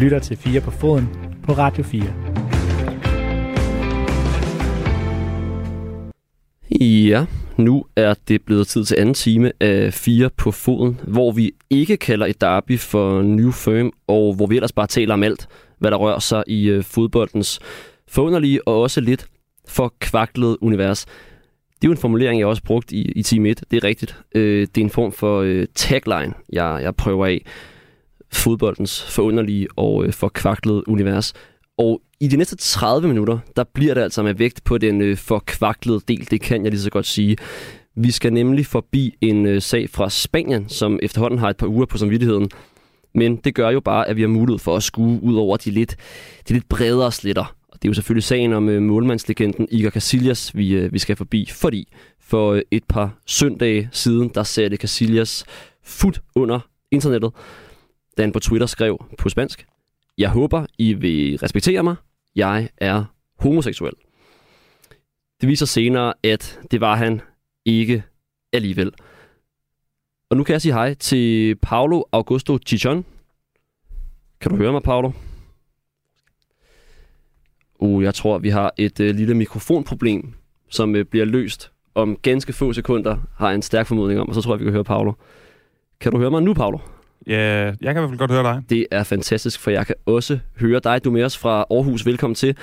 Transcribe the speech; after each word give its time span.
lytter 0.00 0.18
til 0.18 0.36
4 0.36 0.60
på 0.60 0.70
foden 0.70 1.08
på 1.42 1.52
Radio 1.52 1.82
4. 1.82 2.02
Ja, 6.80 7.26
nu 7.56 7.84
er 7.96 8.14
det 8.28 8.42
blevet 8.42 8.66
tid 8.66 8.84
til 8.84 8.96
anden 8.98 9.14
time 9.14 9.52
af 9.60 9.94
4 9.94 10.30
på 10.36 10.50
foden, 10.50 11.00
hvor 11.06 11.32
vi 11.32 11.52
ikke 11.70 11.96
kalder 11.96 12.26
et 12.26 12.40
derby 12.40 12.78
for 12.78 13.22
New 13.22 13.50
Firm, 13.50 13.92
og 14.06 14.34
hvor 14.34 14.46
vi 14.46 14.54
ellers 14.56 14.72
bare 14.72 14.86
taler 14.86 15.14
om 15.14 15.22
alt, 15.22 15.48
hvad 15.78 15.90
der 15.90 15.96
rører 15.96 16.18
sig 16.18 16.44
i 16.46 16.68
øh, 16.68 16.84
fodboldens 16.84 17.60
forunderlige 18.08 18.68
og 18.68 18.82
også 18.82 19.00
lidt 19.00 19.26
for 19.68 19.94
kvaklede 20.00 20.62
univers. 20.62 21.04
Det 21.04 21.84
er 21.84 21.88
jo 21.88 21.92
en 21.92 21.98
formulering, 21.98 22.40
jeg 22.40 22.46
også 22.46 22.62
brugt 22.62 22.92
i, 22.92 23.02
i 23.02 23.22
Team 23.22 23.46
1. 23.46 23.64
Det 23.70 23.76
er 23.76 23.84
rigtigt. 23.84 24.16
Øh, 24.34 24.60
det 24.60 24.78
er 24.78 24.84
en 24.84 24.90
form 24.90 25.12
for 25.12 25.40
øh, 25.40 25.66
tagline, 25.74 26.34
jeg, 26.52 26.80
jeg 26.82 26.96
prøver 26.96 27.26
af. 27.26 27.44
Fodboldens 28.32 29.02
forunderlige 29.02 29.68
og 29.76 30.04
øh, 30.04 30.12
forkvaklede 30.12 30.88
univers. 30.88 31.32
Og 31.78 32.02
i 32.20 32.28
de 32.28 32.36
næste 32.36 32.56
30 32.56 33.08
minutter, 33.08 33.38
der 33.56 33.64
bliver 33.64 33.94
det 33.94 34.00
altså 34.00 34.22
med 34.22 34.34
vægt 34.34 34.64
på 34.64 34.78
den 34.78 35.00
øh, 35.00 35.16
forkvaklede 35.16 36.00
del. 36.08 36.30
Det 36.30 36.40
kan 36.40 36.62
jeg 36.62 36.70
lige 36.70 36.80
så 36.80 36.90
godt 36.90 37.06
sige. 37.06 37.36
Vi 37.96 38.10
skal 38.10 38.32
nemlig 38.32 38.66
forbi 38.66 39.14
en 39.20 39.46
øh, 39.46 39.62
sag 39.62 39.90
fra 39.90 40.10
Spanien, 40.10 40.68
som 40.68 40.98
efterhånden 41.02 41.38
har 41.38 41.50
et 41.50 41.56
par 41.56 41.66
uger 41.66 41.86
på 41.86 41.98
samvittigheden. 41.98 42.50
Men 43.14 43.36
det 43.36 43.54
gør 43.54 43.70
jo 43.70 43.80
bare, 43.80 44.08
at 44.08 44.16
vi 44.16 44.20
har 44.20 44.28
mulighed 44.28 44.58
for 44.58 44.76
at 44.76 44.82
skue 44.82 45.22
ud 45.22 45.34
over 45.36 45.56
de 45.56 45.70
lidt, 45.70 45.96
de 46.48 46.52
lidt 46.52 46.68
bredere 46.68 47.12
slitter. 47.12 47.54
Og 47.68 47.82
det 47.82 47.88
er 47.88 47.90
jo 47.90 47.94
selvfølgelig 47.94 48.24
sagen 48.24 48.52
om 48.52 48.68
øh, 48.68 48.82
målmandslegenden 48.82 49.68
Iker 49.70 49.90
Casillas, 49.90 50.56
vi, 50.56 50.74
øh, 50.74 50.92
vi 50.92 50.98
skal 50.98 51.16
forbi. 51.16 51.48
Fordi 51.52 51.88
for 52.20 52.52
øh, 52.52 52.62
et 52.70 52.84
par 52.88 53.18
søndage 53.26 53.88
siden, 53.92 54.30
der 54.34 54.42
satte 54.42 54.76
Casillas 54.76 55.44
fod 55.84 56.20
under 56.34 56.60
internettet, 56.90 57.32
da 58.18 58.22
han 58.22 58.32
på 58.32 58.38
Twitter 58.38 58.66
skrev 58.66 59.04
på 59.18 59.28
spansk, 59.28 59.66
Jeg 60.18 60.30
håber, 60.30 60.66
I 60.78 60.92
vil 60.92 61.38
respektere 61.38 61.82
mig. 61.82 61.96
Jeg 62.36 62.68
er 62.76 63.04
homoseksuel. 63.38 63.92
Det 65.40 65.48
viser 65.48 65.66
senere, 65.66 66.14
at 66.22 66.60
det 66.70 66.80
var 66.80 66.96
han 66.96 67.20
ikke 67.64 68.02
alligevel. 68.52 68.92
Og 70.30 70.36
nu 70.36 70.44
kan 70.44 70.52
jeg 70.52 70.62
sige 70.62 70.72
hej 70.72 70.94
til 70.94 71.56
Paulo 71.56 72.02
Augusto 72.12 72.58
Chichon. 72.66 73.04
Kan 74.40 74.50
du 74.50 74.56
høre 74.56 74.72
mig, 74.72 74.82
Paulo? 74.82 75.10
Uh, 77.78 78.02
jeg 78.02 78.14
tror, 78.14 78.38
vi 78.38 78.48
har 78.48 78.72
et 78.78 79.00
øh, 79.00 79.14
lille 79.14 79.34
mikrofonproblem, 79.34 80.32
som 80.68 80.96
øh, 80.96 81.04
bliver 81.04 81.24
løst 81.24 81.72
om 81.94 82.16
ganske 82.16 82.52
få 82.52 82.72
sekunder, 82.72 83.16
har 83.36 83.48
jeg 83.48 83.54
en 83.54 83.62
stærk 83.62 83.86
formodning 83.86 84.20
om, 84.20 84.28
og 84.28 84.34
så 84.34 84.42
tror 84.42 84.54
jeg, 84.54 84.60
vi 84.60 84.64
kan 84.64 84.72
høre 84.72 84.84
Paulo. 84.84 85.12
Kan 86.00 86.12
du 86.12 86.18
høre 86.18 86.30
mig 86.30 86.42
nu, 86.42 86.54
Paulo? 86.54 86.78
Ja, 87.26 87.64
jeg 87.64 87.76
kan 87.80 87.96
i 87.96 87.98
hvert 87.98 88.08
fald 88.08 88.18
godt 88.18 88.30
høre 88.30 88.42
dig. 88.42 88.62
Det 88.70 88.86
er 88.90 89.04
fantastisk, 89.04 89.60
for 89.60 89.70
jeg 89.70 89.86
kan 89.86 89.94
også 90.06 90.38
høre 90.60 90.80
dig. 90.80 91.04
Du 91.04 91.08
er 91.08 91.12
med 91.12 91.24
os 91.24 91.38
fra 91.38 91.64
Aarhus. 91.70 92.06
Velkommen 92.06 92.34
til. 92.34 92.56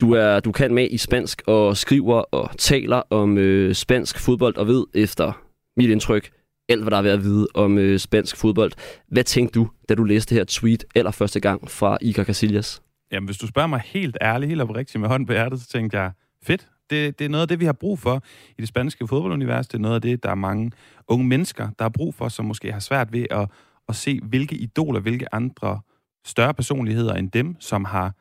Du, 0.00 0.12
er, 0.12 0.40
du 0.40 0.52
kan 0.52 0.74
med 0.74 0.88
i 0.90 0.96
spansk 0.98 1.42
og 1.46 1.76
skriver 1.76 2.14
og 2.14 2.50
taler 2.58 3.02
om 3.10 3.38
øh, 3.38 3.74
spansk 3.74 4.18
fodbold 4.18 4.56
og 4.56 4.66
ved 4.66 4.84
efter 4.94 5.42
mit 5.76 5.90
indtryk 5.90 6.30
alt, 6.68 6.82
hvad 6.82 6.90
der 6.90 6.96
er 6.96 7.02
ved 7.02 7.10
at 7.10 7.22
vide 7.22 7.46
om 7.54 7.78
øh, 7.78 7.98
spansk 7.98 8.36
fodbold. 8.36 8.72
Hvad 9.08 9.24
tænkte 9.24 9.58
du, 9.58 9.68
da 9.88 9.94
du 9.94 10.04
læste 10.04 10.34
det 10.34 10.40
her 10.40 10.44
tweet 10.48 10.84
aller 10.94 11.10
første 11.10 11.40
gang 11.40 11.70
fra 11.70 11.98
Iker 12.00 12.24
Casillas? 12.24 12.82
Jamen, 13.12 13.26
hvis 13.26 13.38
du 13.38 13.46
spørger 13.46 13.68
mig 13.68 13.82
helt 13.84 14.18
ærligt, 14.22 14.48
helt 14.48 14.62
oprigtigt 14.62 15.00
med 15.00 15.08
hånden 15.08 15.26
på 15.26 15.32
hjertet, 15.32 15.60
så 15.60 15.68
tænkte 15.68 15.98
jeg, 15.98 16.10
fedt. 16.42 16.68
Det, 16.90 17.18
det 17.18 17.24
er 17.24 17.28
noget 17.28 17.42
af 17.42 17.48
det, 17.48 17.60
vi 17.60 17.64
har 17.64 17.72
brug 17.72 17.98
for 17.98 18.22
i 18.58 18.60
det 18.60 18.68
spanske 18.68 19.06
fodboldunivers. 19.08 19.66
Det 19.68 19.74
er 19.74 19.82
noget 19.82 19.94
af 19.94 20.02
det, 20.02 20.22
der 20.22 20.30
er 20.30 20.34
mange 20.34 20.72
unge 21.08 21.26
mennesker, 21.26 21.68
der 21.78 21.84
har 21.84 21.88
brug 21.88 22.14
for, 22.14 22.28
som 22.28 22.44
måske 22.44 22.72
har 22.72 22.80
svært 22.80 23.12
ved 23.12 23.26
at, 23.30 23.50
at 23.88 23.96
se, 23.96 24.20
hvilke 24.22 24.54
idoler, 24.54 25.00
hvilke 25.00 25.34
andre 25.34 25.80
større 26.24 26.54
personligheder 26.54 27.14
end 27.14 27.30
dem, 27.30 27.56
som 27.60 27.84
har 27.84 28.12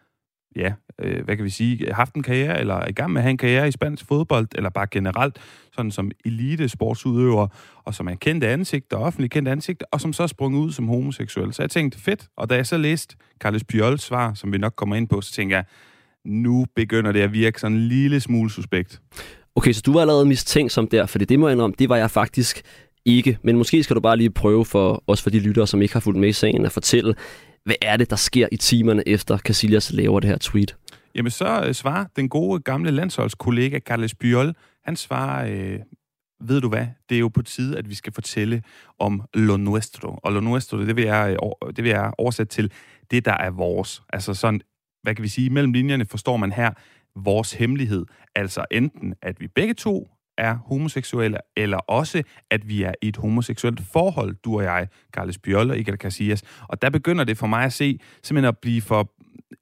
ja, 0.55 0.73
øh, 0.99 1.23
hvad 1.25 1.35
kan 1.35 1.45
vi 1.45 1.49
sige, 1.49 1.93
haft 1.93 2.15
en 2.15 2.23
karriere, 2.23 2.59
eller 2.59 2.75
er 2.75 2.87
i 2.87 2.91
gang 2.91 3.11
med 3.11 3.19
at 3.19 3.23
have 3.23 3.31
en 3.31 3.37
karriere 3.37 3.67
i 3.67 3.71
spansk 3.71 4.05
fodbold, 4.05 4.47
eller 4.55 4.69
bare 4.69 4.87
generelt, 4.91 5.39
sådan 5.71 5.91
som 5.91 6.11
elite 6.25 6.69
sportsudøver, 6.69 7.47
og 7.83 7.93
som 7.95 8.07
er 8.07 8.15
kendte 8.15 8.47
ansigter, 8.47 8.97
offentligt 8.97 9.33
kendte 9.33 9.51
ansigter, 9.51 9.85
og 9.91 10.01
som 10.01 10.13
så 10.13 10.23
er 10.23 10.27
sprunget 10.27 10.59
ud 10.59 10.71
som 10.71 10.87
homoseksuel. 10.87 11.53
Så 11.53 11.63
jeg 11.63 11.69
tænkte, 11.69 11.99
fedt. 11.99 12.27
Og 12.37 12.49
da 12.49 12.55
jeg 12.55 12.65
så 12.65 12.77
læste 12.77 13.15
Carles 13.39 13.63
Piols 13.63 14.03
svar, 14.03 14.33
som 14.33 14.53
vi 14.53 14.57
nok 14.57 14.73
kommer 14.75 14.95
ind 14.95 15.07
på, 15.07 15.21
så 15.21 15.31
tænkte 15.31 15.55
jeg, 15.55 15.65
nu 16.25 16.65
begynder 16.75 17.11
det 17.11 17.19
at 17.19 17.33
virke 17.33 17.59
sådan 17.59 17.77
en 17.77 17.87
lille 17.87 18.19
smule 18.19 18.49
suspekt. 18.49 19.01
Okay, 19.55 19.73
så 19.73 19.81
du 19.85 19.93
var 19.93 20.01
allerede 20.01 20.25
mistænkt 20.25 20.71
som 20.71 20.87
der, 20.87 21.05
for 21.05 21.19
det 21.19 21.39
må 21.39 21.47
jeg 21.47 21.53
indrømme, 21.53 21.75
det 21.79 21.89
var 21.89 21.97
jeg 21.97 22.11
faktisk 22.11 22.61
ikke. 23.05 23.37
Men 23.43 23.57
måske 23.57 23.83
skal 23.83 23.95
du 23.95 24.01
bare 24.01 24.17
lige 24.17 24.29
prøve 24.29 24.65
for 24.65 25.03
os 25.07 25.21
for 25.21 25.29
de 25.29 25.39
lyttere, 25.39 25.67
som 25.67 25.81
ikke 25.81 25.93
har 25.93 25.99
fulgt 25.99 26.19
med 26.19 26.29
i 26.29 26.33
sagen, 26.33 26.65
at 26.65 26.71
fortælle, 26.71 27.15
hvad 27.65 27.75
er 27.81 27.97
det, 27.97 28.09
der 28.09 28.15
sker 28.15 28.47
i 28.51 28.57
timerne 28.57 29.07
efter 29.07 29.37
Casillas 29.37 29.93
laver 29.93 30.19
det 30.19 30.29
her 30.29 30.37
tweet? 30.37 30.75
Jamen 31.15 31.31
så 31.31 31.63
øh, 31.67 31.73
svarer 31.73 32.05
den 32.15 32.29
gode 32.29 32.59
gamle 32.59 32.91
landsholdskollega 32.91 33.79
Carles 33.79 34.15
Puyol, 34.15 34.53
han 34.85 34.95
svarer, 34.95 35.49
øh, 35.51 35.79
ved 36.41 36.61
du 36.61 36.69
hvad, 36.69 36.87
det 37.09 37.15
er 37.15 37.19
jo 37.19 37.27
på 37.27 37.41
tide, 37.41 37.77
at 37.77 37.89
vi 37.89 37.95
skal 37.95 38.13
fortælle 38.13 38.63
om 38.99 39.21
lo 39.33 39.57
nuestro. 39.57 40.19
Og 40.23 40.33
lo 40.33 40.39
nuestro, 40.39 40.77
det 40.77 40.95
vil 40.95 41.03
jeg, 41.03 41.37
øh, 41.43 41.73
det 41.75 41.83
vil 41.83 41.89
jeg 41.89 42.11
oversætte 42.17 42.53
til 42.53 42.71
det, 43.11 43.25
der 43.25 43.33
er 43.33 43.49
vores. 43.49 44.03
Altså 44.13 44.33
sådan, 44.33 44.61
hvad 45.05 45.15
kan 45.15 45.23
vi 45.23 45.27
sige, 45.27 45.49
mellem 45.49 45.73
linjerne 45.73 46.05
forstår 46.05 46.37
man 46.37 46.51
her 46.51 46.71
vores 47.15 47.53
hemmelighed. 47.53 48.05
Altså 48.35 48.65
enten, 48.71 49.13
at 49.21 49.39
vi 49.39 49.47
begge 49.47 49.73
to 49.73 50.07
er 50.37 50.55
homoseksuelle, 50.65 51.37
eller 51.57 51.77
også, 51.77 52.23
at 52.49 52.69
vi 52.69 52.83
er 52.83 52.93
i 53.01 53.07
et 53.07 53.17
homoseksuelt 53.17 53.81
forhold, 53.93 54.35
du 54.45 54.57
og 54.57 54.63
jeg, 54.63 54.87
Carles 55.13 55.37
Bjørl 55.37 55.69
og 55.69 55.77
Iker 55.77 55.95
Casillas. 55.95 56.43
Og 56.67 56.81
der 56.81 56.89
begynder 56.89 57.23
det 57.23 57.37
for 57.37 57.47
mig 57.47 57.63
at 57.63 57.73
se, 57.73 57.99
simpelthen 58.23 58.47
at 58.47 58.57
blive 58.57 58.81
for 58.81 59.11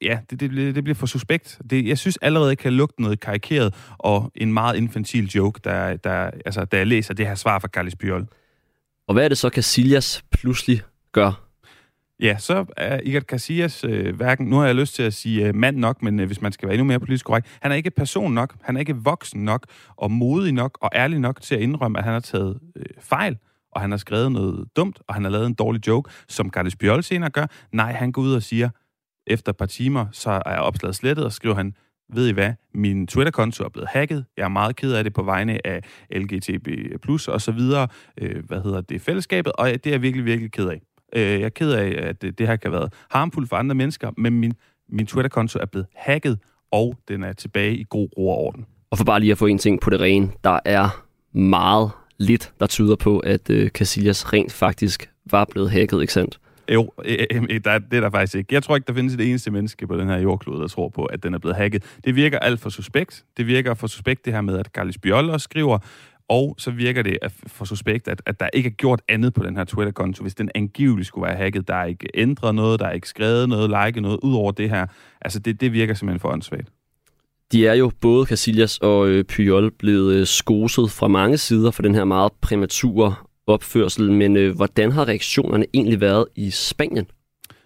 ja, 0.01 0.19
det, 0.29 0.39
det, 0.39 0.75
det 0.75 0.83
bliver 0.83 0.95
for 0.95 1.05
suspekt. 1.05 1.61
Det, 1.69 1.87
jeg 1.87 1.97
synes 1.97 2.17
allerede, 2.21 2.49
jeg 2.49 2.57
kan 2.57 2.73
lugte 2.73 3.01
noget 3.01 3.19
karikeret 3.19 3.75
og 3.97 4.31
en 4.35 4.53
meget 4.53 4.77
infantil 4.77 5.27
joke, 5.27 5.59
der, 5.63 5.97
der, 5.97 6.31
altså, 6.45 6.65
da 6.65 6.77
jeg 6.77 6.87
læser 6.87 7.13
det 7.13 7.27
her 7.27 7.35
svar 7.35 7.59
fra 7.59 7.67
Carles 7.67 7.95
Bjørl. 7.95 8.27
Og 9.07 9.13
hvad 9.13 9.25
er 9.25 9.29
det 9.29 9.37
så, 9.37 9.49
Casillas 9.49 10.23
pludselig 10.31 10.81
gør? 11.11 11.42
Ja, 12.19 12.37
så 12.37 12.65
er 12.77 12.99
Iker 12.99 13.21
Casillas 13.21 13.83
øh, 13.83 14.15
hverken, 14.15 14.47
nu 14.47 14.55
har 14.55 14.65
jeg 14.65 14.75
lyst 14.75 14.95
til 14.95 15.03
at 15.03 15.13
sige 15.13 15.47
øh, 15.47 15.55
mand 15.55 15.77
nok, 15.77 16.01
men 16.01 16.19
øh, 16.19 16.25
hvis 16.25 16.41
man 16.41 16.51
skal 16.51 16.67
være 16.67 16.73
endnu 16.73 16.85
mere 16.85 16.99
politisk 16.99 17.25
korrekt, 17.25 17.57
han 17.61 17.71
er 17.71 17.75
ikke 17.75 17.91
person 17.91 18.33
nok, 18.33 18.55
han 18.61 18.75
er 18.75 18.79
ikke 18.79 18.95
voksen 18.95 19.45
nok, 19.45 19.65
og 19.95 20.11
modig 20.11 20.53
nok, 20.53 20.77
og 20.81 20.89
ærlig 20.95 21.19
nok 21.19 21.41
til 21.41 21.55
at 21.55 21.61
indrømme, 21.61 21.97
at 21.97 22.03
han 22.03 22.13
har 22.13 22.19
taget 22.19 22.59
øh, 22.75 22.85
fejl, 22.99 23.37
og 23.71 23.81
han 23.81 23.91
har 23.91 23.97
skrevet 23.97 24.31
noget 24.31 24.67
dumt, 24.75 24.99
og 25.07 25.13
han 25.13 25.23
har 25.23 25.31
lavet 25.31 25.45
en 25.45 25.53
dårlig 25.53 25.87
joke, 25.87 26.11
som 26.27 26.49
Carles 26.49 26.75
Bjørl 26.75 27.03
senere 27.03 27.29
gør. 27.29 27.45
Nej, 27.71 27.91
han 27.91 28.11
går 28.11 28.21
ud 28.21 28.33
og 28.33 28.43
siger, 28.43 28.69
efter 29.27 29.51
et 29.51 29.57
par 29.57 29.65
timer, 29.65 30.05
så 30.11 30.41
er 30.45 30.57
opslaget 30.57 30.95
slettet, 30.95 31.25
og 31.25 31.33
skriver 31.33 31.55
han, 31.55 31.73
ved 32.13 32.27
I 32.27 32.31
hvad, 32.31 32.53
min 32.73 33.07
Twitter-konto 33.07 33.63
er 33.63 33.69
blevet 33.69 33.89
hacket, 33.89 34.25
jeg 34.37 34.43
er 34.43 34.47
meget 34.49 34.75
ked 34.75 34.93
af 34.93 35.03
det 35.03 35.13
på 35.13 35.23
vegne 35.23 35.67
af 35.67 35.81
LGTB+, 36.11 36.67
og 37.27 37.41
så 37.41 37.51
videre, 37.51 37.87
øh, 38.17 38.45
hvad 38.45 38.61
hedder 38.61 38.81
det, 38.81 39.01
fællesskabet, 39.01 39.51
og 39.53 39.67
det 39.67 39.87
er 39.87 39.91
jeg 39.91 40.01
virkelig, 40.01 40.25
virkelig 40.25 40.51
ked 40.51 40.69
af. 40.69 40.81
Øh, 41.15 41.21
jeg 41.21 41.41
er 41.41 41.49
ked 41.49 41.71
af, 41.71 42.09
at 42.09 42.21
det, 42.21 42.39
det 42.39 42.47
her 42.47 42.55
kan 42.55 42.71
have 42.71 42.79
været 42.79 42.93
harmfuldt 43.09 43.49
for 43.49 43.55
andre 43.55 43.75
mennesker, 43.75 44.11
men 44.17 44.39
min, 44.39 44.53
min 44.89 45.05
Twitter-konto 45.05 45.59
er 45.59 45.65
blevet 45.65 45.87
hacket, 45.95 46.39
og 46.71 46.97
den 47.07 47.23
er 47.23 47.33
tilbage 47.33 47.77
i 47.77 47.85
god 47.89 48.09
ro 48.17 48.29
og 48.29 48.37
orden. 48.37 48.65
Og 48.91 48.97
for 48.97 49.05
bare 49.05 49.19
lige 49.19 49.31
at 49.31 49.37
få 49.37 49.45
en 49.45 49.57
ting 49.57 49.81
på 49.81 49.89
det 49.89 50.01
rene, 50.01 50.29
der 50.43 50.59
er 50.65 51.03
meget 51.37 51.91
lidt, 52.17 52.53
der 52.59 52.67
tyder 52.67 52.95
på, 52.95 53.19
at 53.19 53.49
øh, 53.49 53.69
Casillas 53.69 54.33
rent 54.33 54.51
faktisk 54.51 55.09
var 55.31 55.45
blevet 55.45 55.71
hacket, 55.71 56.01
ikke 56.01 56.13
sandt? 56.13 56.39
Jo, 56.73 56.91
øh, 57.05 57.17
øh, 57.31 57.61
der, 57.63 57.79
det 57.79 57.97
er 57.97 58.01
der 58.01 58.09
faktisk 58.09 58.35
ikke. 58.35 58.53
Jeg 58.53 58.63
tror 58.63 58.75
ikke, 58.75 58.87
der 58.87 58.93
findes 58.93 59.13
et 59.13 59.21
eneste 59.21 59.51
menneske 59.51 59.87
på 59.87 59.97
den 59.97 60.07
her 60.07 60.17
jordklode, 60.17 60.61
der 60.61 60.67
tror 60.67 60.89
på, 60.89 61.05
at 61.05 61.23
den 61.23 61.33
er 61.33 61.37
blevet 61.37 61.55
hacket. 61.55 61.83
Det 62.05 62.15
virker 62.15 62.39
alt 62.39 62.59
for 62.59 62.69
suspekt. 62.69 63.23
Det 63.37 63.47
virker 63.47 63.73
for 63.73 63.87
suspekt 63.87 64.25
det 64.25 64.33
her 64.33 64.41
med, 64.41 64.57
at 64.59 64.65
Carlis 64.65 64.97
også 65.05 65.43
skriver, 65.43 65.79
og 66.29 66.55
så 66.57 66.71
virker 66.71 67.01
det 67.01 67.17
for 67.47 67.65
suspekt, 67.65 68.07
at, 68.07 68.21
at 68.25 68.39
der 68.39 68.49
ikke 68.53 68.67
er 68.67 68.73
gjort 68.73 69.01
andet 69.09 69.33
på 69.33 69.43
den 69.43 69.57
her 69.57 69.63
Twitter-konto, 69.63 70.21
hvis 70.21 70.35
den 70.35 70.49
angiveligt 70.55 71.07
skulle 71.07 71.27
være 71.27 71.35
hacket. 71.35 71.67
Der 71.67 71.75
er 71.75 71.85
ikke 71.85 72.07
ændret 72.13 72.55
noget, 72.55 72.79
der 72.79 72.85
er 72.85 72.91
ikke 72.91 73.09
skrevet 73.09 73.49
noget, 73.49 73.69
liket 73.69 74.01
noget, 74.01 74.19
ud 74.23 74.35
over 74.35 74.51
det 74.51 74.69
her. 74.69 74.87
Altså, 75.21 75.39
det, 75.39 75.61
det 75.61 75.73
virker 75.73 75.93
simpelthen 75.93 76.19
for 76.19 76.29
åndssvagt. 76.29 76.69
De 77.51 77.67
er 77.67 77.73
jo 77.73 77.91
både 78.01 78.25
Casillas 78.25 78.77
og 78.77 79.07
øh, 79.07 79.25
Puyol 79.25 79.71
blevet 79.71 80.13
øh, 80.13 80.27
skoset 80.27 80.91
fra 80.91 81.07
mange 81.07 81.37
sider 81.37 81.71
for 81.71 81.81
den 81.81 81.95
her 81.95 82.03
meget 82.03 82.31
premature 82.41 83.15
opførsel, 83.47 84.11
men 84.11 84.37
øh, 84.37 84.55
hvordan 84.55 84.91
har 84.91 85.07
reaktionerne 85.07 85.65
egentlig 85.73 86.01
været 86.01 86.25
i 86.35 86.49
Spanien? 86.49 87.07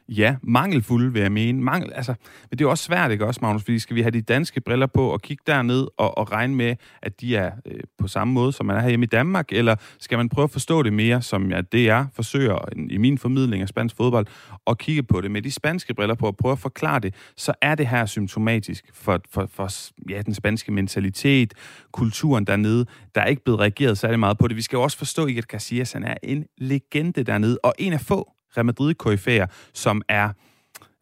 Ja, 0.10 0.36
mangelfulde 0.44 1.14
vil 1.14 1.22
jeg 1.22 1.32
mene. 1.32 1.64
Mangel, 1.64 1.94
altså, 1.94 2.14
men 2.50 2.58
det 2.60 2.66
er 2.66 2.70
også 2.70 2.84
svært, 2.84 3.12
ikke 3.12 3.26
også, 3.26 3.40
Magnus? 3.42 3.64
Fordi 3.64 3.80
skal 3.80 3.96
vi 3.96 4.02
have 4.02 4.12
de 4.12 4.22
danske 4.22 4.62
briller 4.62 4.88
på 4.88 5.10
og 5.10 5.22
kigge 5.22 5.44
derned 5.48 5.88
og, 5.98 6.18
og 6.18 6.32
regne 6.32 6.56
med, 6.56 6.76
at 7.02 7.22
de 7.22 7.36
er 7.36 7.52
øh, 7.66 7.80
på 7.98 8.08
samme 8.08 8.34
måde, 8.34 8.54
som 8.54 8.66
man 8.66 8.76
er 8.78 8.90
hjemme 8.90 9.04
i 9.04 9.08
Danmark? 9.08 9.52
Eller 9.52 9.76
skal 10.00 10.18
man 10.18 10.30
prøve 10.30 10.44
at 10.44 10.52
forstå 10.52 10.84
det 10.84 10.94
mere, 10.94 11.22
som 11.22 11.52
jeg, 11.52 11.72
det 11.72 11.90
er 11.90 12.06
forsøger 12.16 12.58
i 12.90 12.98
min 12.98 13.18
formidling 13.18 13.62
af 13.62 13.68
spansk 13.68 13.96
fodbold, 13.96 14.28
og 14.66 14.78
kigge 14.78 15.04
på 15.04 15.22
det 15.22 15.32
med 15.32 15.42
de 15.42 15.52
spanske 15.52 15.94
briller 15.94 16.16
på 16.16 16.28
og 16.28 16.38
prøve 16.38 16.52
at 16.52 16.60
forklare 16.60 17.00
det, 17.00 17.16
så 17.38 17.54
er 17.62 17.76
det 17.76 17.88
her 17.88 18.06
symptomatisk 18.06 18.86
for, 18.94 19.22
for, 19.32 19.50
for 19.54 19.70
ja, 20.10 20.22
den 20.22 20.34
spanske 20.34 20.72
mentalitet, 20.72 21.54
kulturen 21.92 22.46
dernede. 22.46 22.86
Der 23.16 23.22
er 23.22 23.26
ikke 23.26 23.44
blevet 23.44 23.60
reageret 23.60 23.98
særlig 23.98 24.20
meget 24.20 24.38
på 24.38 24.48
det. 24.48 24.58
Vi 24.58 24.62
skal 24.62 24.78
jo 24.78 24.84
også 24.84 24.98
forstå, 24.98 25.26
at 25.38 25.44
Casillas 25.44 25.94
han 25.94 26.04
er 26.04 26.16
en 26.24 26.46
legende 26.58 27.24
dernede, 27.24 27.60
og 27.64 27.74
en 27.80 27.94
af 27.94 28.02
få 28.02 28.37
Real 28.58 28.66
Madrid-koryfæer, 28.66 29.46
som 29.74 30.02
er 30.10 30.30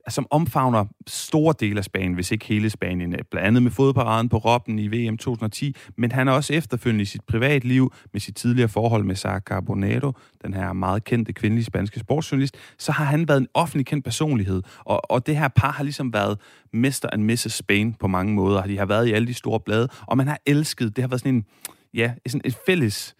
som 0.10 0.28
omfavner 0.32 0.86
store 1.08 1.54
dele 1.60 1.78
af 1.78 1.84
Spanien, 1.84 2.14
hvis 2.14 2.32
ikke 2.32 2.46
hele 2.46 2.70
Spanien, 2.70 3.16
blandt 3.32 3.48
andet 3.48 3.64
med 3.64 3.72
fodparaden 3.72 4.30
på 4.30 4.38
Robben 4.38 4.80
i 4.80 4.88
VM 4.88 5.18
2010, 5.18 5.76
men 5.98 6.12
han 6.12 6.28
er 6.28 6.32
også 6.32 6.54
efterfølgende 6.54 7.02
i 7.02 7.06
sit 7.06 7.22
privatliv 7.28 7.94
med 8.14 8.22
sit 8.22 8.36
tidligere 8.36 8.70
forhold 8.70 9.04
med 9.04 9.16
Sara 9.16 9.40
Carbonero, 9.40 10.14
den 10.44 10.54
her 10.54 10.74
meget 10.74 11.04
kendte 11.04 11.34
kvindelige 11.34 11.66
spanske 11.66 12.00
sportsjournalist, 12.00 12.58
så 12.78 12.92
har 12.92 13.06
han 13.06 13.28
været 13.28 13.38
en 13.38 13.48
offentlig 13.54 13.86
kendt 13.86 14.06
personlighed, 14.06 14.62
og, 14.80 15.12
og 15.12 15.28
det 15.28 15.38
her 15.38 15.48
par 15.48 15.72
har 15.72 15.84
ligesom 15.84 16.14
været 16.14 16.40
Mr. 16.74 17.10
and 17.14 17.24
Mrs. 17.24 17.54
Spain 17.54 17.94
på 17.94 18.08
mange 18.08 18.34
måder, 18.34 18.64
de 18.64 18.78
har 18.78 18.86
været 18.86 19.08
i 19.08 19.12
alle 19.12 19.28
de 19.28 19.34
store 19.34 19.60
blade, 19.60 19.90
og 20.06 20.18
man 20.18 20.28
har 20.28 20.40
elsket, 20.46 20.96
det 20.96 21.02
har 21.02 21.10
været 21.10 21.22
sådan 21.22 21.36
en, 21.36 21.46
ja, 21.94 22.14
sådan 22.28 22.42
et 22.46 22.58
fælles 22.66 23.16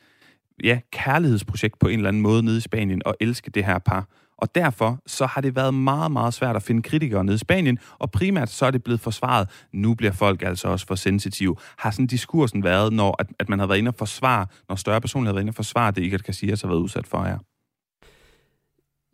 ja, 0.64 0.80
kærlighedsprojekt 0.92 1.80
på 1.80 1.88
en 1.88 2.00
eller 2.00 2.08
anden 2.08 2.22
måde 2.22 2.44
nede 2.44 2.58
i 2.58 2.62
Spanien, 2.62 3.02
og 3.06 3.16
elske 3.20 3.52
det 3.52 3.66
her 3.66 3.80
par. 3.80 4.08
Og 4.38 4.56
derfor 4.56 5.00
så 5.08 5.26
har 5.26 5.42
det 5.42 5.56
været 5.56 5.74
meget, 5.74 6.12
meget 6.12 6.34
svært 6.34 6.56
at 6.56 6.64
finde 6.64 6.82
kritikere 6.82 7.24
nede 7.24 7.36
i 7.36 7.38
Spanien, 7.38 7.80
og 8.00 8.12
primært 8.12 8.50
så 8.50 8.66
er 8.66 8.72
det 8.72 8.84
blevet 8.84 9.00
forsvaret. 9.00 9.50
Nu 9.74 9.96
bliver 9.96 10.12
folk 10.12 10.42
altså 10.42 10.68
også 10.68 10.88
for 10.88 10.96
sensitive. 10.96 11.56
Har 11.78 11.92
sådan 11.92 12.08
diskursen 12.08 12.64
været, 12.64 12.94
når 12.94 13.16
at, 13.20 13.28
at 13.40 13.50
man 13.50 13.60
har 13.60 13.68
været 13.68 13.78
inde 13.78 13.90
og 13.90 13.96
forsvare, 13.96 14.48
når 14.70 14.76
større 14.76 15.02
personer 15.02 15.26
har 15.26 15.34
været 15.34 15.42
inde 15.44 15.52
og 15.52 15.56
forsvare 15.56 15.92
det, 15.92 16.04
Iker 16.04 16.18
Casillas 16.18 16.62
har 16.62 16.68
været 16.68 16.80
udsat 16.80 17.08
for 17.08 17.24
her? 17.24 17.38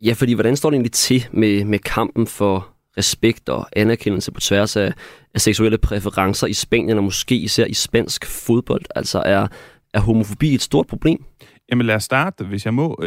Ja, 0.04 0.12
fordi 0.12 0.32
hvordan 0.32 0.56
står 0.56 0.70
det 0.70 0.74
egentlig 0.74 0.92
til 0.92 1.28
med, 1.32 1.64
med 1.64 1.78
kampen 1.78 2.26
for 2.26 2.68
respekt 2.98 3.48
og 3.48 3.68
anerkendelse 3.76 4.32
på 4.32 4.40
tværs 4.40 4.76
af, 4.76 4.92
af 5.34 5.40
seksuelle 5.40 5.78
præferencer 5.78 6.46
i 6.46 6.52
Spanien, 6.52 6.98
og 6.98 7.04
måske 7.04 7.34
især 7.36 7.64
i 7.64 7.74
spansk 7.74 8.26
fodbold? 8.26 8.84
Altså 8.94 9.18
er, 9.18 9.46
er 9.94 10.00
homofobi 10.00 10.54
et 10.54 10.62
stort 10.62 10.86
problem? 10.86 11.24
Jamen 11.70 11.86
lad 11.86 11.94
os 11.94 12.04
starte, 12.04 12.44
hvis 12.44 12.64
jeg 12.64 12.74
må. 12.74 13.02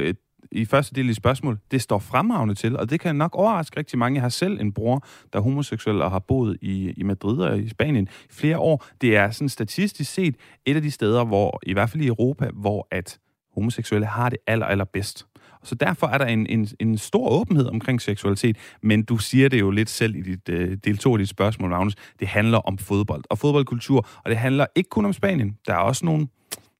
I 0.51 0.65
første 0.65 0.95
del 0.95 1.09
i 1.09 1.13
spørgsmål, 1.13 1.59
det 1.71 1.81
står 1.81 1.99
fremragende 1.99 2.55
til, 2.55 2.77
og 2.77 2.89
det 2.89 2.99
kan 2.99 3.15
nok 3.15 3.35
overraske 3.35 3.77
rigtig 3.79 3.99
mange. 3.99 4.15
Jeg 4.15 4.21
har 4.21 4.29
selv 4.29 4.59
en 4.59 4.73
bror, 4.73 5.05
der 5.33 5.39
er 5.39 5.43
homoseksuel 5.43 6.01
og 6.01 6.11
har 6.11 6.19
boet 6.19 6.57
i, 6.61 6.93
i 6.97 7.03
Madrid 7.03 7.37
og 7.37 7.59
i 7.59 7.69
Spanien 7.69 8.07
i 8.29 8.33
flere 8.33 8.59
år. 8.59 8.85
Det 9.01 9.15
er 9.15 9.31
sådan 9.31 9.49
statistisk 9.49 10.13
set 10.13 10.35
et 10.65 10.75
af 10.75 10.81
de 10.81 10.91
steder, 10.91 11.25
hvor, 11.25 11.59
i 11.63 11.73
hvert 11.73 11.89
fald 11.89 12.03
i 12.03 12.07
Europa, 12.07 12.49
hvor 12.53 12.87
at 12.91 13.19
homoseksuelle 13.53 14.07
har 14.07 14.29
det 14.29 14.39
aller, 14.47 14.65
aller 14.65 14.85
bedst. 14.85 15.27
Så 15.63 15.75
derfor 15.75 16.07
er 16.07 16.17
der 16.17 16.25
en, 16.25 16.47
en, 16.47 16.67
en 16.79 16.97
stor 16.97 17.29
åbenhed 17.29 17.65
omkring 17.65 18.01
seksualitet, 18.01 18.57
men 18.81 19.03
du 19.03 19.17
siger 19.17 19.49
det 19.49 19.59
jo 19.59 19.71
lidt 19.71 19.89
selv 19.89 20.15
i 20.15 20.21
dit 20.21 20.49
øh, 20.49 20.77
del 20.83 20.97
2 20.97 21.13
af 21.13 21.19
dit 21.19 21.29
spørgsmål, 21.29 21.69
Magnus. 21.69 21.95
Det 22.19 22.27
handler 22.27 22.57
om 22.57 22.77
fodbold 22.77 23.23
og 23.29 23.37
fodboldkultur, 23.37 24.07
og 24.23 24.29
det 24.29 24.37
handler 24.37 24.65
ikke 24.75 24.89
kun 24.89 25.05
om 25.05 25.13
Spanien. 25.13 25.57
Der 25.67 25.73
er 25.73 25.77
også 25.77 26.05
nogle 26.05 26.27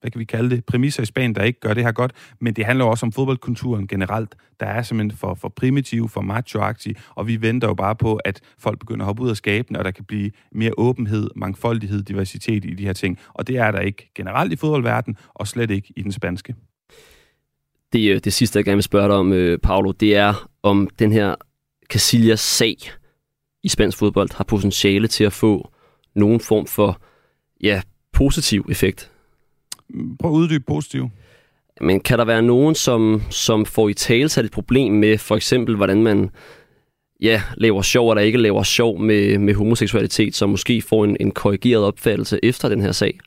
hvad 0.05 0.11
kan 0.11 0.19
vi 0.19 0.25
kalde 0.25 0.49
det, 0.49 0.65
præmisser 0.65 1.03
i 1.03 1.05
Spanien, 1.05 1.35
der 1.35 1.43
ikke 1.43 1.59
gør 1.59 1.73
det 1.73 1.83
her 1.83 1.91
godt, 1.91 2.11
men 2.41 2.53
det 2.53 2.65
handler 2.65 2.85
også 2.85 3.05
om 3.05 3.11
fodboldkulturen 3.11 3.87
generelt. 3.87 4.35
Der 4.59 4.65
er 4.65 4.81
simpelthen 4.81 5.17
for, 5.17 5.33
for 5.33 5.49
primitiv, 5.49 6.09
for 6.09 6.21
macho 6.21 6.61
og 7.09 7.27
vi 7.27 7.41
venter 7.41 7.67
jo 7.67 7.73
bare 7.73 7.95
på, 7.95 8.15
at 8.15 8.41
folk 8.59 8.79
begynder 8.79 9.01
at 9.01 9.05
hoppe 9.05 9.23
ud 9.23 9.29
af 9.29 9.37
skabene, 9.37 9.79
og 9.79 9.85
der 9.85 9.91
kan 9.91 10.05
blive 10.05 10.31
mere 10.51 10.71
åbenhed, 10.77 11.29
mangfoldighed, 11.35 12.03
diversitet 12.03 12.65
i 12.65 12.73
de 12.73 12.85
her 12.85 12.93
ting. 12.93 13.19
Og 13.33 13.47
det 13.47 13.57
er 13.57 13.71
der 13.71 13.79
ikke 13.79 14.11
generelt 14.15 14.53
i 14.53 14.55
fodboldverdenen, 14.55 15.17
og 15.33 15.47
slet 15.47 15.71
ikke 15.71 15.93
i 15.95 16.01
den 16.01 16.11
spanske. 16.11 16.55
Det, 17.93 18.11
øh, 18.11 18.19
det 18.23 18.33
sidste, 18.33 18.57
jeg 18.57 18.65
gerne 18.65 18.75
vil 18.75 18.83
spørge 18.83 19.07
dig 19.07 19.15
om, 19.15 19.33
øh, 19.33 19.59
Paolo, 19.59 19.91
det 19.91 20.15
er, 20.15 20.49
om 20.63 20.89
den 20.99 21.11
her 21.11 21.35
Casillas-sag 21.89 22.77
i 23.63 23.69
spansk 23.69 23.97
fodbold 23.97 24.29
har 24.35 24.43
potentiale 24.43 25.07
til 25.07 25.23
at 25.23 25.33
få 25.33 25.71
nogen 26.15 26.39
form 26.39 26.67
for 26.67 27.01
ja, 27.61 27.81
positiv 28.13 28.65
effekt 28.69 29.11
Prøv 30.19 30.31
at 30.31 30.35
uddybe 30.35 30.63
positiv. 30.67 31.09
Men 31.81 31.99
kan 31.99 32.19
der 32.19 32.25
være 32.25 32.41
nogen, 32.41 32.75
som, 32.75 33.21
som 33.29 33.65
får 33.65 33.89
i 33.89 33.93
tale 33.93 34.25
et 34.25 34.51
problem 34.51 34.93
med 34.93 35.17
for 35.17 35.35
eksempel, 35.35 35.75
hvordan 35.75 36.03
man 36.03 36.29
ja, 37.21 37.41
laver 37.57 37.81
sjov 37.81 38.09
eller 38.09 38.21
ikke 38.21 38.37
laver 38.37 38.63
sjov 38.63 38.99
med, 38.99 39.37
med 39.37 39.53
homoseksualitet, 39.53 40.35
som 40.35 40.49
måske 40.49 40.81
får 40.81 41.03
en, 41.03 41.17
en 41.19 41.31
korrigeret 41.31 41.83
opfattelse 41.83 42.39
efter 42.43 42.69
den 42.69 42.81
her 42.81 42.91
sag? 42.91 43.19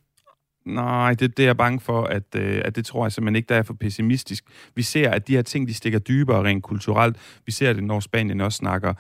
Nej, 0.67 1.15
det, 1.15 1.37
det 1.37 1.43
er 1.43 1.49
jeg 1.49 1.57
bange 1.57 1.81
for, 1.81 2.05
at, 2.05 2.23
øh, 2.37 2.63
at 2.65 2.77
det 2.77 2.87
tror 2.87 3.05
jeg 3.05 3.13
simpelthen 3.13 3.37
ikke, 3.37 3.49
der 3.49 3.55
er 3.55 3.63
for 3.63 3.75
pessimistisk. 3.75 4.45
Vi 4.75 4.83
ser, 4.83 5.11
at 5.11 5.29
de 5.29 5.35
her 5.35 5.43
ting, 5.43 5.69
de 5.69 5.75
stikker 5.75 5.99
dybere 5.99 6.45
rent 6.45 6.63
kulturelt. 6.63 7.17
Vi 7.47 7.53
ser 7.53 7.73
det, 7.73 7.85
når 7.85 8.01
Spanien 8.01 8.41
også 8.41 8.57
snakker 8.57 8.95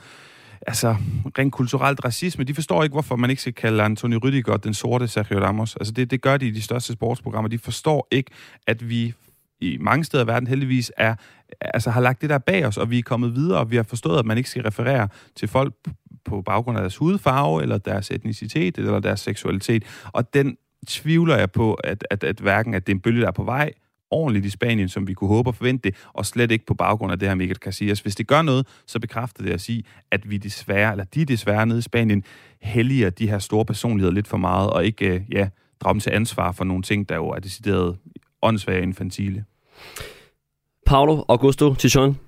altså, 0.66 0.96
rent 1.38 1.52
kulturelt 1.52 2.04
racisme. 2.04 2.44
De 2.44 2.54
forstår 2.54 2.82
ikke, 2.82 2.92
hvorfor 2.92 3.16
man 3.16 3.30
ikke 3.30 3.42
skal 3.42 3.54
kalde 3.54 3.82
Anthony 3.82 4.18
Rüdiger 4.24 4.56
den 4.56 4.74
sorte 4.74 5.08
Sergio 5.08 5.40
Ramos. 5.40 5.76
Altså, 5.76 5.92
det, 5.92 6.10
det 6.10 6.22
gør 6.22 6.36
de 6.36 6.46
i 6.46 6.50
de 6.50 6.62
største 6.62 6.92
sportsprogrammer. 6.92 7.48
De 7.48 7.58
forstår 7.58 8.08
ikke, 8.10 8.30
at 8.66 8.88
vi 8.88 9.14
i 9.60 9.76
mange 9.80 10.04
steder 10.04 10.24
i 10.24 10.26
verden 10.26 10.46
heldigvis 10.46 10.92
er, 10.96 11.14
altså 11.60 11.90
har 11.90 12.00
lagt 12.00 12.22
det 12.22 12.30
der 12.30 12.38
bag 12.38 12.66
os, 12.66 12.76
og 12.76 12.90
vi 12.90 12.98
er 12.98 13.02
kommet 13.02 13.34
videre, 13.34 13.58
og 13.58 13.70
vi 13.70 13.76
har 13.76 13.82
forstået, 13.82 14.18
at 14.18 14.26
man 14.26 14.36
ikke 14.36 14.50
skal 14.50 14.62
referere 14.62 15.08
til 15.36 15.48
folk 15.48 15.74
på 16.24 16.42
baggrund 16.42 16.78
af 16.78 16.82
deres 16.82 16.96
hudfarve, 16.96 17.62
eller 17.62 17.78
deres 17.78 18.10
etnicitet, 18.10 18.78
eller 18.78 19.00
deres 19.00 19.20
seksualitet. 19.20 19.84
Og 20.12 20.34
den 20.34 20.56
tvivler 20.86 21.36
jeg 21.36 21.50
på, 21.50 21.74
at, 21.74 22.06
at, 22.10 22.24
at 22.24 22.40
hverken 22.40 22.74
at 22.74 22.86
det 22.86 22.92
er 22.92 22.96
en 22.96 23.00
bølge, 23.00 23.20
der 23.20 23.26
er 23.26 23.32
på 23.32 23.44
vej, 23.44 23.72
ordentligt 24.10 24.46
i 24.46 24.50
Spanien, 24.50 24.88
som 24.88 25.06
vi 25.06 25.14
kunne 25.14 25.28
håbe 25.28 25.50
og 25.50 25.54
forvente 25.54 25.90
det, 25.90 25.96
og 26.12 26.26
slet 26.26 26.50
ikke 26.50 26.66
på 26.66 26.74
baggrund 26.74 27.12
af 27.12 27.18
det 27.18 27.28
her 27.28 27.34
Miguel 27.34 27.56
Casillas. 27.56 28.00
Hvis 28.00 28.16
det 28.16 28.26
gør 28.26 28.42
noget, 28.42 28.66
så 28.86 29.00
bekræfter 29.00 29.42
det 29.42 29.52
at 29.52 29.60
sige, 29.60 29.84
at 30.10 30.30
vi 30.30 30.36
desværre, 30.36 30.90
eller 30.90 31.04
de 31.04 31.24
desværre 31.24 31.66
nede 31.66 31.78
i 31.78 31.82
Spanien, 31.82 32.24
helliger 32.60 33.10
de 33.10 33.28
her 33.28 33.38
store 33.38 33.64
personligheder 33.64 34.14
lidt 34.14 34.28
for 34.28 34.36
meget, 34.36 34.70
og 34.70 34.84
ikke 34.84 35.06
øh, 35.06 35.20
ja, 35.32 35.48
drager 35.80 35.92
dem 35.92 36.00
til 36.00 36.10
ansvar 36.10 36.52
for 36.52 36.64
nogle 36.64 36.82
ting, 36.82 37.08
der 37.08 37.16
jo 37.16 37.28
er 37.28 37.38
decideret 37.38 37.96
åndssvage 38.42 38.82
infantile. 38.82 39.44
Paolo 40.86 41.24
Augusto 41.28 41.74
Tichon, 41.74 42.18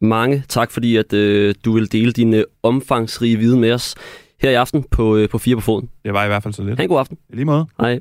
mange 0.00 0.44
tak, 0.48 0.70
fordi 0.70 0.96
at, 0.96 1.12
øh, 1.12 1.54
du 1.64 1.72
vil 1.72 1.92
dele 1.92 2.12
din 2.12 2.34
øh, 2.34 2.44
omfangsrige 2.62 3.36
viden 3.36 3.60
med 3.60 3.72
os 3.72 3.94
her 4.40 4.50
i 4.50 4.54
aften 4.54 4.82
på, 4.82 5.16
øh, 5.16 5.28
på 5.28 5.38
Fire 5.38 5.56
på 5.56 5.60
Foden. 5.60 5.88
Det 6.04 6.12
var 6.12 6.24
i 6.24 6.28
hvert 6.28 6.42
fald 6.42 6.54
så 6.54 6.62
lidt. 6.62 6.78
Ha' 6.78 6.82
en 6.82 6.88
god 6.88 6.98
aften. 6.98 7.18
I 7.28 7.34
lige 7.34 7.44
måde. 7.44 7.66
Hej. 7.80 8.00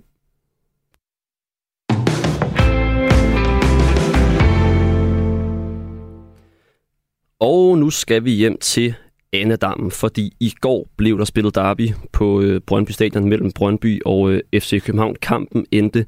Og 7.39 7.77
nu 7.77 7.89
skal 7.89 8.24
vi 8.24 8.31
hjem 8.31 8.57
til 8.57 8.94
Annedammen, 9.33 9.91
fordi 9.91 10.33
i 10.39 10.53
går 10.62 10.88
blev 10.97 11.18
der 11.18 11.25
spillet 11.25 11.56
derby 11.56 11.89
på 12.12 12.41
øh, 12.41 12.62
Brøndby 12.62 12.91
Stadion 12.91 13.30
mellem 13.30 13.51
Brøndby 13.51 14.01
og 14.06 14.31
øh, 14.31 14.41
FC 14.59 14.83
København. 14.83 15.15
Kampen 15.21 15.65
endte 15.71 16.06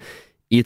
1-1, 0.53 0.57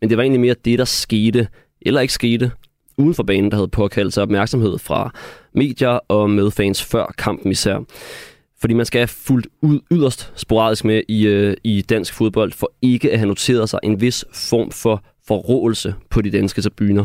men 0.00 0.10
det 0.10 0.16
var 0.16 0.22
egentlig 0.22 0.40
mere 0.40 0.54
det, 0.64 0.78
der 0.78 0.84
skete, 0.84 1.48
eller 1.82 2.00
ikke 2.00 2.14
skete, 2.14 2.50
uden 2.98 3.14
for 3.14 3.22
banen, 3.22 3.50
der 3.50 3.56
havde 3.56 3.68
påkaldt 3.68 4.14
sig 4.14 4.22
opmærksomhed 4.22 4.78
fra 4.78 5.10
medier 5.54 5.98
og 6.08 6.30
medfans 6.30 6.84
før 6.84 7.14
kampen 7.18 7.52
især. 7.52 7.84
Fordi 8.60 8.74
man 8.74 8.86
skal 8.86 8.98
have 8.98 9.08
fuldt 9.08 9.46
ud, 9.62 9.80
yderst 9.90 10.32
sporadisk 10.36 10.84
med 10.84 11.02
i, 11.08 11.26
øh, 11.26 11.56
i 11.64 11.82
dansk 11.82 12.14
fodbold, 12.14 12.52
for 12.52 12.72
ikke 12.82 13.12
at 13.12 13.18
have 13.18 13.28
noteret 13.28 13.68
sig 13.68 13.80
en 13.82 14.00
vis 14.00 14.24
form 14.34 14.70
for 14.70 15.04
forråelse 15.26 15.94
på 16.10 16.22
de 16.22 16.30
danske 16.30 16.62
tribuner. 16.62 17.04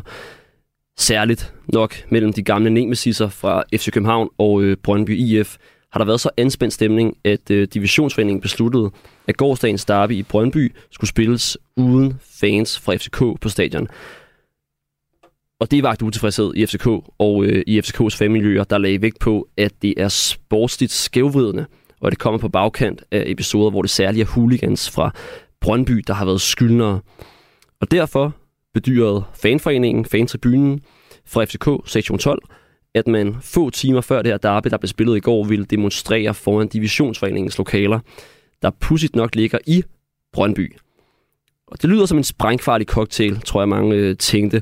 Særligt 0.97 1.53
nok 1.73 1.95
mellem 2.09 2.33
de 2.33 2.43
gamle 2.43 2.69
nemesisser 2.69 3.29
fra 3.29 3.63
FC 3.75 3.91
København 3.91 4.29
og 4.38 4.63
øh, 4.63 4.77
Brøndby 4.77 5.17
IF 5.17 5.57
har 5.91 5.97
der 5.97 6.05
været 6.05 6.21
så 6.21 6.29
anspændt 6.38 6.73
stemning, 6.73 7.17
at 7.23 7.51
øh, 7.51 7.67
divisionsforeningen 7.73 8.41
besluttede, 8.41 8.91
at 9.27 9.38
gårdsdagens 9.38 9.85
derby 9.85 10.12
i 10.12 10.23
Brøndby 10.23 10.75
skulle 10.91 11.09
spilles 11.09 11.57
uden 11.77 12.13
fans 12.21 12.79
fra 12.79 12.95
FCK 12.95 13.41
på 13.41 13.50
stadion. 13.50 13.88
Og 15.59 15.71
det 15.71 15.83
vagt 15.83 16.01
utilfredshed 16.01 16.53
i 16.55 16.65
FCK 16.65 16.88
og 17.17 17.43
øh, 17.45 17.63
i 17.67 17.81
FCKs 17.81 18.15
fanmiljøer, 18.15 18.63
der 18.63 18.77
lagde 18.77 19.01
vægt 19.01 19.19
på, 19.19 19.47
at 19.57 19.71
det 19.81 19.93
er 19.97 20.07
sportsligt 20.07 20.91
skævvridende, 20.91 21.65
og 22.01 22.07
at 22.07 22.12
det 22.12 22.19
kommer 22.19 22.39
på 22.39 22.50
bagkant 22.50 23.03
af 23.12 23.23
episoder, 23.27 23.69
hvor 23.69 23.81
det 23.81 23.91
særligt 23.91 24.27
er 24.27 24.31
hooligans 24.31 24.89
fra 24.89 25.12
Brøndby, 25.62 26.03
der 26.07 26.13
har 26.13 26.25
været 26.25 26.41
skyldnere. 26.41 27.00
Og 27.81 27.91
derfor 27.91 28.35
bedyrede 28.74 29.24
fanforeningen, 29.34 30.06
fantribunen 30.06 30.82
fra 31.25 31.46
FCK, 31.46 31.89
sektion 31.92 32.18
12, 32.18 32.39
at 32.96 33.08
man 33.08 33.36
få 33.42 33.70
timer 33.70 34.01
før 34.01 34.22
det 34.22 34.32
her 34.32 34.38
derby, 34.38 34.68
der 34.68 34.77
blev 34.77 34.88
spillet 34.88 35.18
i 35.18 35.20
går, 35.20 35.44
ville 35.44 35.65
demonstrere 35.65 36.34
foran 36.34 36.68
divisionsforeningens 36.68 37.58
lokaler, 37.58 38.00
der 38.62 38.70
pudsigt 38.70 39.15
nok 39.15 39.36
ligger 39.36 39.58
i 39.68 39.84
Brøndby. 40.34 40.75
Og 41.68 41.82
det 41.82 41.89
lyder 41.89 42.06
som 42.06 42.18
en 42.18 42.24
sprængfarlig 42.24 42.88
cocktail, 42.88 43.42
tror 43.42 43.62
jeg 43.62 43.70
mange 43.70 43.96
øh, 43.96 44.18
tænkte. 44.18 44.62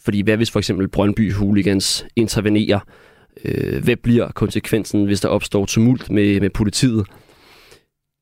Fordi 0.00 0.20
hvad 0.20 0.36
hvis 0.36 0.50
for 0.50 0.58
eksempel 0.58 0.88
Brøndby 0.88 1.32
Hooligans 1.32 2.06
intervenerer? 2.16 2.80
Øh, 3.44 3.84
hvad 3.84 3.96
bliver 3.96 4.30
konsekvensen, 4.30 5.04
hvis 5.04 5.20
der 5.20 5.28
opstår 5.28 5.66
tumult 5.66 6.10
med, 6.10 6.40
med 6.40 6.50
politiet? 6.50 7.06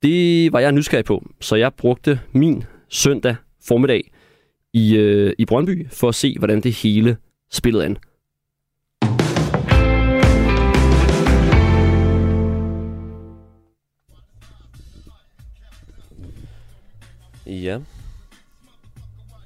Det 0.03 0.53
var 0.53 0.61
jeg 0.61 0.73
nysgerrig 0.73 1.05
på, 1.05 1.27
så 1.41 1.57
jeg 1.57 1.75
brugte 1.75 2.21
min 2.33 2.65
søndag 2.89 3.37
formiddag 3.65 4.11
i, 4.77 4.97
øh, 4.97 5.33
i 5.39 5.45
Brøndby 5.45 5.89
for 5.91 6.09
at 6.09 6.15
se, 6.15 6.39
hvordan 6.39 6.61
det 6.61 6.73
hele 6.73 7.17
spillede 7.51 7.85
an. 7.85 7.97
Ja. 17.47 17.79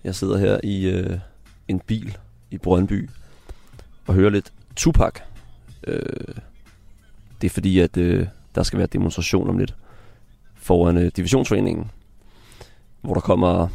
Jeg 0.05 0.15
sidder 0.15 0.39
her 0.39 0.61
i 0.65 0.87
øh, 0.87 1.19
en 1.69 1.81
bil 1.81 2.19
i 2.51 2.59
Brøndby 2.59 3.09
og 4.07 4.15
hører 4.15 4.31
lidt 4.31 4.53
Tupac. 4.77 5.15
Øh, 5.87 6.35
det 7.41 7.47
er 7.47 7.51
fordi, 7.51 7.79
at 7.79 7.97
øh, 7.97 8.27
der 8.55 8.63
skal 8.63 8.79
være 8.79 8.89
demonstration 8.93 9.49
om 9.49 9.59
lidt 9.59 9.75
foran 10.55 10.97
øh, 10.97 11.11
divisionsforeningen, 11.17 11.91
hvor 13.01 13.15
der 13.15 13.21
kommer, 13.21 13.69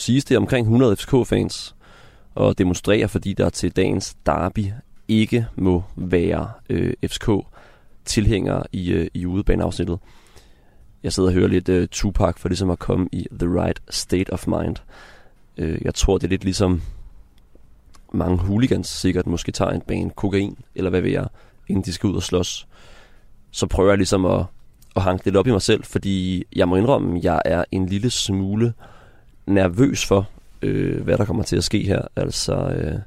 siges 0.00 0.24
det, 0.24 0.36
omkring 0.36 0.64
100 0.64 0.96
FCK-fans 0.96 1.74
og 2.34 2.58
demonstrerer, 2.58 3.06
fordi 3.06 3.32
der 3.32 3.50
til 3.50 3.76
dagens 3.76 4.16
derby 4.26 4.64
ikke 5.08 5.46
må 5.56 5.82
være 5.96 6.50
øh, 6.70 6.92
FCK-tilhængere 7.06 8.62
i, 8.72 8.92
øh, 8.92 9.08
i 9.14 9.26
udebaneafsnittet. 9.26 9.98
Jeg 11.02 11.12
sidder 11.12 11.28
og 11.28 11.34
hører 11.34 11.48
lidt 11.48 11.68
øh, 11.68 11.88
Tupac 11.88 12.38
for 12.38 12.48
ligesom 12.48 12.70
at 12.70 12.78
komme 12.78 13.08
i 13.12 13.26
the 13.32 13.62
right 13.62 13.82
state 13.90 14.32
of 14.32 14.46
mind. 14.46 14.76
Øh, 15.56 15.78
jeg 15.82 15.94
tror, 15.94 16.18
det 16.18 16.24
er 16.24 16.28
lidt 16.28 16.44
ligesom 16.44 16.82
mange 18.12 18.38
hooligans 18.38 18.88
sikkert 18.88 19.26
måske 19.26 19.52
tager 19.52 19.70
en 19.70 19.80
bane 19.80 20.10
kokain, 20.10 20.58
eller 20.74 20.90
hvad 20.90 21.00
ved 21.00 21.10
jeg, 21.10 21.26
inden 21.68 21.84
de 21.84 21.92
skal 21.92 22.10
ud 22.10 22.16
og 22.16 22.22
slås. 22.22 22.68
Så 23.50 23.66
prøver 23.66 23.90
jeg 23.90 23.98
ligesom 23.98 24.24
at, 24.24 24.44
at 24.96 25.02
hanke 25.02 25.24
lidt 25.24 25.36
op 25.36 25.46
i 25.46 25.50
mig 25.50 25.62
selv, 25.62 25.84
fordi 25.84 26.44
jeg 26.56 26.68
må 26.68 26.76
indrømme, 26.76 27.18
at 27.18 27.24
jeg 27.24 27.42
er 27.44 27.64
en 27.72 27.86
lille 27.86 28.10
smule 28.10 28.72
nervøs 29.50 30.06
for, 30.06 30.28
øh, 30.62 31.02
hvad 31.02 31.18
der 31.18 31.24
kommer 31.24 31.42
til 31.42 31.56
at 31.56 31.64
ske 31.64 31.82
her. 31.82 32.02
Altså, 32.16 32.54
øh, 32.54 32.98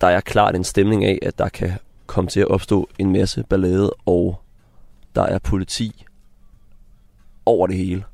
der 0.00 0.06
er 0.06 0.20
klart 0.20 0.56
en 0.56 0.64
stemning 0.64 1.04
af, 1.04 1.18
at 1.22 1.38
der 1.38 1.48
kan 1.48 1.72
komme 2.06 2.30
til 2.30 2.40
at 2.40 2.48
opstå 2.48 2.88
en 2.98 3.12
masse 3.12 3.44
ballade, 3.48 3.92
og 4.06 4.40
der 5.14 5.22
er 5.22 5.38
politi 5.38 6.04
over 7.46 7.66
det 7.66 7.76
hele. 7.76 8.04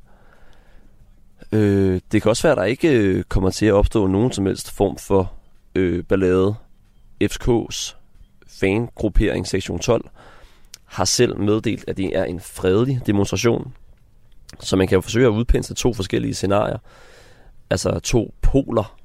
Øh, 1.52 2.00
det 2.12 2.22
kan 2.22 2.28
også 2.28 2.42
være, 2.42 2.52
at 2.52 2.58
der 2.58 2.64
ikke 2.64 2.88
øh, 2.88 3.24
kommer 3.24 3.50
til 3.50 3.66
at 3.66 3.72
opstå 3.72 4.06
nogen 4.06 4.32
som 4.32 4.46
helst 4.46 4.70
form 4.70 4.98
for 4.98 5.32
øh, 5.74 6.04
ballade. 6.04 6.54
FK's 7.24 7.94
fangruppering 8.46 9.46
sektion 9.46 9.78
12 9.78 10.10
har 10.84 11.04
selv 11.04 11.38
meddelt, 11.38 11.84
at 11.88 11.96
det 11.96 12.16
er 12.16 12.24
en 12.24 12.40
fredelig 12.40 13.00
demonstration. 13.06 13.74
Så 14.60 14.76
man 14.76 14.88
kan 14.88 14.96
jo 14.96 15.00
forsøge 15.00 15.26
at 15.26 15.30
udpensle 15.30 15.74
to 15.74 15.94
forskellige 15.94 16.34
scenarier. 16.34 16.78
Altså 17.70 17.98
to 17.98 18.34
poler. 18.42 18.98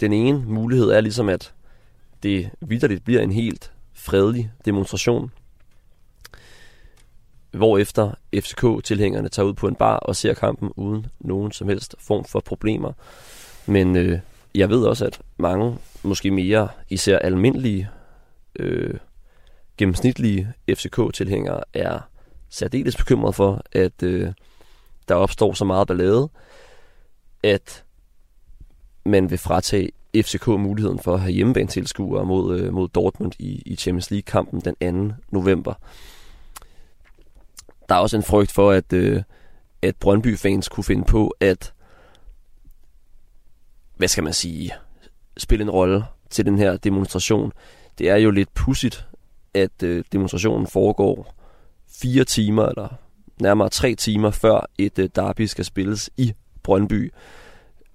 Den 0.00 0.12
ene 0.12 0.38
mulighed 0.38 0.90
er 0.90 1.00
ligesom, 1.00 1.28
at 1.28 1.52
det 2.22 2.50
vidderligt 2.60 3.04
bliver 3.04 3.20
en 3.20 3.32
helt 3.32 3.72
fredelig 3.92 4.50
demonstration. 4.64 5.30
Hvorefter 7.50 8.12
FCK-tilhængerne 8.34 9.28
tager 9.28 9.46
ud 9.46 9.54
på 9.54 9.68
en 9.68 9.74
bar 9.74 9.96
og 9.96 10.16
ser 10.16 10.34
kampen 10.34 10.72
uden 10.76 11.06
nogen 11.20 11.52
som 11.52 11.68
helst 11.68 11.94
form 11.98 12.24
for 12.24 12.40
problemer. 12.40 12.92
Men 13.66 13.96
øh, 13.96 14.18
jeg 14.54 14.70
ved 14.70 14.82
også, 14.84 15.06
at 15.06 15.20
mange, 15.36 15.78
måske 16.02 16.30
mere 16.30 16.68
især 16.88 17.18
almindelige, 17.18 17.88
øh, 18.56 18.94
gennemsnitlige 19.76 20.48
FCK-tilhængere 20.70 21.60
er 21.72 22.00
særdeles 22.54 22.96
bekymret 22.96 23.34
for, 23.34 23.62
at 23.72 24.02
øh, 24.02 24.32
der 25.08 25.14
opstår 25.14 25.52
så 25.52 25.64
meget 25.64 25.88
ballade, 25.88 26.28
at 27.42 27.84
man 29.04 29.30
vil 29.30 29.38
fratage 29.38 29.90
FCK 30.16 30.46
muligheden 30.46 30.98
for 30.98 31.14
at 31.14 31.20
have 31.20 31.32
hjemmebanetilskuere 31.32 32.26
mod, 32.26 32.58
øh, 32.58 32.72
mod 32.72 32.88
Dortmund 32.88 33.32
i, 33.38 33.62
i 33.66 33.76
Champions 33.76 34.10
League-kampen 34.10 34.60
den 34.60 35.10
2. 35.10 35.14
november. 35.30 35.74
Der 37.88 37.94
er 37.94 37.98
også 37.98 38.16
en 38.16 38.22
frygt 38.22 38.52
for, 38.52 38.70
at, 38.70 38.92
øh, 38.92 39.22
at 39.82 39.96
Brøndby-fans 39.96 40.68
kunne 40.68 40.84
finde 40.84 41.04
på 41.04 41.34
at, 41.40 41.72
hvad 43.96 44.08
skal 44.08 44.24
man 44.24 44.32
sige, 44.32 44.74
spille 45.36 45.62
en 45.62 45.70
rolle 45.70 46.04
til 46.30 46.46
den 46.46 46.58
her 46.58 46.76
demonstration. 46.76 47.52
Det 47.98 48.10
er 48.10 48.16
jo 48.16 48.30
lidt 48.30 48.54
pudsigt, 48.54 49.06
at 49.54 49.82
øh, 49.82 50.04
demonstrationen 50.12 50.66
foregår 50.66 51.34
fire 51.94 52.24
timer, 52.24 52.66
eller 52.66 52.88
nærmere 53.40 53.68
tre 53.68 53.94
timer, 53.94 54.30
før 54.30 54.66
et 54.78 54.98
øh, 54.98 55.08
derby 55.16 55.46
skal 55.46 55.64
spilles 55.64 56.10
i 56.16 56.34
Brøndby. 56.62 57.12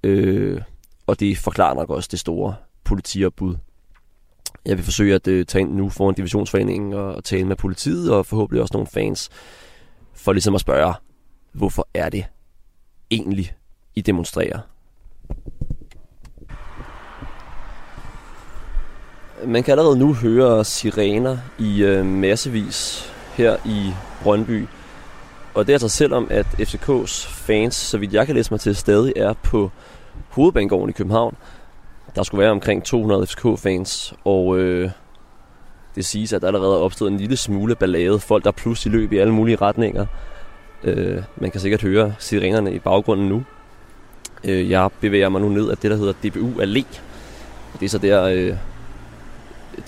Øh, 0.03 0.61
og 1.07 1.19
det 1.19 1.37
forklarer 1.37 1.73
nok 1.75 1.89
også 1.89 2.09
det 2.11 2.19
store 2.19 2.55
politiopbud. 2.83 3.55
Jeg 4.65 4.77
vil 4.77 4.85
forsøge 4.85 5.15
at 5.15 5.27
øh, 5.27 5.45
tage 5.45 5.61
ind 5.61 5.73
nu 5.73 5.89
foran 5.89 6.15
divisionsforeningen 6.15 6.93
og, 6.93 7.15
og 7.15 7.23
tale 7.23 7.45
med 7.45 7.55
politiet, 7.55 8.13
og 8.13 8.25
forhåbentlig 8.25 8.61
også 8.61 8.73
nogle 8.73 8.87
fans, 8.87 9.29
for 10.13 10.33
ligesom 10.33 10.55
at 10.55 10.61
spørge, 10.61 10.93
hvorfor 11.53 11.87
er 11.93 12.09
det 12.09 12.25
egentlig, 13.11 13.53
I 13.95 14.01
demonstrerer? 14.01 14.59
Man 19.45 19.63
kan 19.63 19.71
allerede 19.71 19.99
nu 19.99 20.13
høre 20.13 20.65
sirener 20.65 21.37
i 21.59 21.83
øh, 21.83 22.05
massevis 22.05 23.09
her 23.39 23.57
i 23.65 23.93
Brøndby. 24.23 24.67
Og 25.53 25.67
det 25.67 25.73
er 25.73 25.75
altså 25.75 25.89
selvom, 25.89 26.27
at 26.29 26.45
FCK's 26.45 27.27
fans, 27.27 27.75
så 27.75 27.97
vidt 27.97 28.13
jeg 28.13 28.25
kan 28.25 28.35
læse 28.35 28.53
mig 28.53 28.59
til, 28.59 28.75
stadig 28.75 29.13
er 29.15 29.33
på 29.33 29.71
hovedbanegården 30.29 30.89
i 30.89 30.93
København. 30.93 31.35
Der 32.15 32.23
skulle 32.23 32.41
være 32.41 32.51
omkring 32.51 32.83
200 32.83 33.27
FCK-fans, 33.27 34.13
og 34.25 34.57
øh, 34.57 34.91
det 35.95 36.05
siges, 36.05 36.33
at 36.33 36.41
der 36.41 36.47
allerede 36.47 36.73
er 36.73 36.79
opstået 36.79 37.11
en 37.11 37.17
lille 37.17 37.37
smule 37.37 37.75
ballade. 37.75 38.19
Folk, 38.19 38.43
der 38.43 38.51
pludselig 38.51 38.91
løb 38.93 39.13
i 39.13 39.17
alle 39.17 39.33
mulige 39.33 39.55
retninger. 39.55 40.05
Øh, 40.83 41.23
man 41.37 41.51
kan 41.51 41.61
sikkert 41.61 41.81
høre 41.81 42.13
sirenerne 42.19 42.73
i 42.73 42.79
baggrunden 42.79 43.29
nu. 43.29 43.43
Øh, 44.43 44.69
jeg 44.69 44.89
bevæger 44.99 45.29
mig 45.29 45.41
nu 45.41 45.49
ned 45.49 45.69
af 45.69 45.77
det, 45.77 45.91
der 45.91 45.97
hedder 45.97 46.13
DBU 46.13 46.61
Allé. 46.61 46.99
Det 47.79 47.85
er 47.85 47.89
så 47.89 47.97
der, 47.97 48.23
øh, 48.23 48.55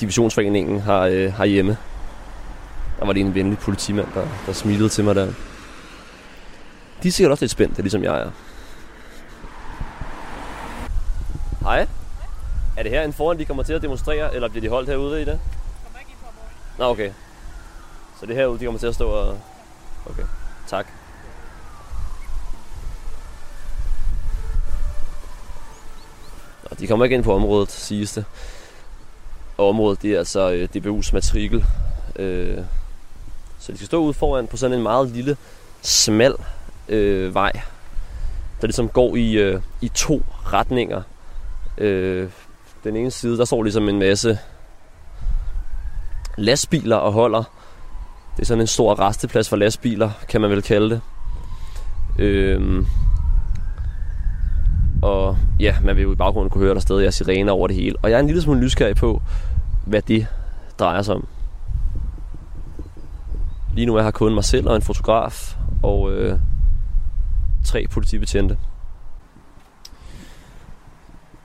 divisionsforeningen 0.01 0.79
har, 0.79 1.01
øh, 1.01 1.33
har 1.33 1.45
hjemme. 1.45 1.77
Der 3.01 3.05
var 3.07 3.13
det 3.13 3.19
en 3.19 3.35
venlig 3.35 3.59
politimand, 3.59 4.07
der, 4.13 4.27
der 4.45 4.53
smilede 4.53 4.89
til 4.89 5.03
mig 5.03 5.15
der. 5.15 5.33
De 7.03 7.07
er 7.07 7.11
sikkert 7.11 7.31
også 7.31 7.43
lidt 7.43 7.51
spændte, 7.51 7.81
ligesom 7.81 8.03
jeg 8.03 8.19
er. 8.21 8.31
Hej. 11.61 11.87
Er 12.77 12.83
det 12.83 12.91
her 12.91 13.03
en 13.03 13.13
foran, 13.13 13.39
de 13.39 13.45
kommer 13.45 13.63
til 13.63 13.73
at 13.73 13.81
demonstrere, 13.81 14.35
eller 14.35 14.49
bliver 14.49 14.61
de 14.61 14.69
holdt 14.69 14.89
herude 14.89 15.21
i 15.21 15.25
det? 15.25 15.39
Kommer 15.83 15.99
ikke 15.99 16.11
ind 16.11 16.19
på 16.21 16.83
Nå, 16.83 16.89
okay. 16.89 17.11
Så 18.19 18.25
det 18.25 18.31
er 18.31 18.39
herude, 18.39 18.59
de 18.59 18.65
kommer 18.65 18.79
til 18.79 18.87
at 18.87 18.95
stå 18.95 19.09
og... 19.09 19.39
Okay, 20.05 20.23
tak. 20.67 20.87
Nå, 26.63 26.75
de 26.79 26.87
kommer 26.87 27.05
ikke 27.05 27.15
ind 27.15 27.23
på 27.23 27.35
området, 27.35 27.71
siges 27.71 28.13
det. 28.13 28.25
Og 29.57 29.69
området, 29.69 30.01
det 30.01 30.13
er 30.13 30.17
altså 30.17 30.51
øh, 30.51 30.69
DBU's 30.75 31.13
matrikel. 31.13 31.65
Øh, 32.15 32.57
så 33.61 33.71
de 33.71 33.77
skal 33.77 33.85
stå 33.85 33.97
ude 33.97 34.13
foran 34.13 34.47
på 34.47 34.57
sådan 34.57 34.77
en 34.77 34.83
meget 34.83 35.09
lille, 35.09 35.37
smal 35.81 36.35
øh, 36.89 37.35
vej, 37.35 37.51
der 38.61 38.67
ligesom 38.67 38.89
går 38.89 39.15
i, 39.15 39.33
øh, 39.33 39.61
i 39.81 39.87
to 39.87 40.23
retninger. 40.53 41.01
Øh, 41.77 42.29
den 42.83 42.95
ene 42.95 43.11
side, 43.11 43.37
der 43.37 43.45
står 43.45 43.63
ligesom 43.63 43.89
en 43.89 43.99
masse 43.99 44.39
lastbiler 46.37 46.95
og 46.95 47.13
holder. 47.13 47.43
Det 48.35 48.41
er 48.41 48.45
sådan 48.45 48.61
en 48.61 48.67
stor 48.67 48.99
resteplads 48.99 49.49
for 49.49 49.55
lastbiler, 49.55 50.11
kan 50.29 50.41
man 50.41 50.49
vel 50.49 50.61
kalde 50.61 50.89
det. 50.89 51.01
Øh, 52.19 52.85
og 55.01 55.37
ja, 55.59 55.75
man 55.83 55.95
vil 55.95 56.01
jo 56.01 56.13
i 56.13 56.15
baggrunden 56.15 56.49
kunne 56.49 56.63
høre, 56.63 56.73
der 56.73 56.79
stadig 56.79 57.05
er 57.05 57.11
sirener 57.11 57.51
over 57.51 57.67
det 57.67 57.75
hele. 57.75 57.95
Og 58.01 58.09
jeg 58.09 58.15
er 58.15 58.19
en 58.19 58.27
lille 58.27 58.41
smule 58.41 58.59
nysgerrig 58.59 58.95
på, 58.95 59.21
hvad 59.85 60.01
det 60.01 60.27
drejer 60.79 61.01
sig 61.01 61.15
om. 61.15 61.27
Lige 63.73 63.85
nu 63.85 63.95
er 63.95 64.03
jeg 64.03 64.13
kun 64.13 64.33
mig 64.33 64.43
selv 64.43 64.69
og 64.69 64.75
en 64.75 64.81
fotograf 64.81 65.55
og 65.83 66.11
øh, 66.11 66.39
tre 67.65 67.87
politibetjente. 67.91 68.57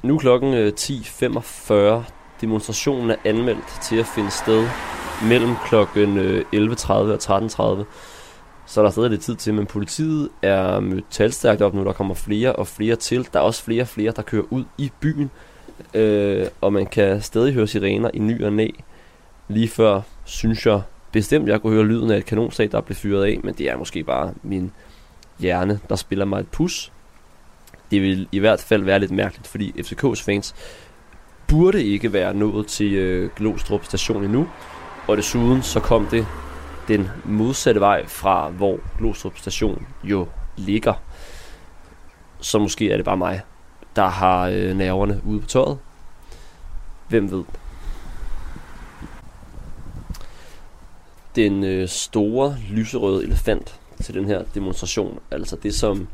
Nu 0.02 0.14
er 0.14 0.18
klokken 0.18 0.54
øh, 0.54 0.73
10.45. 0.80 1.75
Demonstrationen 2.40 3.11
er 3.11 3.16
anmeldt 3.25 3.80
til 3.83 3.97
at 3.97 4.06
finde 4.06 4.30
sted 4.30 4.68
mellem 5.28 5.54
klokken 5.66 6.18
øh, 6.18 6.45
11.30 6.54 6.92
og 6.92 7.18
13.30. 7.23 7.85
Så 8.66 8.80
der 8.80 8.87
er 8.87 8.90
stadig 8.90 9.11
lidt 9.11 9.23
tid 9.23 9.37
til, 9.37 9.54
men 9.54 9.66
politiet 9.66 10.28
er 10.42 10.80
mødt 10.80 11.04
talstærkt 11.11 11.62
op 11.62 11.75
nu. 11.75 11.85
Der 11.85 11.92
kommer 11.92 12.14
flere 12.14 12.56
og 12.56 12.66
flere 12.66 12.97
til. 12.97 13.28
Der 13.33 13.38
er 13.38 13.45
også 13.45 13.62
flere 13.62 13.83
og 13.83 13.88
flere, 13.88 14.12
der 14.16 14.23
kører 14.23 14.45
ud 14.50 14.64
i 14.78 14.92
byen. 15.00 15.30
Øh, 15.95 16.47
og 16.61 16.73
man 16.73 16.87
kan 16.87 17.23
stadig 17.23 17.54
høre 17.54 17.66
sirener 17.66 18.11
i 18.14 18.18
ny 18.18 18.45
og 18.45 18.52
næ. 18.52 18.68
Lige 19.49 19.68
før, 19.68 20.00
synes 20.25 20.66
jeg, 20.66 20.83
bestemt, 21.17 21.49
jeg 21.49 21.63
kunne 21.63 21.73
høre 21.73 21.85
lyden 21.85 22.11
af 22.11 22.17
et 22.17 22.25
kanonslag, 22.25 22.73
der 22.73 22.81
blev 22.81 22.97
fyret 22.97 23.25
af, 23.25 23.41
men 23.45 23.55
det 23.55 23.71
er 23.71 23.77
måske 23.77 24.05
bare 24.05 24.35
min 24.43 24.73
hjerne, 25.39 25.81
der 25.89 25.97
spiller 25.97 26.25
mig 26.25 26.41
et 26.41 26.49
pus. 26.49 26.93
Det 27.91 28.03
vil 28.03 28.29
i 28.33 28.39
hvert 28.39 28.61
fald 28.61 28.83
være 28.83 28.99
lidt 28.99 29.11
mærkeligt, 29.11 29.47
fordi 29.47 29.75
FCK's 29.79 30.25
fans 30.25 30.55
burde 31.49 31.85
ikke 31.85 32.13
være 32.13 32.35
nået 32.35 32.67
til 32.67 32.93
øh, 32.95 33.31
Glostrup 33.37 33.85
station 33.85 34.25
endnu, 34.25 34.49
og 35.09 35.17
desuden 35.17 35.63
så 35.63 35.81
kom 35.81 36.07
det 36.07 36.27
den 36.89 37.09
modsatte 37.25 37.81
vej 37.81 38.07
fra, 38.07 38.49
hvor 38.49 38.79
Glostrup 38.99 39.39
station 39.39 39.87
jo 40.05 40.29
ligger. 40.57 40.95
Så 42.41 42.59
måske 42.59 42.91
er 42.91 42.97
det 42.97 43.05
bare 43.05 43.17
mig, 43.17 43.41
der 43.97 44.09
har 44.09 44.49
øh, 44.49 44.77
nerverne 44.77 45.21
ude 45.25 45.41
på 45.41 45.47
tøjet. 45.47 45.79
Hvem 47.09 47.31
ved? 47.31 47.45
Den 51.37 51.64
øh, 51.64 51.88
store 51.88 52.57
lyserøde 52.71 53.25
elefant 53.25 53.81
til 54.02 54.14
den 54.14 54.25
her 54.25 54.43
demonstration, 54.55 55.19
altså 55.31 55.57
det 55.57 55.75
som 55.75 56.09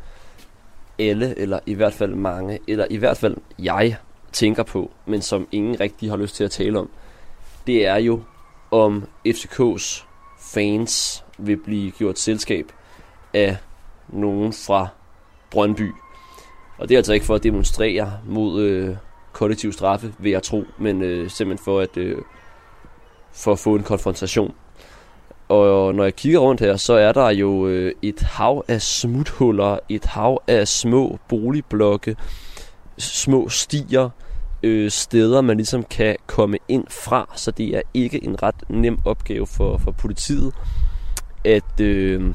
alle, 0.98 1.38
eller 1.38 1.58
i 1.66 1.74
hvert 1.74 1.92
fald 1.92 2.14
mange, 2.14 2.58
eller 2.68 2.86
i 2.90 2.96
hvert 2.96 3.16
fald 3.16 3.36
jeg 3.58 3.96
tænker 4.32 4.62
på, 4.62 4.90
men 5.06 5.22
som 5.22 5.48
ingen 5.52 5.80
rigtig 5.80 6.10
har 6.10 6.16
lyst 6.16 6.36
til 6.36 6.44
at 6.44 6.50
tale 6.50 6.78
om, 6.78 6.90
det 7.66 7.86
er 7.86 7.96
jo, 7.96 8.22
om 8.70 9.06
FCK's 9.28 10.04
fans 10.40 11.24
vil 11.38 11.56
blive 11.56 11.90
gjort 11.90 12.18
selskab 12.18 12.72
af 13.34 13.56
nogen 14.08 14.52
fra 14.52 14.88
Brøndby. 15.50 15.90
Og 16.78 16.88
det 16.88 16.94
er 16.94 16.98
altså 16.98 17.12
ikke 17.12 17.26
for 17.26 17.34
at 17.34 17.42
demonstrere 17.42 18.12
mod 18.26 18.62
øh, 18.62 18.96
kollektiv 19.32 19.72
straffe, 19.72 20.14
vil 20.18 20.32
jeg 20.32 20.42
tro, 20.42 20.64
men 20.78 21.02
øh, 21.02 21.30
simpelthen 21.30 21.64
for 21.64 21.80
at, 21.80 21.96
øh, 21.96 22.18
for 23.32 23.52
at 23.52 23.58
få 23.58 23.74
en 23.74 23.82
konfrontation. 23.82 24.54
Og 25.52 25.94
når 25.94 26.04
jeg 26.04 26.16
kigger 26.16 26.38
rundt 26.38 26.60
her, 26.60 26.76
så 26.76 26.92
er 26.92 27.12
der 27.12 27.30
jo 27.30 27.66
øh, 27.66 27.92
et 28.02 28.20
hav 28.20 28.64
af 28.68 28.82
smuthuller, 28.82 29.78
et 29.88 30.04
hav 30.04 30.42
af 30.48 30.68
små 30.68 31.18
boligblokke, 31.28 32.16
små 32.98 33.48
stier, 33.48 34.10
øh, 34.62 34.90
steder, 34.90 35.40
man 35.40 35.56
ligesom 35.56 35.84
kan 35.84 36.16
komme 36.26 36.58
ind 36.68 36.84
fra, 36.90 37.32
så 37.36 37.50
det 37.50 37.76
er 37.76 37.82
ikke 37.94 38.24
en 38.24 38.42
ret 38.42 38.54
nem 38.68 38.98
opgave 39.04 39.46
for, 39.46 39.78
for 39.78 39.90
politiet 39.90 40.52
at, 41.44 41.80
øh, 41.80 42.34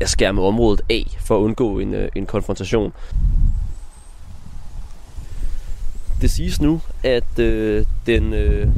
at 0.00 0.08
skærme 0.08 0.42
området 0.42 0.80
af 0.90 1.16
for 1.20 1.36
at 1.36 1.42
undgå 1.42 1.78
en, 1.78 1.94
øh, 1.94 2.08
en 2.14 2.26
konfrontation. 2.26 2.92
Det 6.20 6.30
siges 6.30 6.60
nu, 6.60 6.80
at 7.02 7.38
øh, 7.38 7.84
den, 8.06 8.32
øh, 8.32 8.68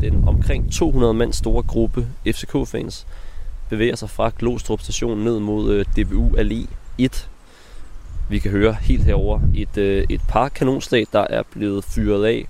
den 0.00 0.24
omkring 0.26 0.72
200 0.72 1.14
mand 1.14 1.32
store 1.32 1.62
gruppe 1.62 2.06
FCK-fans 2.26 3.06
bevæger 3.68 3.96
sig 3.96 4.10
fra 4.10 4.30
Glostrup 4.38 4.80
station 4.80 5.18
ned 5.18 5.40
mod 5.40 5.72
øh, 5.72 5.84
DBU 5.84 6.28
Allé 6.36 6.66
1. 6.98 7.28
Vi 8.28 8.38
kan 8.38 8.50
høre 8.50 8.76
helt 8.80 9.04
herover 9.04 9.40
et, 9.54 9.76
øh, 9.76 10.04
et 10.08 10.20
par 10.28 10.48
kanonslag, 10.48 11.06
der 11.12 11.26
er 11.30 11.42
blevet 11.52 11.84
fyret 11.84 12.24
af. 12.24 12.46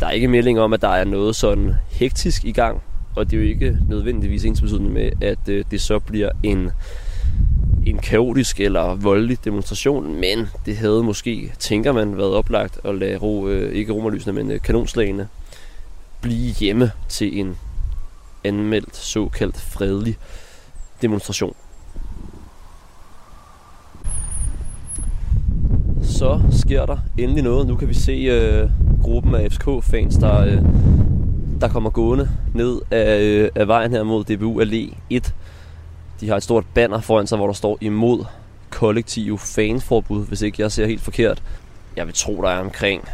Der 0.00 0.06
er 0.06 0.10
ikke 0.10 0.28
melding 0.28 0.60
om, 0.60 0.72
at 0.72 0.82
der 0.82 0.88
er 0.88 1.04
noget 1.04 1.36
sådan 1.36 1.74
hektisk 1.90 2.44
i 2.44 2.52
gang, 2.52 2.82
og 3.16 3.30
det 3.30 3.36
er 3.36 3.40
jo 3.40 3.48
ikke 3.48 3.78
nødvendigvis 3.88 4.44
ens 4.44 4.60
betydende 4.60 4.90
med, 4.90 5.10
at 5.20 5.48
øh, 5.48 5.64
det 5.70 5.80
så 5.80 5.98
bliver 5.98 6.30
en 6.42 6.70
en 7.86 7.98
kaotisk 7.98 8.60
eller 8.60 8.94
voldelig 8.94 9.44
demonstration, 9.44 10.20
men 10.20 10.48
det 10.66 10.76
havde 10.76 11.02
måske, 11.02 11.52
tænker 11.58 11.92
man, 11.92 12.16
været 12.16 12.34
oplagt 12.34 12.78
at 12.84 12.94
lade 12.94 13.16
ro, 13.16 13.48
øh, 13.48 13.72
ikke 13.72 13.92
romerlysene, 13.92 14.32
men 14.32 14.50
øh, 14.50 14.60
kanonslagene 14.60 15.28
blive 16.20 16.52
hjemme 16.52 16.92
til 17.08 17.40
en 17.40 17.58
anmeldt 18.44 18.96
såkaldt 18.96 19.60
fredelig 19.60 20.16
demonstration. 21.02 21.54
Så 26.02 26.40
sker 26.50 26.86
der 26.86 26.98
endelig 27.18 27.42
noget. 27.42 27.66
Nu 27.66 27.76
kan 27.76 27.88
vi 27.88 27.94
se 27.94 28.12
øh, 28.12 28.70
gruppen 29.02 29.34
af 29.34 29.52
FCK-fans, 29.52 30.16
der, 30.16 30.40
øh, 30.40 30.62
der 31.60 31.68
kommer 31.68 31.90
gående 31.90 32.30
ned 32.54 32.80
af, 32.90 33.20
øh, 33.20 33.50
af 33.54 33.68
vejen 33.68 33.90
her 33.90 34.02
mod 34.02 34.24
DBU 34.24 34.62
Allé 34.62 34.96
1 35.10 35.34
de 36.20 36.28
har 36.28 36.36
et 36.36 36.42
stort 36.42 36.64
banner 36.74 37.00
foran 37.00 37.26
sig, 37.26 37.38
hvor 37.38 37.46
der 37.46 37.54
står 37.54 37.78
imod 37.80 38.24
kollektive 38.70 39.38
fanforbud, 39.38 40.26
hvis 40.26 40.42
ikke 40.42 40.62
jeg 40.62 40.72
ser 40.72 40.86
helt 40.86 41.00
forkert. 41.00 41.42
Jeg 41.96 42.06
vil 42.06 42.14
tro, 42.14 42.42
der 42.42 42.48
er 42.48 42.60
omkring 42.60 43.04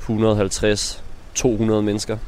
150 0.00 1.04
200 1.38 1.82
mennesker. 1.82 2.18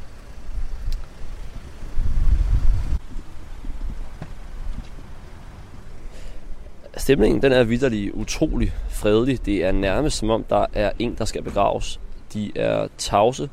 Stemningen 6.97 7.41
den 7.41 7.51
er 7.51 7.63
vidderlig 7.63 8.15
utrolig 8.15 8.73
fredelig. 8.89 9.45
Det 9.45 9.65
er 9.65 9.71
nærmest 9.71 10.17
som 10.17 10.29
om, 10.29 10.43
der 10.43 10.65
er 10.73 10.91
en, 10.99 11.15
der 11.15 11.25
skal 11.25 11.41
begraves. 11.41 11.99
De 12.33 12.51
er 12.55 12.87
tavse 12.97 13.49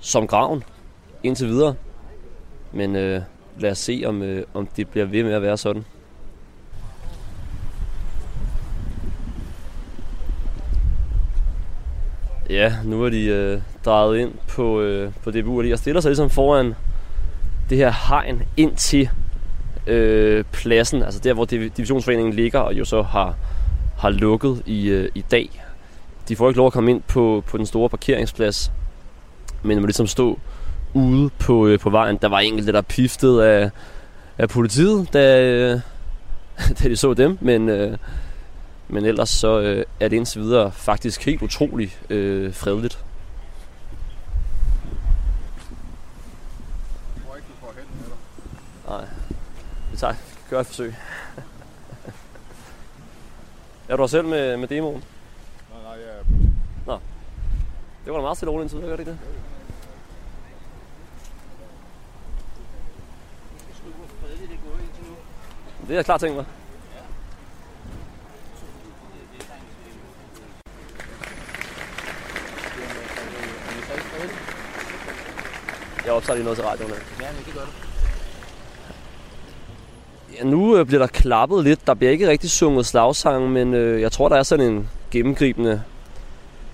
som 0.00 0.26
graven 0.26 0.64
indtil 1.22 1.48
videre. 1.48 1.74
Men 2.72 2.96
øh, 2.96 3.22
lad 3.58 3.70
os 3.70 3.78
se, 3.78 4.02
om, 4.06 4.22
øh, 4.22 4.44
om 4.54 4.66
det 4.66 4.88
bliver 4.88 5.06
ved 5.06 5.24
med 5.24 5.32
at 5.32 5.42
være 5.42 5.56
sådan. 5.56 5.84
Ja, 12.50 12.74
nu 12.84 13.04
er 13.04 13.10
de 13.10 13.24
øh, 13.24 13.60
drejet 13.88 14.18
ind 14.18 14.32
på, 14.48 14.80
øh, 14.80 15.12
på 15.24 15.30
DBU, 15.30 15.72
og 15.72 15.78
stiller 15.78 16.00
sig 16.00 16.08
ligesom 16.08 16.30
foran 16.30 16.74
det 17.70 17.78
her 17.78 17.92
hegn 18.08 18.42
ind 18.56 18.76
til 18.76 19.10
øh, 19.86 20.44
pladsen, 20.52 21.02
altså 21.02 21.20
der, 21.20 21.34
hvor 21.34 21.44
divisionsforeningen 21.44 22.34
ligger, 22.34 22.58
og 22.58 22.74
jo 22.74 22.84
så 22.84 23.02
har, 23.02 23.34
har 23.98 24.10
lukket 24.10 24.62
i, 24.66 24.88
øh, 24.88 25.08
i 25.14 25.24
dag. 25.30 25.64
De 26.28 26.36
får 26.36 26.48
ikke 26.48 26.58
lov 26.58 26.66
at 26.66 26.72
komme 26.72 26.90
ind 26.90 27.02
på, 27.02 27.44
på 27.46 27.58
den 27.58 27.66
store 27.66 27.88
parkeringsplads, 27.88 28.72
men 29.62 29.80
må 29.80 29.86
ligesom 29.86 30.06
stå 30.06 30.38
ude 30.94 31.30
på, 31.38 31.66
øh, 31.66 31.78
på 31.78 31.90
vejen. 31.90 32.18
Der 32.22 32.28
var 32.28 32.38
enkelte, 32.38 32.72
der 32.72 32.80
piftede 32.80 33.46
af, 33.46 33.70
af 34.38 34.48
politiet, 34.48 35.12
da, 35.12 35.42
øh, 35.42 35.80
da 36.82 36.88
de 36.88 36.96
så 36.96 37.14
dem, 37.14 37.38
men, 37.40 37.68
øh, 37.68 37.96
men 38.88 39.04
ellers 39.04 39.30
så 39.30 39.60
øh, 39.60 39.84
er 40.00 40.08
det 40.08 40.16
indtil 40.16 40.40
videre 40.40 40.72
faktisk 40.72 41.24
helt 41.24 41.42
utroligt 41.42 42.00
øh, 42.10 42.52
fredeligt. 42.52 42.98
Nej, 48.88 49.04
vi 49.90 49.96
tager, 49.96 50.14
gør 50.50 50.60
et 50.60 50.66
forsøg. 50.66 50.94
er 53.88 53.96
du 53.96 54.08
selv 54.08 54.24
med, 54.24 54.56
med 54.56 54.68
demoen? 54.68 55.04
Nej, 55.72 55.82
nej, 55.82 56.04
ja. 56.04 56.22
Nå, 56.86 57.00
det 58.04 58.12
var 58.12 58.18
da 58.18 58.22
meget 58.22 58.36
stille 58.36 58.52
roligt 58.52 58.64
indtil 58.64 58.76
videre, 58.78 58.90
gør 58.90 58.96
det 58.96 59.00
ikke 59.00 59.10
det? 59.10 59.18
Det 65.82 65.90
er 65.90 65.94
jeg 65.94 66.04
klart 66.04 66.20
tænkt 66.20 66.36
mig. 66.36 66.44
Jeg 76.04 76.12
optager 76.12 76.34
lige 76.34 76.44
noget 76.44 76.58
til 76.58 76.66
radioen. 76.66 76.92
Ja, 77.20 77.32
men 77.32 77.44
det 77.44 77.54
gør 77.54 77.60
du. 77.60 77.87
Ja, 80.38 80.44
nu 80.44 80.76
øh, 80.76 80.86
bliver 80.86 81.00
der 81.00 81.06
klappet 81.06 81.64
lidt. 81.64 81.86
Der 81.86 81.94
bliver 81.94 82.10
ikke 82.10 82.28
rigtig 82.28 82.50
sunget 82.50 82.86
slagsange, 82.86 83.48
men 83.48 83.74
øh, 83.74 84.00
jeg 84.00 84.12
tror, 84.12 84.28
der 84.28 84.36
er 84.36 84.42
sådan 84.42 84.72
en 84.72 84.88
gennemgribende 85.10 85.82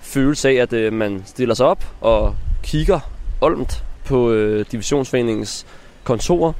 følelse 0.01 0.49
af, 0.49 0.53
at 0.53 0.73
øh, 0.73 0.93
man 0.93 1.23
stiller 1.25 1.55
sig 1.55 1.65
op 1.65 1.85
og 2.01 2.35
kigger 2.63 2.99
olmt 3.41 3.83
på 4.05 4.31
øh, 4.31 4.65
divisionsforeningens 4.71 5.65
kontor 6.03 6.55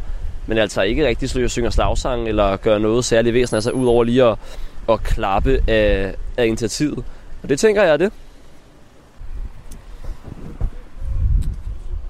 men 0.48 0.58
altså 0.58 0.82
ikke 0.82 1.08
rigtig 1.08 1.30
slå 1.30 1.48
synger 1.48 1.70
slagsang 1.70 2.28
eller 2.28 2.58
gøre 2.58 2.80
noget 2.80 3.06
særligt 3.06 3.34
væsen, 3.34 3.56
altså 3.56 3.72
ud 3.72 3.88
over 3.88 4.04
lige 4.04 4.24
at, 4.24 4.38
at 4.90 5.04
klappe 5.04 5.60
af, 5.68 6.16
af 6.38 6.46
initiativet. 6.46 7.04
Og 7.44 7.50
det 7.50 7.60
tænker 7.60 7.84
jeg 7.84 7.94
er 7.94 7.98
det. 7.98 8.12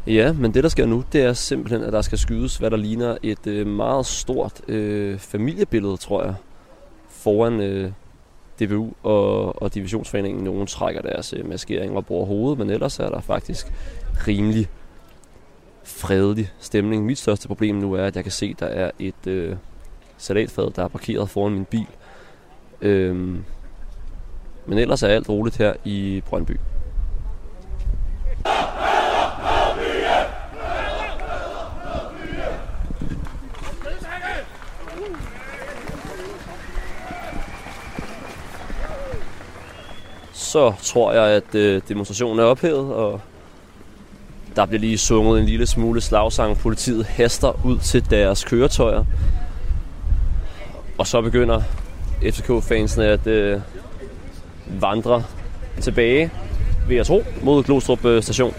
Ja, 0.07 0.33
men 0.33 0.53
det 0.53 0.63
der 0.63 0.69
sker 0.69 0.85
nu, 0.85 1.03
det 1.13 1.21
er 1.21 1.33
simpelthen, 1.33 1.83
at 1.83 1.93
der 1.93 2.01
skal 2.01 2.17
skydes, 2.17 2.57
hvad 2.57 2.71
der 2.71 2.77
ligner 2.77 3.17
et 3.23 3.47
øh, 3.47 3.67
meget 3.67 4.05
stort 4.05 4.61
øh, 4.67 5.19
familiebillede, 5.19 5.97
tror 5.97 6.23
jeg, 6.23 6.35
foran 7.09 7.59
øh, 7.59 7.91
DBU 8.59 8.93
og, 9.03 9.61
og 9.61 9.73
divisionsforeningen. 9.73 10.43
Nogen 10.43 10.67
trækker 10.67 11.01
deres 11.01 11.33
øh, 11.33 11.49
maskering 11.49 11.97
og 11.97 12.05
bruger 12.05 12.25
hovedet, 12.25 12.59
men 12.59 12.69
ellers 12.69 12.99
er 12.99 13.09
der 13.09 13.21
faktisk 13.21 13.67
rimelig 14.27 14.69
fredelig 15.83 16.51
stemning. 16.59 17.05
Mit 17.05 17.17
største 17.17 17.47
problem 17.47 17.75
nu 17.75 17.93
er, 17.93 18.03
at 18.03 18.15
jeg 18.15 18.23
kan 18.23 18.31
se, 18.31 18.45
at 18.53 18.59
der 18.59 18.67
er 18.67 18.91
et 18.99 19.27
øh, 19.27 19.55
salatfad, 20.17 20.71
der 20.71 20.83
er 20.83 20.87
parkeret 20.87 21.29
foran 21.29 21.53
min 21.53 21.65
bil. 21.65 21.87
Øhm, 22.81 23.43
men 24.65 24.77
ellers 24.77 25.03
er 25.03 25.07
alt 25.07 25.29
roligt 25.29 25.57
her 25.57 25.73
i 25.83 26.23
Brøndby. 26.25 26.57
Så 40.45 40.73
tror 40.83 41.13
jeg, 41.13 41.23
at 41.23 41.55
øh, 41.55 41.81
demonstrationen 41.87 42.39
er 42.39 42.43
ophævet, 42.43 42.93
og 42.93 43.21
der 44.55 44.65
bliver 44.65 44.79
lige 44.79 44.97
sunget 44.97 45.39
en 45.39 45.45
lille 45.45 45.65
smule 45.65 46.01
slagsang. 46.01 46.57
Politiet 46.57 47.05
haster 47.05 47.65
ud 47.65 47.79
til 47.79 48.09
deres 48.09 48.43
køretøjer. 48.43 49.03
Og 50.97 51.07
så 51.07 51.21
begynder 51.21 51.61
FCK-fansene 52.21 53.05
at 53.05 53.27
øh, 53.27 53.61
vandre 54.67 55.23
tilbage 55.81 56.31
ved 56.87 56.97
at 56.97 57.05
tro, 57.05 57.23
mod 57.41 57.63
Glostrup 57.63 58.05
øh, 58.05 58.23
station. 58.23 58.53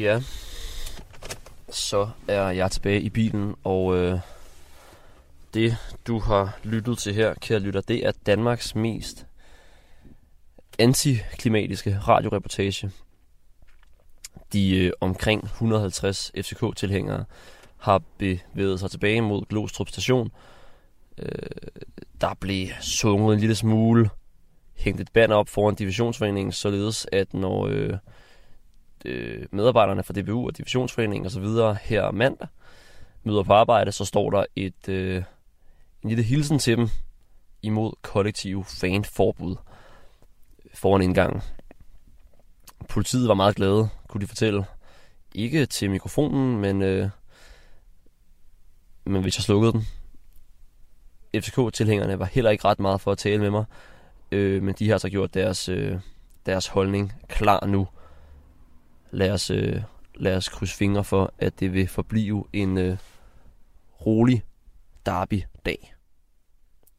Ja, 0.00 0.22
så 1.70 2.08
er 2.28 2.48
jeg 2.50 2.70
tilbage 2.70 3.00
i 3.00 3.10
bilen, 3.10 3.54
og 3.64 3.96
øh, 3.96 4.18
det 5.54 5.76
du 6.06 6.18
har 6.18 6.58
lyttet 6.64 6.98
til 6.98 7.14
her, 7.14 7.34
kære 7.34 7.58
lytter, 7.58 7.80
det 7.80 8.06
er 8.06 8.12
Danmarks 8.26 8.74
mest 8.74 9.26
antiklimatiske 10.78 11.98
radioreportage. 11.98 12.90
De 14.52 14.76
øh, 14.76 14.92
omkring 15.00 15.44
150 15.44 16.32
FCK-tilhængere 16.36 17.24
har 17.76 18.02
bevæget 18.18 18.80
sig 18.80 18.90
tilbage 18.90 19.20
mod 19.20 19.44
Glostrup 19.48 19.88
station. 19.88 20.30
Øh, 21.18 21.28
der 22.20 22.34
blev 22.40 22.68
sunget 22.80 23.34
en 23.34 23.40
lille 23.40 23.54
smule, 23.54 24.10
hængt 24.76 25.00
et 25.00 25.12
banner 25.12 25.36
op 25.36 25.48
foran 25.48 25.74
divisionsforeningen, 25.74 26.52
således 26.52 27.06
at 27.12 27.34
når 27.34 27.66
øh, 27.66 27.98
øh, 29.04 29.46
medarbejderne 29.50 30.02
fra 30.02 30.14
DBU 30.14 30.46
og 30.46 30.56
divisionsforeningen 30.56 31.26
osv. 31.26 31.44
her 31.82 32.10
mandag 32.10 32.48
møder 33.24 33.42
på 33.42 33.52
arbejde, 33.52 33.92
så 33.92 34.04
står 34.04 34.30
der 34.30 34.44
et, 34.56 34.88
øh, 34.88 35.22
en 36.02 36.08
lille 36.08 36.24
hilsen 36.24 36.58
til 36.58 36.76
dem 36.76 36.88
imod 37.62 37.92
kollektiv 38.02 38.64
fanforbud 38.64 39.56
foran 40.74 41.02
indgangen. 41.02 41.42
Politiet 42.88 43.28
var 43.28 43.34
meget 43.34 43.56
glade, 43.56 43.88
kunne 44.08 44.20
de 44.20 44.26
fortælle. 44.26 44.64
Ikke 45.34 45.66
til 45.66 45.90
mikrofonen, 45.90 46.60
men, 46.60 46.82
øh, 46.82 47.08
men 49.04 49.22
hvis 49.22 49.38
jeg 49.38 49.42
slukkede 49.42 49.72
den. 49.72 49.86
FCK-tilhængerne 51.42 52.18
var 52.18 52.24
heller 52.24 52.50
ikke 52.50 52.64
ret 52.64 52.80
meget 52.80 53.00
for 53.00 53.12
at 53.12 53.18
tale 53.18 53.38
med 53.38 53.50
mig, 53.50 53.64
øh, 54.32 54.62
men 54.62 54.74
de 54.78 54.90
har 54.90 54.98
så 54.98 55.08
gjort 55.08 55.34
deres, 55.34 55.68
øh, 55.68 55.98
deres 56.46 56.66
holdning 56.66 57.12
klar 57.28 57.66
nu. 57.66 57.88
Lad 59.14 59.30
os, 59.30 59.50
øh, 59.50 59.82
lad 60.14 60.36
os 60.36 60.48
krydse 60.48 60.76
fingre 60.76 61.04
for, 61.04 61.34
at 61.38 61.60
det 61.60 61.72
vil 61.72 61.88
forblive 61.88 62.44
en 62.52 62.78
øh, 62.78 62.96
rolig 64.06 64.42
derby-dag. 65.06 65.94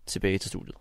Tilbage 0.06 0.38
til 0.38 0.49
studiet. 0.49 0.76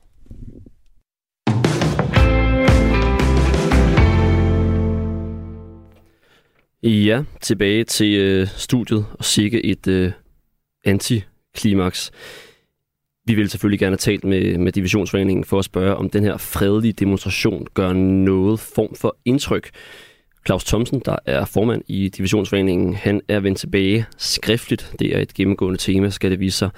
Ja, 6.83 7.25
tilbage 7.41 7.85
til 7.85 8.15
øh, 8.15 8.49
studiet 8.49 9.07
og 9.19 9.25
sikke 9.25 9.65
et 9.65 9.87
øh, 9.87 10.13
antiklimaks. 10.85 12.11
Vi 13.25 13.35
vil 13.35 13.51
selvfølgelig 13.51 13.79
gerne 13.79 13.93
have 13.93 13.97
talt 13.97 14.25
med, 14.25 14.59
med 14.59 14.73
Divisionsforeningen 14.73 15.45
for 15.45 15.59
at 15.59 15.65
spørge, 15.65 15.97
om 15.97 16.11
den 16.11 16.25
her 16.25 16.37
fredelige 16.37 16.93
demonstration 16.93 17.67
gør 17.75 17.93
noget 17.93 18.61
form 18.61 18.95
for 18.95 19.17
indtryk. 19.25 19.71
Claus 20.47 20.65
Thomsen, 20.65 21.03
der 21.05 21.17
er 21.27 21.45
formand 21.45 21.83
i 21.89 22.09
Divisionsforeningen, 22.09 22.95
han 22.95 23.21
er 23.29 23.41
vendt 23.41 23.59
tilbage 23.59 24.07
skriftligt. 24.17 24.93
Det 24.99 25.17
er 25.17 25.21
et 25.21 25.35
gennemgående 25.35 25.79
tema, 25.79 26.11
skal 26.11 26.31
det 26.31 26.41
vise 26.41 26.59
sig. 26.59 26.71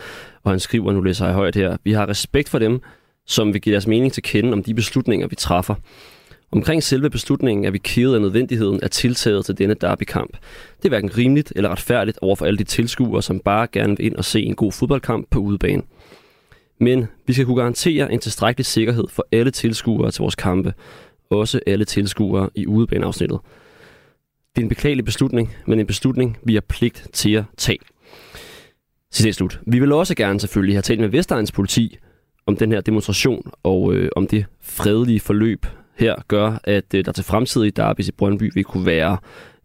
Og 0.43 0.51
han 0.51 0.61
skriver, 0.61 0.93
nu 0.93 1.01
læser 1.01 1.27
jeg 1.27 1.35
højt 1.35 1.55
her, 1.55 1.77
vi 1.85 1.93
har 1.93 2.09
respekt 2.09 2.49
for 2.49 2.59
dem, 2.59 2.81
som 3.27 3.53
vil 3.53 3.61
give 3.61 3.73
deres 3.73 3.87
mening 3.87 4.13
til 4.13 4.23
kende 4.23 4.53
om 4.53 4.63
de 4.63 4.75
beslutninger, 4.75 5.27
vi 5.27 5.37
træffer. 5.37 5.75
Omkring 6.53 6.83
selve 6.83 7.11
beslutningen 7.11 7.65
er 7.65 7.71
vi 7.71 7.79
kede 7.79 8.15
af 8.15 8.21
nødvendigheden 8.21 8.81
af 8.83 8.91
tiltaget 8.91 9.45
til 9.45 9.59
denne 9.59 9.75
derbykamp. 9.75 10.37
Det 10.77 10.85
er 10.85 10.89
hverken 10.89 11.17
rimeligt 11.17 11.53
eller 11.57 11.71
retfærdigt 11.71 12.19
over 12.23 12.37
for 12.37 12.47
alle 12.47 12.59
de 12.59 12.65
tilskuere, 12.65 13.23
som 13.23 13.41
bare 13.41 13.67
gerne 13.73 13.97
vil 13.97 14.07
ind 14.07 14.17
og 14.17 14.25
se 14.25 14.43
en 14.43 14.55
god 14.55 14.73
fodboldkamp 14.73 15.27
på 15.31 15.39
udebane. 15.39 15.83
Men 16.81 17.07
vi 17.27 17.33
skal 17.33 17.45
kunne 17.47 17.57
garantere 17.57 18.13
en 18.13 18.21
tilstrækkelig 18.21 18.67
sikkerhed 18.67 19.05
for 19.09 19.27
alle 19.33 19.51
tilskuere 19.51 20.11
til 20.11 20.21
vores 20.21 20.35
kampe, 20.35 20.73
også 21.35 21.61
alle 21.67 21.85
tilskuere 21.85 22.51
i 22.55 22.67
udebaneafsnittet. 22.67 23.39
Det 24.57 24.63
er 24.63 24.65
en 24.65 24.69
beklagelig 24.69 25.05
beslutning, 25.05 25.55
men 25.67 25.81
en 25.81 25.87
beslutning, 25.87 26.39
vi 26.43 26.55
har 26.55 26.61
pligt 26.61 27.09
til 27.13 27.33
at 27.33 27.45
tage. 27.57 27.79
Citat 29.13 29.35
slut. 29.35 29.61
Vi 29.67 29.79
vil 29.79 29.93
også 29.93 30.15
gerne 30.15 30.41
selvfølgelig 30.41 30.75
have 30.75 30.83
talt 30.83 31.01
med 31.01 31.09
Vestegns 31.09 31.53
politi 31.53 31.99
om 32.47 32.57
den 32.57 32.73
her 32.73 32.81
demonstration 32.81 33.51
og 33.63 33.95
øh, 33.95 34.11
om 34.17 34.27
det 34.27 34.47
fredelige 34.61 35.21
forløb 35.21 35.67
her 35.97 36.15
gør, 36.29 36.59
at 36.65 36.95
øh, 36.95 37.05
der 37.05 37.13
til 37.13 37.25
fremtidige 37.25 37.71
derbys 37.71 38.09
i 38.09 38.13
Brøndby 38.13 38.51
vil 38.55 38.65
kunne 38.65 38.87
være 38.87 39.19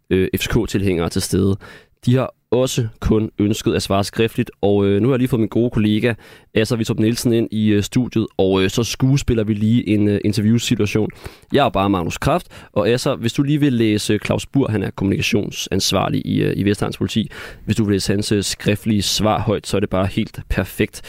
øh, 0.10 0.30
FCK-tilhængere 0.36 1.10
til 1.10 1.22
stede. 1.22 1.58
De 2.06 2.16
har 2.16 2.34
også 2.52 2.88
kun 3.00 3.30
ønsket 3.40 3.74
at 3.74 3.82
svare 3.82 4.04
skriftligt, 4.04 4.52
og 4.62 4.86
øh, 4.86 5.02
nu 5.02 5.08
har 5.08 5.14
jeg 5.14 5.20
lige 5.20 5.28
fået 5.28 5.40
min 5.40 5.50
gode 5.50 5.70
kollega 5.70 6.14
Asser 6.54 6.76
Vitrup 6.76 7.00
Nielsen 7.00 7.34
ind 7.34 7.48
i 7.52 7.68
øh, 7.68 7.84
studiet, 7.84 8.28
og 8.38 8.64
øh, 8.64 8.70
så 8.70 8.84
skuespiller 8.84 9.44
vi 9.44 9.54
lige 9.54 9.90
en 9.90 10.08
øh, 10.08 10.22
interviewsituation. 10.26 11.10
Jeg 11.54 11.66
er 11.66 11.70
bare 11.70 11.90
Magnus 11.90 12.18
Kraft, 12.18 12.48
og 12.74 12.90
Asser, 12.90 13.16
hvis 13.16 13.34
du 13.34 13.44
lige 13.44 13.60
vil 13.60 13.74
læse 13.74 14.20
Claus 14.26 14.46
Bur, 14.46 14.68
han 14.68 14.84
er 14.84 14.90
kommunikationsansvarlig 14.90 16.22
i, 16.26 16.42
øh, 16.42 16.54
i 16.58 16.64
Vestegns 16.64 16.98
Politi, 16.98 17.32
hvis 17.66 17.76
du 17.76 17.84
vil 17.84 17.94
læse 17.94 18.14
hans 18.14 18.32
øh, 18.32 18.44
skriftlige 18.44 19.02
svar 19.02 19.40
højt, 19.40 19.68
så 19.68 19.78
er 19.78 19.82
det 19.82 19.90
bare 19.90 20.06
helt 20.06 20.40
perfekt. 20.50 21.02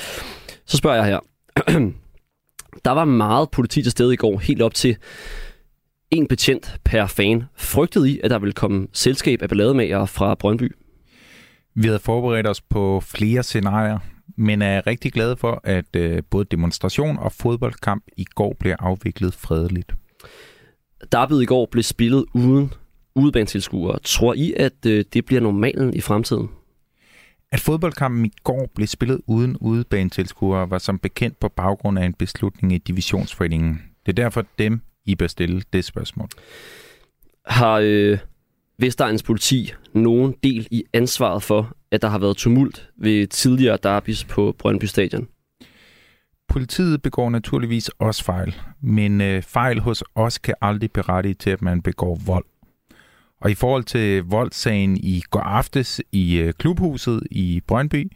Så 0.66 0.76
spørger 0.76 0.96
jeg 0.96 1.06
her. 1.06 1.18
Der 2.84 2.90
var 2.90 3.04
meget 3.04 3.50
politi 3.50 3.82
til 3.82 3.90
stede 3.90 4.14
i 4.14 4.16
går, 4.16 4.38
helt 4.38 4.62
op 4.62 4.74
til 4.74 4.96
en 6.10 6.26
betjent 6.26 6.74
per 6.84 7.06
fan. 7.06 7.44
Frygtede 7.56 8.10
I, 8.10 8.20
at 8.24 8.30
der 8.30 8.38
ville 8.38 8.52
komme 8.52 8.86
selskab 8.92 9.42
af 9.42 9.48
ballademager 9.48 10.06
fra 10.06 10.34
Brøndby? 10.34 10.72
Vi 11.74 11.86
havde 11.86 11.98
forberedt 11.98 12.46
os 12.46 12.60
på 12.60 13.00
flere 13.00 13.42
scenarier, 13.42 13.98
men 14.36 14.62
er 14.62 14.86
rigtig 14.86 15.12
glade 15.12 15.36
for, 15.36 15.60
at 15.64 15.96
øh, 15.96 16.22
både 16.30 16.44
demonstration 16.44 17.18
og 17.18 17.32
fodboldkamp 17.32 18.04
i 18.16 18.24
går 18.24 18.56
blev 18.58 18.74
afviklet 18.78 19.34
fredeligt. 19.34 19.94
Derbyet 21.12 21.42
i 21.42 21.46
går 21.46 21.68
blev 21.70 21.82
spillet 21.82 22.24
uden 22.34 22.72
udebanetilskuere. 23.14 23.98
Tror 24.04 24.34
I, 24.34 24.52
at 24.56 24.86
øh, 24.86 25.04
det 25.12 25.24
bliver 25.24 25.40
normalen 25.40 25.94
i 25.94 26.00
fremtiden? 26.00 26.48
At 27.52 27.60
fodboldkampen 27.60 28.26
i 28.26 28.32
går 28.44 28.70
blev 28.74 28.86
spillet 28.86 29.20
uden 29.26 29.56
udebanetilskuere 29.60 30.70
var 30.70 30.78
som 30.78 30.98
bekendt 30.98 31.40
på 31.40 31.48
baggrund 31.48 31.98
af 31.98 32.04
en 32.04 32.14
beslutning 32.14 32.72
i 32.72 32.78
divisionsforeningen. 32.78 33.82
Det 34.06 34.18
er 34.18 34.22
derfor 34.22 34.44
dem, 34.58 34.80
I 35.04 35.14
bør 35.14 35.26
stille 35.26 35.62
det 35.72 35.84
spørgsmål. 35.84 36.28
Har 37.46 37.80
øh, 37.84 38.18
Vestegns 38.80 39.22
politi 39.22 39.72
nogen 39.94 40.34
del 40.42 40.68
i 40.70 40.84
ansvaret 40.92 41.42
for, 41.42 41.76
at 41.90 42.02
der 42.02 42.08
har 42.08 42.18
været 42.18 42.36
tumult 42.36 42.90
ved 42.96 43.26
tidligere 43.26 43.78
derbis 43.82 44.24
på 44.24 44.54
Brøndby 44.58 44.84
Stadion? 44.84 45.28
Politiet 46.48 47.02
begår 47.02 47.30
naturligvis 47.30 47.88
også 47.88 48.24
fejl, 48.24 48.54
men 48.80 49.20
øh, 49.20 49.42
fejl 49.42 49.80
hos 49.80 50.04
os 50.14 50.38
kan 50.38 50.54
aldrig 50.60 50.92
berettige 50.92 51.34
til, 51.34 51.50
at 51.50 51.62
man 51.62 51.82
begår 51.82 52.18
vold. 52.26 52.44
Og 53.40 53.50
i 53.50 53.54
forhold 53.54 53.84
til 53.84 54.22
voldssagen 54.22 54.96
i 54.96 55.22
går 55.30 55.40
aftes 55.40 56.00
i 56.12 56.38
øh, 56.38 56.52
klubhuset 56.52 57.22
i 57.30 57.62
Brøndby, 57.66 58.12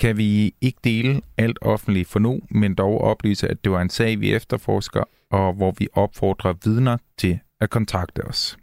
kan 0.00 0.16
vi 0.16 0.54
ikke 0.60 0.78
dele 0.84 1.20
alt 1.36 1.58
offentligt 1.62 2.08
for 2.08 2.18
nu, 2.18 2.40
men 2.50 2.74
dog 2.74 3.00
oplyse, 3.00 3.48
at 3.48 3.64
det 3.64 3.72
var 3.72 3.80
en 3.80 3.90
sag, 3.90 4.20
vi 4.20 4.34
efterforsker, 4.34 5.02
og 5.30 5.52
hvor 5.52 5.74
vi 5.78 5.88
opfordrer 5.92 6.54
vidner 6.64 6.96
til 7.18 7.38
at 7.60 7.70
kontakte 7.70 8.24
os. 8.24 8.56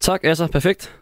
Tak, 0.00 0.24
altså. 0.24 0.46
Perfekt. 0.46 0.96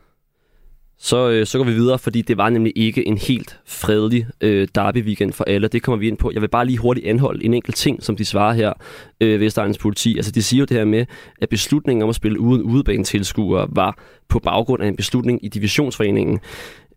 Så, 1.01 1.31
øh, 1.31 1.47
så 1.47 1.59
går 1.59 1.65
vi 1.65 1.73
videre, 1.73 1.99
fordi 1.99 2.23
det 2.23 2.37
var 2.37 2.51
nemlig 2.51 2.73
ikke 2.77 3.07
en 3.07 3.19
helt 3.19 3.61
fredelig 3.67 4.27
øh, 4.41 4.69
derby-weekend 4.75 5.33
for 5.33 5.45
alle. 5.45 5.69
Det 5.69 5.83
kommer 5.83 5.99
vi 5.99 6.09
ind 6.09 6.19
på. 6.19 6.31
Jeg 6.35 6.43
vil 6.43 6.49
bare 6.49 6.67
lige 6.67 6.79
hurtigt 6.79 7.07
anholde 7.07 7.45
en 7.45 7.55
enkelt 7.55 7.77
ting, 7.77 8.03
som 8.03 8.17
de 8.17 8.25
svarer 8.25 8.53
her, 8.53 8.73
øh, 9.21 9.41
Vestegnens 9.41 9.79
politi. 9.79 10.17
Altså, 10.17 10.33
de 10.33 10.43
siger 10.43 10.59
jo 10.59 10.65
det 10.65 10.77
her 10.77 10.85
med, 10.85 11.07
at 11.41 11.49
beslutningen 11.49 12.03
om 12.03 12.09
at 12.09 12.15
spille 12.15 12.41
uden 12.41 12.63
udebanetilskuere 12.63 13.69
var 13.71 13.99
på 14.29 14.39
baggrund 14.39 14.83
af 14.83 14.89
en 14.89 14.97
beslutning 14.97 15.45
i 15.45 15.49
divisionsforeningen. 15.49 16.41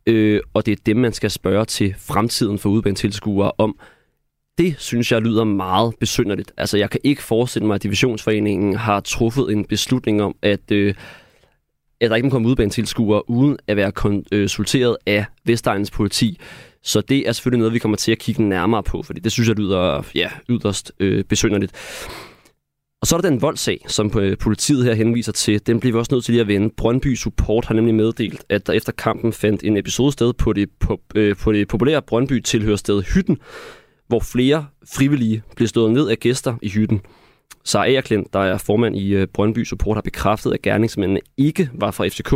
Øh, 0.08 0.42
og 0.54 0.66
det 0.66 0.72
er 0.72 0.82
dem, 0.86 0.98
man 0.98 1.14
skal 1.14 1.32
spørge 1.32 1.66
til 1.66 1.96
fremtiden 1.98 2.60
for 2.60 2.70
udebanetilskuere 2.70 3.52
om. 3.58 3.80
Det 4.58 4.76
synes 4.80 5.12
jeg 5.12 5.22
lyder 5.22 5.44
meget 5.44 5.94
besynderligt. 6.00 6.52
Altså, 6.58 6.78
jeg 6.78 6.90
kan 6.90 7.00
ikke 7.04 7.24
forestille 7.24 7.68
mig, 7.68 7.76
at 7.76 7.84
divisionsforeningen 7.84 8.76
har 8.76 9.00
truffet 9.00 9.52
en 9.52 9.66
beslutning 9.66 10.22
om, 10.22 10.36
at... 10.42 10.72
Øh, 10.72 10.94
at 12.02 12.10
der 12.10 12.16
ikke 12.16 12.26
må 12.26 12.32
komme 12.32 12.48
udbanetilskuere 12.48 13.30
uden 13.30 13.58
at 13.68 13.78
være 13.78 13.92
konsulteret 13.92 14.98
øh, 15.08 15.14
af 15.14 15.26
Vestegnens 15.46 15.92
politi. 15.92 16.40
Så 16.84 17.02
det 17.02 17.28
er 17.28 17.32
selvfølgelig 17.32 17.60
noget, 17.60 17.74
vi 17.74 17.80
kommer 17.80 17.98
til 17.98 18.12
at 18.12 18.20
kigge 18.20 18.44
nærmere 18.44 18.84
på, 18.84 19.04
fordi 19.04 19.20
det 19.20 19.32
synes 19.32 19.50
jeg 19.50 19.56
lyder 19.56 20.04
ja, 20.16 20.30
yderst 20.50 20.92
øh, 21.00 21.24
besynderligt. 21.24 21.72
Og 23.02 23.08
så 23.08 23.16
er 23.16 23.22
der 23.22 23.30
den 23.30 23.42
voldssag, 23.42 23.86
som 23.88 24.12
øh, 24.20 24.38
politiet 24.38 24.86
her 24.86 24.94
henviser 24.94 25.32
til. 25.32 25.68
Den 25.68 25.80
bliver 25.80 25.94
vi 25.94 26.00
også 26.00 26.16
nødt 26.16 26.26
til 26.26 26.32
lige 26.32 26.42
at 26.42 26.48
vende. 26.48 26.70
Brøndby 26.78 27.16
Support 27.16 27.66
har 27.66 27.76
nemlig 27.76 27.96
meddelt, 27.96 28.44
at 28.50 28.68
der 28.68 28.74
efter 28.74 28.92
kampen 28.92 29.34
fandt 29.34 29.64
en 29.64 29.78
episode 29.78 30.12
sted 30.12 30.34
på 30.34 30.54
det, 30.54 30.70
på, 30.80 31.02
øh, 31.16 31.36
på 31.36 31.52
det 31.52 31.68
populære 31.68 32.02
Brøndby 32.02 32.40
tilhørsted 32.40 33.02
Hytten, 33.02 33.38
hvor 34.08 34.20
flere 34.20 34.66
frivillige 34.96 35.44
blev 35.56 35.68
stået 35.68 35.92
ned 35.92 36.10
af 36.10 36.18
gæster 36.18 36.56
i 36.62 36.70
hytten. 36.70 37.02
Sara 37.64 37.86
Agerklint, 37.86 38.34
der 38.34 38.40
er 38.40 38.58
formand 38.58 38.96
i 38.96 39.16
øh, 39.16 39.28
Brøndby 39.28 39.64
Support, 39.64 39.98
har 39.98 40.02
bekræftet, 40.02 40.54
at 40.54 40.62
gerningsmændene 40.62 41.20
ikke 41.38 41.70
var 41.74 41.92
fra 41.92 42.08
FCK, 42.08 42.34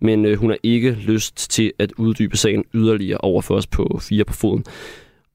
men 0.00 0.24
øh, 0.24 0.38
hun 0.38 0.50
har 0.50 0.58
ikke 0.62 0.90
lyst 0.90 1.50
til 1.50 1.72
at 1.78 1.92
uddybe 1.92 2.36
sagen 2.36 2.64
yderligere 2.74 3.18
over 3.18 3.42
for 3.42 3.54
os 3.54 3.66
på 3.66 3.98
fire 4.02 4.24
på 4.24 4.32
foden. 4.32 4.64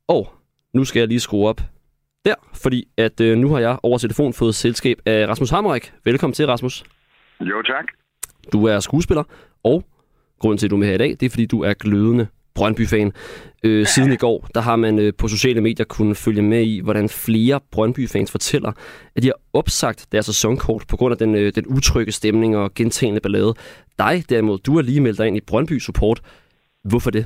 Og 0.08 0.34
nu 0.74 0.86
skal 0.86 1.00
jeg 1.00 1.08
lige 1.08 1.20
skrue 1.20 1.48
op 1.48 1.62
der, 2.26 2.36
fordi 2.54 2.88
at 2.98 3.22
øh, 3.22 3.38
nu 3.38 3.50
har 3.50 3.60
jeg 3.60 3.78
over 3.84 3.98
telefon 3.98 4.34
fået 4.34 4.56
selskab 4.56 4.98
af 5.06 5.28
Rasmus 5.28 5.50
Hammerik. 5.50 5.94
Velkommen 6.06 6.34
til, 6.34 6.46
Rasmus. 6.46 6.84
Jo, 7.40 7.62
tak. 7.62 7.86
Du 8.54 8.66
er 8.66 8.80
skuespiller, 8.80 9.24
og 9.64 9.84
grunden 10.40 10.58
til, 10.58 10.68
at 10.68 10.72
du 10.72 10.76
er 10.76 10.80
med 10.80 10.88
her 10.88 10.96
i 10.96 10.98
dag, 10.98 11.10
det 11.10 11.24
er, 11.24 11.30
fordi 11.30 11.46
du 11.46 11.62
er 11.62 11.74
glødende 11.74 12.28
Brøndby-fan. 12.58 13.12
Øh, 13.64 13.86
siden 13.86 14.12
i 14.14 14.16
går, 14.26 14.48
der 14.56 14.62
har 14.62 14.76
man 14.76 15.00
øh, 15.00 15.14
på 15.20 15.28
sociale 15.28 15.62
medier 15.62 15.86
kunnet 15.86 16.18
følge 16.18 16.42
med 16.42 16.62
i, 16.74 16.82
hvordan 16.84 17.10
flere 17.10 17.60
Brøndby-fans 17.72 18.32
fortæller, 18.32 18.72
at 19.16 19.24
de 19.24 19.28
har 19.28 19.40
opsagt 19.60 20.08
deres 20.12 20.26
sæsonkort 20.26 20.84
på 20.90 20.98
grund 20.98 21.12
af 21.12 21.18
den, 21.18 21.36
øh, 21.36 21.52
den 21.56 21.66
utrygge 21.68 22.12
stemning 22.12 22.58
og 22.58 22.74
gentagende 22.74 23.22
ballade. 23.22 23.54
Dig 24.00 24.16
derimod, 24.30 24.58
du 24.60 24.76
har 24.76 24.82
lige 24.82 25.02
meldt 25.02 25.18
dig 25.18 25.28
ind 25.28 25.38
i 25.38 25.48
Brøndby 25.48 25.80
Support. 25.80 26.20
Hvorfor 26.84 27.12
det? 27.12 27.26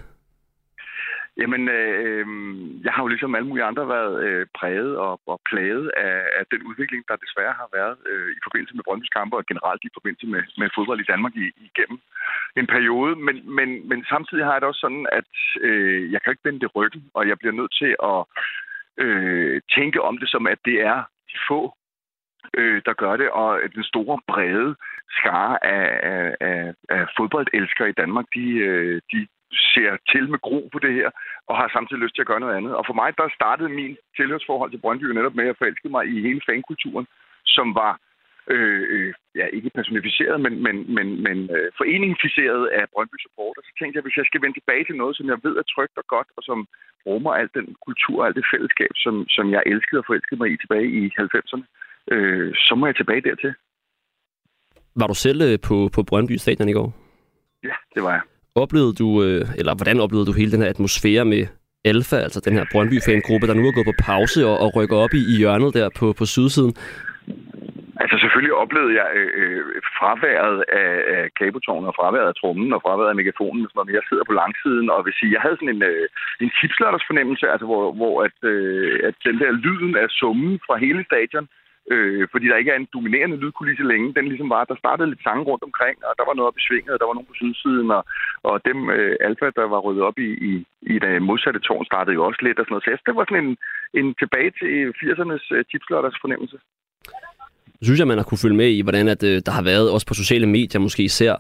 Jamen, 1.41 1.63
øh, 1.79 2.25
jeg 2.85 2.91
har 2.93 3.01
jo 3.03 3.09
ligesom 3.13 3.35
alle 3.35 3.47
mulige 3.49 3.69
andre 3.69 3.85
været 3.95 4.13
øh, 4.25 4.45
præget 4.59 4.91
og, 5.05 5.13
og 5.31 5.37
plaget 5.49 5.85
af, 6.07 6.17
af 6.39 6.43
den 6.51 6.61
udvikling, 6.69 7.01
der 7.09 7.23
desværre 7.25 7.55
har 7.61 7.69
været 7.77 7.97
øh, 8.09 8.29
i 8.37 8.39
forbindelse 8.45 8.75
med 8.75 8.85
Brøndby's 8.87 9.15
kampe 9.17 9.35
og 9.39 9.45
generelt 9.51 9.83
i 9.85 9.95
forbindelse 9.97 10.27
med, 10.33 10.43
med 10.61 10.67
fodbold 10.75 10.99
i 11.01 11.09
Danmark 11.11 11.33
i, 11.43 11.45
igennem 11.69 11.99
en 12.57 12.67
periode. 12.67 13.15
Men, 13.15 13.55
men, 13.57 13.89
men 13.89 14.05
samtidig 14.05 14.45
har 14.45 14.51
jeg 14.53 14.61
det 14.61 14.67
også 14.67 14.79
sådan, 14.79 15.07
at 15.11 15.31
øh, 15.61 16.11
jeg 16.11 16.21
kan 16.21 16.31
ikke 16.31 16.47
vende 16.47 16.59
det 16.59 16.75
ryggen, 16.75 17.03
og 17.13 17.27
jeg 17.27 17.39
bliver 17.39 17.53
nødt 17.53 17.73
til 17.81 17.95
at 18.11 18.21
øh, 19.03 19.61
tænke 19.75 20.01
om 20.01 20.17
det 20.17 20.29
som, 20.29 20.47
at 20.47 20.59
det 20.65 20.81
er 20.81 20.97
de 21.31 21.37
få, 21.49 21.73
øh, 22.53 22.81
der 22.85 22.93
gør 22.93 23.15
det, 23.15 23.29
og 23.29 23.59
den 23.75 23.83
store, 23.83 24.19
brede 24.27 24.75
skare 25.09 25.65
af, 25.65 25.87
af, 26.13 26.35
af, 26.39 26.73
af 26.89 27.05
fodboldelskere 27.17 27.89
i 27.89 27.99
Danmark, 28.01 28.25
de, 28.35 28.47
øh, 28.69 29.01
de 29.11 29.27
ser 29.73 29.97
til 30.11 30.29
med 30.29 30.39
gro 30.39 30.69
på 30.73 30.79
det 30.79 30.93
her, 30.93 31.09
og 31.47 31.57
har 31.57 31.69
samtidig 31.73 32.03
lyst 32.03 32.15
til 32.15 32.21
at 32.21 32.27
gøre 32.31 32.39
noget 32.39 32.57
andet. 32.57 32.75
Og 32.75 32.83
for 32.85 32.93
mig, 32.93 33.17
der 33.17 33.35
startede 33.35 33.69
min 33.69 33.97
tilhørsforhold 34.15 34.71
til 34.71 34.81
Brøndby 34.83 35.03
netop 35.03 35.35
med 35.35 35.47
at 35.47 35.57
forelske 35.57 35.89
mig 35.89 36.03
i 36.07 36.21
hele 36.21 36.41
fankulturen, 36.49 37.07
som 37.45 37.75
var 37.75 37.99
øh, 38.53 38.83
øh, 38.93 39.13
ja, 39.39 39.45
ikke 39.57 39.69
personificeret, 39.79 40.37
men, 40.45 40.53
men, 40.65 40.75
men, 40.95 41.07
men 41.25 41.37
øh, 41.55 41.67
foreningsficeret 41.79 42.63
af 42.79 42.83
Brøndby 42.93 43.17
Support. 43.25 43.55
Og 43.59 43.63
så 43.67 43.71
tænkte 43.79 43.95
jeg, 43.97 44.03
hvis 44.05 44.17
jeg 44.19 44.25
skal 44.27 44.41
vende 44.41 44.57
tilbage 44.57 44.85
til 44.85 44.95
noget, 45.01 45.17
som 45.17 45.27
jeg 45.31 45.37
ved 45.45 45.55
er 45.57 45.67
trygt 45.73 45.97
og 46.01 46.07
godt, 46.15 46.29
og 46.37 46.43
som 46.49 46.59
rummer 47.07 47.33
al 47.39 47.49
den 47.57 47.67
kultur 47.87 48.17
og 48.21 48.25
alt 48.27 48.39
det 48.39 48.51
fællesskab, 48.53 48.93
som, 49.05 49.15
som 49.35 49.45
jeg 49.55 49.63
elskede 49.65 49.99
og 50.01 50.07
forelskede 50.07 50.39
mig 50.41 50.49
i 50.51 50.57
tilbage 50.63 50.87
i 50.99 51.01
90'erne, 51.19 51.65
øh, 52.13 52.49
så 52.65 52.73
må 52.75 52.83
jeg 52.85 52.95
tilbage 52.95 53.21
dertil. 53.21 53.53
Var 55.01 55.07
du 55.07 55.17
selv 55.25 55.41
øh, 55.47 55.57
på, 55.67 55.75
på 55.95 56.01
Brøndby 56.09 56.35
Stadion 56.43 56.69
i 56.69 56.77
går? 56.79 56.89
Ja, 57.69 57.75
det 57.95 58.03
var 58.03 58.13
jeg 58.17 58.23
oplevede 58.55 58.93
du, 58.93 59.23
øh, 59.23 59.47
eller 59.57 59.75
hvordan 59.75 59.99
oplevede 59.99 60.25
du 60.25 60.31
hele 60.31 60.51
den 60.51 60.61
her 60.61 60.69
atmosfære 60.69 61.25
med 61.25 61.47
Alfa, 61.85 62.15
altså 62.15 62.39
den 62.39 62.53
her 62.53 62.65
Brøndby-fangruppe, 62.71 63.47
der 63.47 63.53
nu 63.53 63.67
er 63.67 63.71
gået 63.71 63.85
på 63.85 64.03
pause 64.03 64.47
og, 64.47 64.59
og 64.59 64.75
rykker 64.75 64.97
op 64.97 65.13
i, 65.13 65.17
i 65.33 65.37
hjørnet 65.37 65.73
der 65.73 65.89
på, 65.99 66.13
på 66.13 66.25
sydsiden? 66.25 66.73
Altså 68.01 68.15
selvfølgelig 68.19 68.53
oplevede 68.63 68.93
jeg 69.01 69.07
øh, 69.19 69.31
øh 69.41 69.81
fraværet 69.97 70.57
af, 70.81 70.93
af 71.15 71.23
kabeltårnet 71.39 71.87
og 71.91 71.95
fraværet 71.99 72.27
af 72.31 72.35
trummen 72.41 72.73
og 72.75 72.81
fraværet 72.85 73.09
af 73.11 73.15
megafonen, 73.19 73.67
når 73.75 73.85
jeg 73.97 74.03
sidder 74.09 74.25
på 74.27 74.33
langsiden 74.41 74.87
og 74.93 75.05
vil 75.05 75.17
sige, 75.19 75.33
jeg 75.35 75.41
havde 75.45 75.57
sådan 75.59 75.75
en, 75.75 75.83
øh, 75.91 76.07
en 76.43 76.51
tipslørders 76.59 77.07
fornemmelse, 77.09 77.45
altså 77.53 77.65
hvor, 77.69 77.85
hvor 77.99 78.15
at, 78.27 78.37
øh, 78.51 78.99
at 79.09 79.15
den 79.27 79.35
der 79.41 79.59
lyden 79.65 79.93
af 80.03 80.07
summen 80.19 80.59
fra 80.65 80.75
hele 80.85 81.03
stadion, 81.09 81.47
øh, 81.93 82.27
fordi 82.31 82.45
der 82.47 82.57
ikke 82.61 82.71
er 82.71 82.79
en 82.79 82.93
dominerende 82.93 83.37
lydkulisse 83.37 83.83
længe. 83.83 84.13
Den 84.17 84.27
ligesom 84.27 84.49
var, 84.55 84.63
der 84.63 84.75
startede 84.83 85.09
lidt 85.09 85.23
sange 85.23 85.43
rundt 85.49 85.63
omkring, 85.69 85.97
og 86.07 86.13
der 86.17 86.25
var 86.27 86.35
noget 86.35 86.49
op 86.49 86.57
i 86.57 86.65
svinget, 86.67 86.93
og 86.93 86.99
der 86.99 87.09
var 87.09 87.17
nogen 87.17 87.31
på 87.31 87.39
sydsiden, 87.41 87.91
og, 87.97 88.03
og 88.49 88.55
dem 88.69 88.89
øh, 88.89 89.15
Alfa, 89.27 89.47
der 89.59 89.67
var 89.73 89.79
ryddet 89.85 90.03
op 90.09 90.17
i, 90.27 90.29
i, 90.49 90.51
i 90.93 90.95
det 91.03 91.21
modsatte 91.29 91.59
tårn, 91.59 91.85
startede 91.85 92.15
jo 92.17 92.25
også 92.25 92.41
lidt 92.41 92.59
og 92.59 92.65
sådan 92.65 92.73
noget. 92.73 92.99
Så 92.99 93.03
det 93.05 93.15
var 93.15 93.25
sådan 93.25 93.43
en, 93.45 93.57
en 93.99 94.07
tilbage 94.21 94.51
til 94.59 94.71
80'ernes 94.99 95.45
øh, 95.57 95.63
øh 96.05 96.21
fornemmelse. 96.23 96.57
Jeg 97.81 97.85
synes 97.85 97.99
jeg, 97.99 98.07
man 98.07 98.17
har 98.17 98.23
kunne 98.23 98.37
følge 98.37 98.55
med 98.55 98.69
i, 98.69 98.81
hvordan 98.81 99.07
at, 99.07 99.23
øh, 99.23 99.41
der 99.45 99.51
har 99.51 99.61
været 99.61 99.91
også 99.91 100.07
på 100.07 100.13
sociale 100.13 100.47
medier 100.47 100.81
måske 100.81 101.03
især 101.03 101.35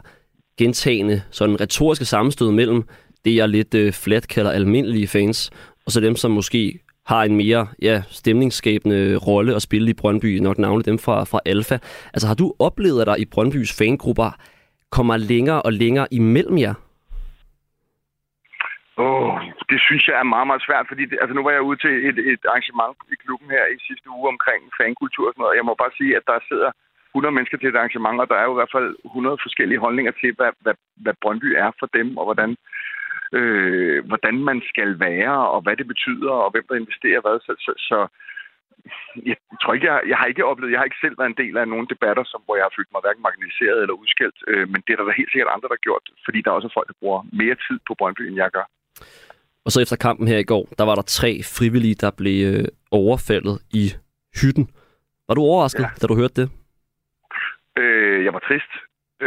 gentagende 0.57 1.21
sådan 1.31 1.61
retoriske 1.61 2.05
sammenstød 2.05 2.51
mellem 2.51 2.83
det, 3.25 3.35
jeg 3.35 3.49
lidt 3.49 3.73
øh, 3.73 3.93
flat 3.93 4.27
kalder 4.27 4.51
almindelige 4.51 5.07
fans, 5.07 5.51
og 5.85 5.91
så 5.91 5.99
dem, 5.99 6.15
som 6.15 6.31
måske 6.31 6.79
har 7.05 7.23
en 7.23 7.35
mere 7.35 7.67
ja, 7.81 8.03
stemningsskabende 8.09 9.15
rolle 9.15 9.55
at 9.55 9.61
spille 9.61 9.89
i 9.89 9.93
Brøndby, 9.93 10.39
nok 10.39 10.57
navnlig 10.57 10.85
dem 10.85 10.99
fra, 10.99 11.23
fra 11.23 11.39
Alfa. 11.45 11.77
Altså 12.13 12.27
har 12.27 12.35
du 12.35 12.53
oplevet, 12.59 13.01
at 13.01 13.07
der 13.07 13.15
i 13.15 13.25
Brøndbys 13.25 13.77
fangrupper 13.77 14.31
kommer 14.91 15.17
længere 15.17 15.61
og 15.61 15.73
længere 15.73 16.07
imellem 16.11 16.57
jer? 16.57 16.73
Åh, 18.97 19.05
oh, 19.05 19.50
det 19.71 19.79
synes 19.87 20.03
jeg 20.07 20.17
er 20.19 20.33
meget, 20.33 20.47
meget 20.49 20.65
svært, 20.67 20.85
fordi 20.91 21.03
det, 21.09 21.17
altså 21.21 21.33
nu 21.35 21.43
var 21.43 21.53
jeg 21.53 21.67
ude 21.69 21.79
til 21.85 21.93
et, 22.09 22.17
et 22.33 22.43
arrangement 22.49 22.97
i 23.13 23.15
klubben 23.23 23.49
her 23.55 23.65
i 23.75 23.77
sidste 23.87 24.07
uge 24.17 24.27
omkring 24.33 24.61
fankultur 24.79 25.27
og 25.27 25.33
sådan 25.33 25.43
noget. 25.43 25.59
Jeg 25.59 25.67
må 25.67 25.73
bare 25.83 25.97
sige, 25.99 26.13
at 26.19 26.25
der 26.31 26.47
sidder 26.49 26.71
100 27.15 27.35
mennesker 27.35 27.57
til 27.57 27.69
et 27.69 27.79
arrangement, 27.79 28.21
og 28.21 28.27
der 28.31 28.37
er 28.39 28.45
jo 28.47 28.53
i 28.55 28.59
hvert 28.59 28.75
fald 28.75 28.89
100 29.05 29.37
forskellige 29.45 29.83
holdninger 29.85 30.13
til, 30.21 30.31
hvad, 30.37 30.51
hvad, 30.63 30.75
hvad 31.03 31.15
Brøndby 31.21 31.49
er 31.65 31.69
for 31.79 31.87
dem, 31.97 32.07
og 32.19 32.23
hvordan 32.27 32.51
øh, 33.37 33.99
hvordan 34.09 34.35
man 34.49 34.59
skal 34.71 34.99
være, 34.99 35.35
og 35.53 35.59
hvad 35.61 35.75
det 35.77 35.87
betyder, 35.93 36.33
og 36.43 36.51
hvem 36.51 36.65
der 36.69 36.75
investerer 36.75 37.21
hvad. 37.21 37.37
Så, 37.47 37.53
så, 37.65 37.71
så 37.89 37.97
jeg 39.29 39.37
tror 39.61 39.73
ikke, 39.73 39.87
jeg, 39.91 40.01
jeg 40.11 40.17
har 40.17 40.27
ikke 40.29 40.49
oplevet, 40.51 40.71
jeg 40.71 40.79
har 40.79 40.89
ikke 40.89 41.03
selv 41.03 41.17
været 41.19 41.31
en 41.31 41.41
del 41.43 41.55
af 41.57 41.67
nogle 41.67 41.87
debatter, 41.93 42.23
som, 42.31 42.41
hvor 42.45 42.55
jeg 42.55 42.65
har 42.65 42.75
følt 42.77 42.91
mig 42.91 43.01
hverken 43.03 43.23
marginaliseret 43.23 43.79
eller 43.81 44.01
udskældt, 44.01 44.39
øh, 44.51 44.65
men 44.71 44.79
det 44.83 44.91
er 44.91 44.97
der 44.97 45.07
da 45.07 45.19
helt 45.21 45.31
sikkert 45.31 45.53
andre, 45.53 45.67
der 45.67 45.77
har 45.77 45.87
gjort, 45.87 46.05
fordi 46.25 46.39
der 46.41 46.49
er 46.49 46.59
også 46.59 46.75
folk, 46.77 46.87
der 46.87 47.01
bruger 47.01 47.21
mere 47.41 47.57
tid 47.67 47.77
på 47.87 47.93
Brøndby, 47.99 48.23
end 48.27 48.37
jeg 48.43 48.51
gør. 48.57 48.65
Og 49.65 49.71
så 49.71 49.81
efter 49.81 49.95
kampen 49.95 50.27
her 50.27 50.37
i 50.37 50.49
går, 50.53 50.67
der 50.77 50.85
var 50.85 50.95
der 50.95 51.01
tre 51.01 51.31
frivillige, 51.57 51.95
der 51.95 52.11
blev 52.11 52.37
øh, 52.51 52.65
overfaldet 52.91 53.55
i 53.81 53.83
hytten. 54.41 54.65
Var 55.27 55.35
du 55.35 55.41
overrasket, 55.41 55.83
ja. 55.83 55.89
da 56.01 56.07
du 56.07 56.15
hørte 56.21 56.41
det? 56.41 56.47
Øh, 57.81 58.23
jeg 58.25 58.33
var 58.33 58.43
trist. 58.47 58.73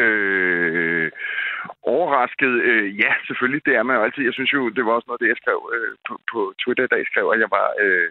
Øh, 0.00 1.10
overrasket? 1.82 2.52
Øh, 2.68 2.86
ja, 3.04 3.12
selvfølgelig. 3.26 3.62
Det 3.66 3.74
er 3.76 3.82
man 3.82 3.96
jo 3.96 4.02
altid. 4.02 4.24
Jeg 4.24 4.36
synes 4.36 4.52
jo, 4.52 4.60
det 4.76 4.84
var 4.84 4.92
også 4.92 5.08
noget, 5.08 5.20
det 5.20 5.32
jeg 5.32 5.40
skrev 5.42 5.60
øh, 5.74 5.92
på, 6.08 6.12
på 6.32 6.38
Twitter 6.62 6.84
i 6.84 6.92
dag, 6.94 7.02
skrev, 7.06 7.26
at 7.34 7.40
jeg 7.44 7.50
var, 7.58 7.66
øh, 7.84 8.08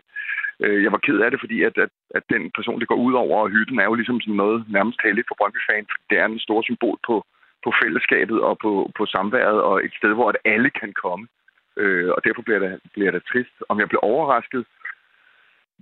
øh, 0.64 0.84
jeg 0.84 0.92
var 0.92 1.02
ked 1.06 1.18
af 1.26 1.32
det, 1.32 1.40
fordi 1.44 1.58
at, 1.70 1.76
at, 1.86 1.92
at 2.18 2.24
den 2.34 2.44
person, 2.58 2.80
det 2.80 2.88
går 2.88 3.00
ud 3.08 3.14
over, 3.24 3.38
og 3.44 3.50
hytten 3.50 3.80
er 3.80 3.88
jo 3.90 3.96
ligesom 4.00 4.20
sådan 4.22 4.42
noget 4.44 4.60
nærmest 4.76 5.00
heldigt 5.04 5.28
for 5.28 5.36
Brøndby-fan. 5.40 5.86
Det 6.10 6.18
er 6.20 6.26
en 6.26 6.46
stor 6.48 6.62
symbol 6.62 6.98
på, 7.08 7.16
på 7.64 7.70
fællesskabet 7.84 8.42
og 8.42 8.58
på, 8.64 8.92
på 8.98 9.04
samværet, 9.06 9.60
og 9.70 9.76
et 9.86 9.94
sted, 10.00 10.14
hvor 10.14 10.30
at 10.30 10.42
alle 10.54 10.70
kan 10.82 10.94
komme. 11.06 11.26
Øh, 11.28 11.43
Øh, 11.78 12.10
og 12.16 12.20
derfor 12.26 12.42
bliver 12.42 12.60
det, 12.60 12.80
bliver 12.94 13.12
det 13.12 13.24
trist. 13.32 13.56
Om 13.70 13.80
jeg 13.80 13.90
blev 13.90 14.00
overrasket? 14.04 14.66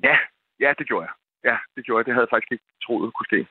Ja, 0.04 0.16
ja, 0.60 0.74
det 0.80 0.88
gjorde 0.88 1.06
jeg. 1.08 1.14
Ja, 1.50 1.58
det 1.76 1.86
gjorde 1.86 2.00
jeg. 2.00 2.06
Det 2.06 2.14
havde 2.14 2.26
jeg 2.28 2.34
faktisk 2.36 2.52
ikke 2.52 2.68
troet 2.86 3.14
kunne 3.14 3.32
ske. 3.32 3.42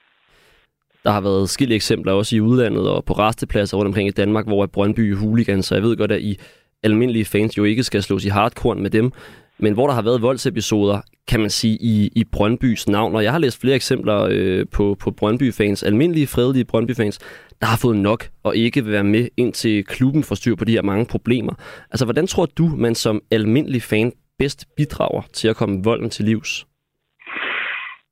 Der 1.05 1.11
har 1.11 1.21
været 1.21 1.49
skille 1.49 1.75
eksempler 1.75 2.13
også 2.13 2.37
i 2.37 2.41
udlandet 2.41 2.91
og 2.91 3.05
på 3.05 3.13
restepladser 3.13 3.77
rundt 3.77 3.89
omkring 3.89 4.09
i 4.09 4.19
Danmark, 4.23 4.47
hvor 4.47 4.67
Brøndby 4.67 5.17
hooligans, 5.17 5.67
så 5.67 5.75
jeg 5.75 5.83
ved 5.83 5.97
godt, 5.97 6.13
at 6.13 6.21
I 6.21 6.41
almindelige 6.83 7.25
fans 7.25 7.59
jo 7.59 7.65
ikke 7.65 7.83
skal 7.83 8.03
slås 8.03 8.25
i 8.25 8.29
hardcore 8.29 8.77
med 8.77 8.91
dem, 8.91 9.13
men 9.63 9.73
hvor 9.73 9.87
der 9.87 9.95
har 9.95 10.03
været 10.03 10.23
voldsepisoder, 10.23 11.01
kan 11.29 11.41
man 11.41 11.51
sige, 11.51 11.79
i, 11.81 12.11
i 12.17 12.25
Brøndbys 12.33 12.89
navn. 12.89 13.15
Og 13.15 13.25
jeg 13.25 13.33
har 13.33 13.39
læst 13.39 13.61
flere 13.61 13.75
eksempler 13.75 14.29
øh, 14.31 14.67
på, 14.77 14.97
på 15.03 15.11
Brøndby-fans, 15.11 15.83
almindelige, 15.83 16.27
fredelige 16.27 16.65
Brøndby-fans, 16.65 17.19
der 17.61 17.67
har 17.67 17.79
fået 17.83 17.97
nok 17.97 18.25
og 18.45 18.57
ikke 18.57 18.85
vil 18.85 18.93
være 18.93 19.05
med 19.05 19.29
ind 19.37 19.53
til 19.53 19.85
klubben 19.85 20.25
for 20.25 20.35
styr 20.35 20.55
på 20.55 20.65
de 20.65 20.73
her 20.73 20.83
mange 20.83 21.07
problemer. 21.11 21.53
Altså, 21.91 22.05
hvordan 22.05 22.27
tror 22.27 22.47
du, 22.47 22.67
man 22.67 22.95
som 22.95 23.21
almindelig 23.31 23.83
fan 23.83 24.13
bedst 24.39 24.67
bidrager 24.77 25.23
til 25.33 25.49
at 25.49 25.57
komme 25.57 25.85
volden 25.85 26.11
til 26.11 26.25
livs? 26.25 26.67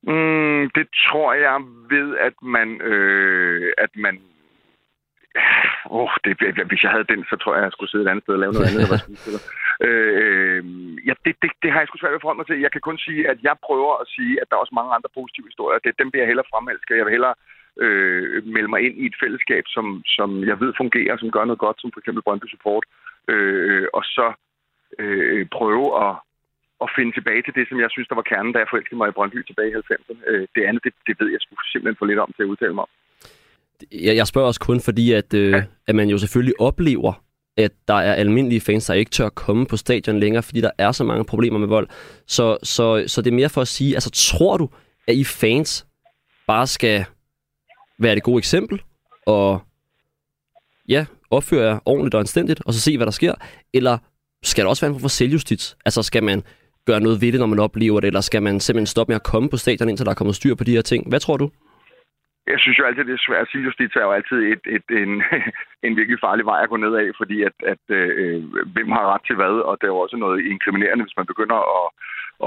Mm, 0.03 0.71
det 0.75 0.87
tror 1.07 1.33
jeg 1.33 1.59
ved, 1.91 2.17
at 2.27 2.35
man... 2.43 2.81
Øh, 2.81 3.73
at 3.79 3.91
man 3.97 4.19
Oh, 5.97 6.13
det, 6.25 6.33
hvis 6.71 6.83
jeg 6.85 6.93
havde 6.95 7.11
den, 7.13 7.21
så 7.31 7.37
tror 7.37 7.55
jeg, 7.55 7.65
jeg 7.65 7.73
skulle 7.73 7.91
sidde 7.91 8.05
et 8.05 8.11
andet 8.11 8.25
sted 8.25 8.35
og 8.35 8.43
lave 8.43 8.53
noget 8.53 8.71
andet. 8.71 8.89
øh, 9.87 10.61
ja, 11.09 11.15
det, 11.25 11.35
det, 11.43 11.51
det 11.63 11.71
har 11.73 11.79
jeg 11.81 11.89
sgu 11.89 11.97
svært 11.99 12.15
ved 12.15 12.21
at 12.21 12.25
forholde 12.25 12.41
mig 12.41 12.49
til. 12.49 12.65
Jeg 12.67 12.73
kan 12.73 12.87
kun 12.89 12.99
sige, 13.07 13.23
at 13.33 13.39
jeg 13.49 13.57
prøver 13.67 13.93
at 14.03 14.07
sige, 14.17 14.35
at 14.41 14.47
der 14.49 14.55
er 14.57 14.65
også 14.65 14.79
mange 14.81 14.95
andre 14.97 15.11
positive 15.19 15.49
historier. 15.51 15.79
Det, 15.85 15.99
dem 16.01 16.09
vil 16.13 16.21
jeg 16.21 16.31
hellere 16.31 16.51
fremelske. 16.53 16.99
Jeg 16.99 17.07
vil 17.07 17.17
hellere 17.17 17.35
øh, 17.85 18.47
melde 18.55 18.71
mig 18.73 18.81
ind 18.87 18.97
i 19.03 19.07
et 19.07 19.21
fællesskab, 19.23 19.65
som, 19.77 19.87
som 20.17 20.29
jeg 20.51 20.61
ved 20.63 20.73
fungerer, 20.83 21.17
som 21.17 21.31
gør 21.31 21.45
noget 21.45 21.65
godt, 21.67 21.81
som 21.81 21.91
for 21.93 22.01
eksempel 22.01 22.23
Brøndby 22.23 22.49
Support. 22.51 22.85
Øh, 23.33 23.87
og 23.99 24.03
så 24.17 24.27
øh, 24.99 25.47
prøve 25.59 25.87
at, 26.07 26.15
at 26.85 26.89
finde 26.97 27.13
tilbage 27.15 27.43
til 27.43 27.55
det, 27.59 27.69
som 27.69 27.79
jeg 27.81 27.91
synes, 27.91 28.09
der 28.09 28.21
var 28.21 28.31
kernen, 28.31 28.53
da 28.53 28.59
jeg 28.59 28.71
forelskede 28.71 29.01
mig 29.01 29.09
i 29.09 29.17
Brøndby 29.17 29.39
tilbage 29.47 29.71
i 29.71 29.79
90'erne. 29.93 30.23
Øh, 30.31 30.47
det 30.55 30.63
andet, 30.69 30.85
det, 30.85 30.93
det 31.07 31.15
ved 31.21 31.29
jeg 31.35 31.41
skulle 31.43 31.61
simpelthen 31.73 31.99
for 31.99 32.07
lidt 32.07 32.23
om 32.25 32.33
til 32.37 32.43
at 32.43 32.53
udtale 32.53 32.75
mig 32.75 32.85
om. 32.87 32.93
Jeg, 33.93 34.17
jeg 34.17 34.27
spørger 34.27 34.47
også 34.47 34.61
kun 34.61 34.81
fordi, 34.81 35.13
at, 35.13 35.35
øh, 35.35 35.53
ja. 35.53 35.63
at 35.87 35.95
man 35.95 36.09
jo 36.09 36.19
selvfølgelig 36.19 36.61
oplever, 36.61 37.23
at 37.57 37.73
der 37.89 37.95
er 37.95 38.15
almindelige 38.15 38.61
fans, 38.61 38.87
der 38.87 38.95
ikke 38.95 39.11
tør 39.11 39.29
komme 39.29 39.67
på 39.67 39.77
stadion 39.77 40.21
længere, 40.21 40.43
fordi 40.43 40.61
der 40.61 40.71
er 40.79 40.93
så 40.93 41.05
mange 41.05 41.25
problemer 41.25 41.59
med 41.59 41.69
vold. 41.69 41.89
Så, 42.27 42.59
så, 42.63 43.05
så 43.07 43.23
det 43.23 43.31
er 43.31 43.35
mere 43.35 43.49
for 43.49 43.61
at 43.61 43.69
sige, 43.69 43.95
altså 43.95 44.11
tror 44.11 44.57
du, 44.57 44.69
at 45.07 45.15
I 45.15 45.25
fans 45.25 45.87
bare 46.47 46.67
skal 46.67 47.05
være 47.99 48.15
det 48.15 48.23
gode 48.23 48.39
eksempel, 48.39 48.83
og 49.27 49.61
ja, 50.89 51.07
opføre 51.31 51.67
jer 51.67 51.79
ordentligt 51.85 52.15
og 52.15 52.21
anstændigt, 52.21 52.63
og 52.67 52.75
så 52.75 52.81
se, 52.81 52.97
hvad 52.97 53.07
der 53.07 53.13
sker? 53.13 53.35
Eller 53.73 53.99
skal 54.43 54.65
der 54.65 54.69
også 54.69 54.81
være 54.81 54.89
en 54.89 54.95
form 54.95 55.01
for 55.01 55.09
selvjustits? 55.09 55.77
Altså, 55.85 56.03
skal 56.03 56.23
man 56.23 56.43
gøre 56.85 57.01
noget 57.01 57.21
ved 57.21 57.33
det, 57.33 57.41
når 57.41 57.47
man 57.47 57.59
oplever 57.59 58.01
det, 58.01 58.07
eller 58.07 58.21
skal 58.21 58.43
man 58.43 58.61
simpelthen 58.61 58.87
stoppe 58.87 59.11
med 59.11 59.17
at 59.17 59.23
komme 59.23 59.49
på 59.49 59.57
stadion, 59.57 59.89
indtil 59.89 60.07
der 60.07 60.11
er 60.11 60.15
kommet 60.15 60.37
styr 60.37 60.55
på 60.55 60.65
de 60.65 60.73
her 60.73 60.83
ting? 60.83 61.09
Hvad 61.09 61.21
tror 61.21 61.37
du? 61.37 61.51
Jeg 62.53 62.59
synes 62.61 62.79
jo 62.79 62.85
altid, 62.85 63.05
det 63.05 63.15
er 63.15 63.27
svært. 63.27 63.49
Selvjustits 63.51 63.97
er 63.97 64.05
jo 64.09 64.13
altid 64.19 64.39
et, 64.53 64.65
et, 64.77 64.87
en, 65.03 65.13
en 65.87 65.97
virkelig 65.97 66.19
farlig 66.21 66.45
vej 66.45 66.61
at 66.63 66.69
gå 66.69 66.77
ned 66.77 66.95
af, 67.03 67.09
fordi 67.21 67.43
at, 67.49 67.57
at 67.73 67.85
øh, 67.89 68.43
hvem 68.75 68.91
har 68.97 69.13
ret 69.13 69.25
til 69.27 69.37
hvad, 69.37 69.55
og 69.69 69.75
det 69.79 69.87
er 69.87 69.95
jo 69.95 70.05
også 70.05 70.17
noget 70.17 70.47
inkriminerende, 70.53 71.05
hvis 71.05 71.17
man 71.17 71.31
begynder 71.33 71.59
at, 71.79 71.87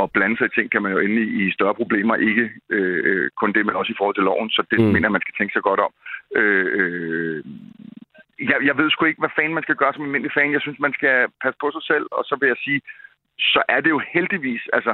at 0.02 0.12
blande 0.12 0.38
sig 0.38 0.48
i 0.48 0.56
ting, 0.56 0.72
kan 0.72 0.82
man 0.82 0.92
jo 0.92 1.00
ende 1.00 1.22
i, 1.42 1.52
større 1.52 1.76
problemer. 1.82 2.16
Ikke 2.16 2.46
øh, 2.70 3.30
kun 3.40 3.54
det, 3.54 3.66
men 3.66 3.76
også 3.76 3.92
i 3.92 3.98
forhold 3.98 4.16
til 4.16 4.28
loven, 4.30 4.50
så 4.50 4.62
det 4.72 4.80
mm. 4.80 4.92
mener 4.94 5.10
man 5.10 5.22
skal 5.22 5.36
tænke 5.38 5.54
sig 5.54 5.64
godt 5.70 5.80
om. 5.80 5.92
Øh, 6.40 6.68
øh, 6.80 7.44
jeg, 8.50 8.58
jeg 8.68 8.78
ved 8.78 8.90
sgu 8.90 9.06
ikke, 9.06 9.24
hvad 9.24 9.36
fanden 9.36 9.54
man 9.54 9.64
skal 9.64 9.76
gøre 9.76 9.94
som 9.94 10.04
almindelig 10.04 10.34
fan. 10.34 10.54
Jeg 10.54 10.62
synes, 10.62 10.80
man 10.80 10.94
skal 10.94 11.16
passe 11.44 11.58
på 11.62 11.68
sig 11.72 11.84
selv, 11.92 12.06
og 12.12 12.24
så 12.26 12.38
vil 12.40 12.48
jeg 12.48 12.60
sige, 12.66 12.82
så 13.40 13.62
er 13.70 13.80
det 13.82 13.90
jo 13.90 14.02
heldigvis, 14.14 14.64
altså, 14.74 14.94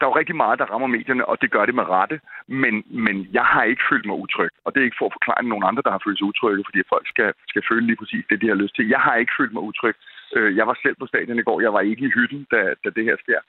der 0.00 0.06
er 0.06 0.10
jo 0.10 0.20
rigtig 0.20 0.36
meget, 0.36 0.58
der 0.58 0.70
rammer 0.72 0.88
medierne, 0.96 1.24
og 1.30 1.36
det 1.42 1.50
gør 1.50 1.64
det 1.66 1.74
med 1.74 1.88
rette, 1.96 2.20
men, 2.46 2.74
men 3.06 3.16
jeg 3.32 3.44
har 3.44 3.62
ikke 3.64 3.82
følt 3.90 4.06
mig 4.06 4.16
utryg, 4.16 4.50
og 4.64 4.68
det 4.74 4.80
er 4.80 4.84
ikke 4.84 5.00
for 5.00 5.06
at 5.06 5.16
forklare 5.18 5.42
nogen 5.42 5.68
andre, 5.68 5.82
der 5.86 5.90
har 5.90 6.02
følt 6.04 6.18
sig 6.18 6.26
utrygge, 6.32 6.64
fordi 6.66 6.80
folk 6.94 7.06
skal, 7.08 7.32
skal 7.48 7.62
føle 7.70 7.86
lige 7.86 8.00
præcis 8.02 8.24
det, 8.30 8.40
de 8.42 8.48
har 8.48 8.62
lyst 8.62 8.74
til. 8.76 8.88
Jeg 8.88 9.00
har 9.00 9.16
ikke 9.16 9.36
følt 9.38 9.52
mig 9.52 9.62
utryg. 9.62 9.94
Øh, 10.36 10.56
jeg 10.56 10.66
var 10.66 10.76
selv 10.82 10.96
på 10.98 11.06
stadion 11.06 11.38
i 11.38 11.46
går, 11.48 11.60
jeg 11.60 11.72
var 11.72 11.80
ikke 11.80 12.04
i 12.06 12.14
hytten, 12.16 12.46
da, 12.50 12.60
da 12.84 12.88
det 12.96 13.04
her 13.04 13.16
sker. 13.24 13.40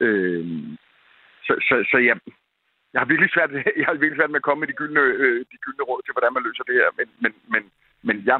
Øh, 0.00 0.44
så, 1.46 1.52
så, 1.68 1.74
så 1.90 1.96
jeg, 2.08 2.16
jeg 2.92 3.00
har 3.00 3.08
virkelig 3.12 3.30
svært, 3.32 3.50
jeg 3.80 3.86
har 3.86 3.94
virkelig 4.02 4.18
svært 4.20 4.34
med 4.34 4.42
at 4.42 4.48
komme 4.48 4.60
med 4.60 4.68
de 4.68 4.78
gyldne, 4.80 5.00
øh, 5.24 5.40
de 5.52 5.56
gyldne 5.64 5.84
råd 5.90 6.00
til, 6.02 6.14
hvordan 6.14 6.32
man 6.34 6.46
løser 6.48 6.64
det 6.64 6.76
her, 6.80 6.88
men, 6.98 7.08
men, 7.22 7.32
men, 7.52 7.62
men 8.08 8.16
jeg, 8.26 8.38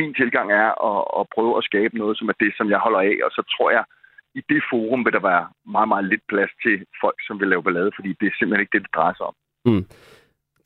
min 0.00 0.14
tilgang 0.14 0.48
er 0.52 0.70
at, 0.90 1.00
at 1.20 1.24
prøve 1.34 1.54
at 1.58 1.64
skabe 1.70 1.98
noget, 1.98 2.18
som 2.18 2.28
er 2.28 2.36
det, 2.42 2.52
som 2.56 2.70
jeg 2.70 2.78
holder 2.78 3.00
af, 3.10 3.16
og 3.26 3.30
så 3.36 3.42
tror 3.54 3.70
jeg, 3.70 3.84
i 4.38 4.40
det 4.52 4.62
forum 4.70 5.04
vil 5.04 5.12
der 5.12 5.22
være 5.32 5.44
meget, 5.76 5.88
meget 5.88 6.04
lidt 6.12 6.24
plads 6.32 6.52
til 6.64 6.76
folk, 7.02 7.18
som 7.26 7.40
vil 7.40 7.48
lave 7.48 7.62
ballade, 7.62 7.90
fordi 7.96 8.10
det 8.20 8.26
er 8.26 8.34
simpelthen 8.38 8.64
ikke 8.64 8.74
det, 8.76 8.82
det 8.86 8.94
drejer 8.96 9.14
sig 9.16 9.26
om. 9.30 9.36
Mm. 9.68 9.84